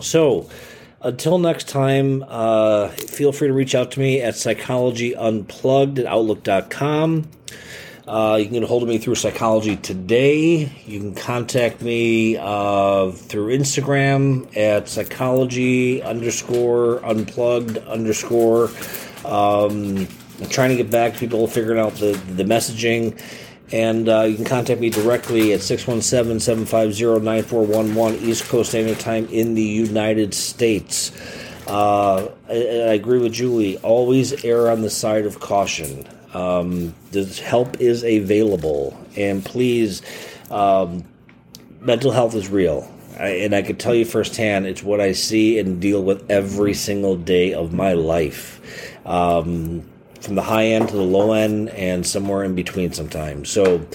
So, 0.00 0.48
until 1.02 1.38
next 1.38 1.68
time, 1.68 2.24
uh, 2.28 2.88
feel 2.88 3.32
free 3.32 3.48
to 3.48 3.54
reach 3.54 3.74
out 3.74 3.90
to 3.92 4.00
me 4.00 4.20
at 4.20 4.34
psychologyunplugged 4.34 5.98
at 5.98 6.06
outlook.com. 6.06 7.28
Uh, 8.06 8.36
you 8.38 8.46
can 8.46 8.54
get 8.54 8.62
a 8.64 8.66
hold 8.66 8.82
of 8.82 8.88
me 8.88 8.98
through 8.98 9.14
Psychology 9.14 9.76
Today. 9.76 10.72
You 10.86 11.00
can 11.00 11.14
contact 11.14 11.80
me 11.80 12.36
uh, 12.36 13.12
through 13.12 13.56
Instagram 13.56 14.54
at 14.56 14.88
psychology 14.88 16.02
underscore 16.02 17.04
unplugged 17.04 17.78
underscore. 17.78 18.70
Um, 19.24 20.08
I'm 20.40 20.48
trying 20.48 20.70
to 20.70 20.76
get 20.76 20.90
back 20.90 21.12
to 21.12 21.18
people 21.20 21.46
figuring 21.46 21.78
out 21.78 21.94
the, 21.94 22.12
the 22.34 22.42
messaging. 22.42 23.20
And 23.72 24.08
uh, 24.08 24.22
you 24.22 24.36
can 24.36 24.44
contact 24.44 24.80
me 24.80 24.90
directly 24.90 25.52
at 25.52 25.62
617 25.62 26.40
750 26.40 27.24
9411 27.24 28.28
East 28.28 28.44
Coast 28.44 28.70
Standard 28.70 29.00
Time 29.00 29.26
in 29.28 29.54
the 29.54 29.62
United 29.62 30.34
States. 30.34 31.10
Uh, 31.66 32.28
I, 32.48 32.52
I, 32.52 32.92
agree 32.92 33.18
with 33.18 33.32
Julie. 33.32 33.78
Always 33.78 34.44
err 34.44 34.70
on 34.70 34.82
the 34.82 34.90
side 34.90 35.24
of 35.24 35.40
caution. 35.40 36.06
Um, 36.34 36.94
help 37.42 37.80
is 37.80 38.02
available. 38.02 38.98
And 39.16 39.44
please, 39.44 40.02
um, 40.50 41.04
mental 41.80 42.10
health 42.10 42.34
is 42.34 42.48
real. 42.48 42.90
I, 43.18 43.28
and 43.28 43.54
I 43.54 43.62
can 43.62 43.76
tell 43.76 43.94
you 43.94 44.04
firsthand, 44.04 44.66
it's 44.66 44.82
what 44.82 45.00
I 45.00 45.12
see 45.12 45.58
and 45.58 45.80
deal 45.80 46.02
with 46.02 46.30
every 46.30 46.74
single 46.74 47.16
day 47.16 47.54
of 47.54 47.72
my 47.72 47.92
life. 47.92 48.60
Um, 49.06 49.84
from 50.22 50.36
the 50.36 50.42
high 50.42 50.66
end 50.66 50.88
to 50.88 50.96
the 50.96 51.02
low 51.02 51.32
end 51.32 51.68
and 51.70 52.06
somewhere 52.06 52.44
in 52.44 52.54
between 52.54 52.92
sometimes. 52.92 53.50
So 53.50 53.86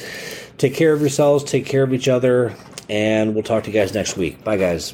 take 0.57 0.75
care 0.75 0.93
of 0.93 0.99
yourselves, 0.99 1.43
take 1.43 1.65
care 1.65 1.83
of 1.83 1.93
each 1.93 2.07
other, 2.07 2.53
and 2.89 3.33
we'll 3.33 3.43
talk 3.43 3.63
to 3.63 3.71
you 3.71 3.79
guys 3.79 3.93
next 3.93 4.17
week. 4.17 4.43
Bye, 4.43 4.57
guys. 4.57 4.93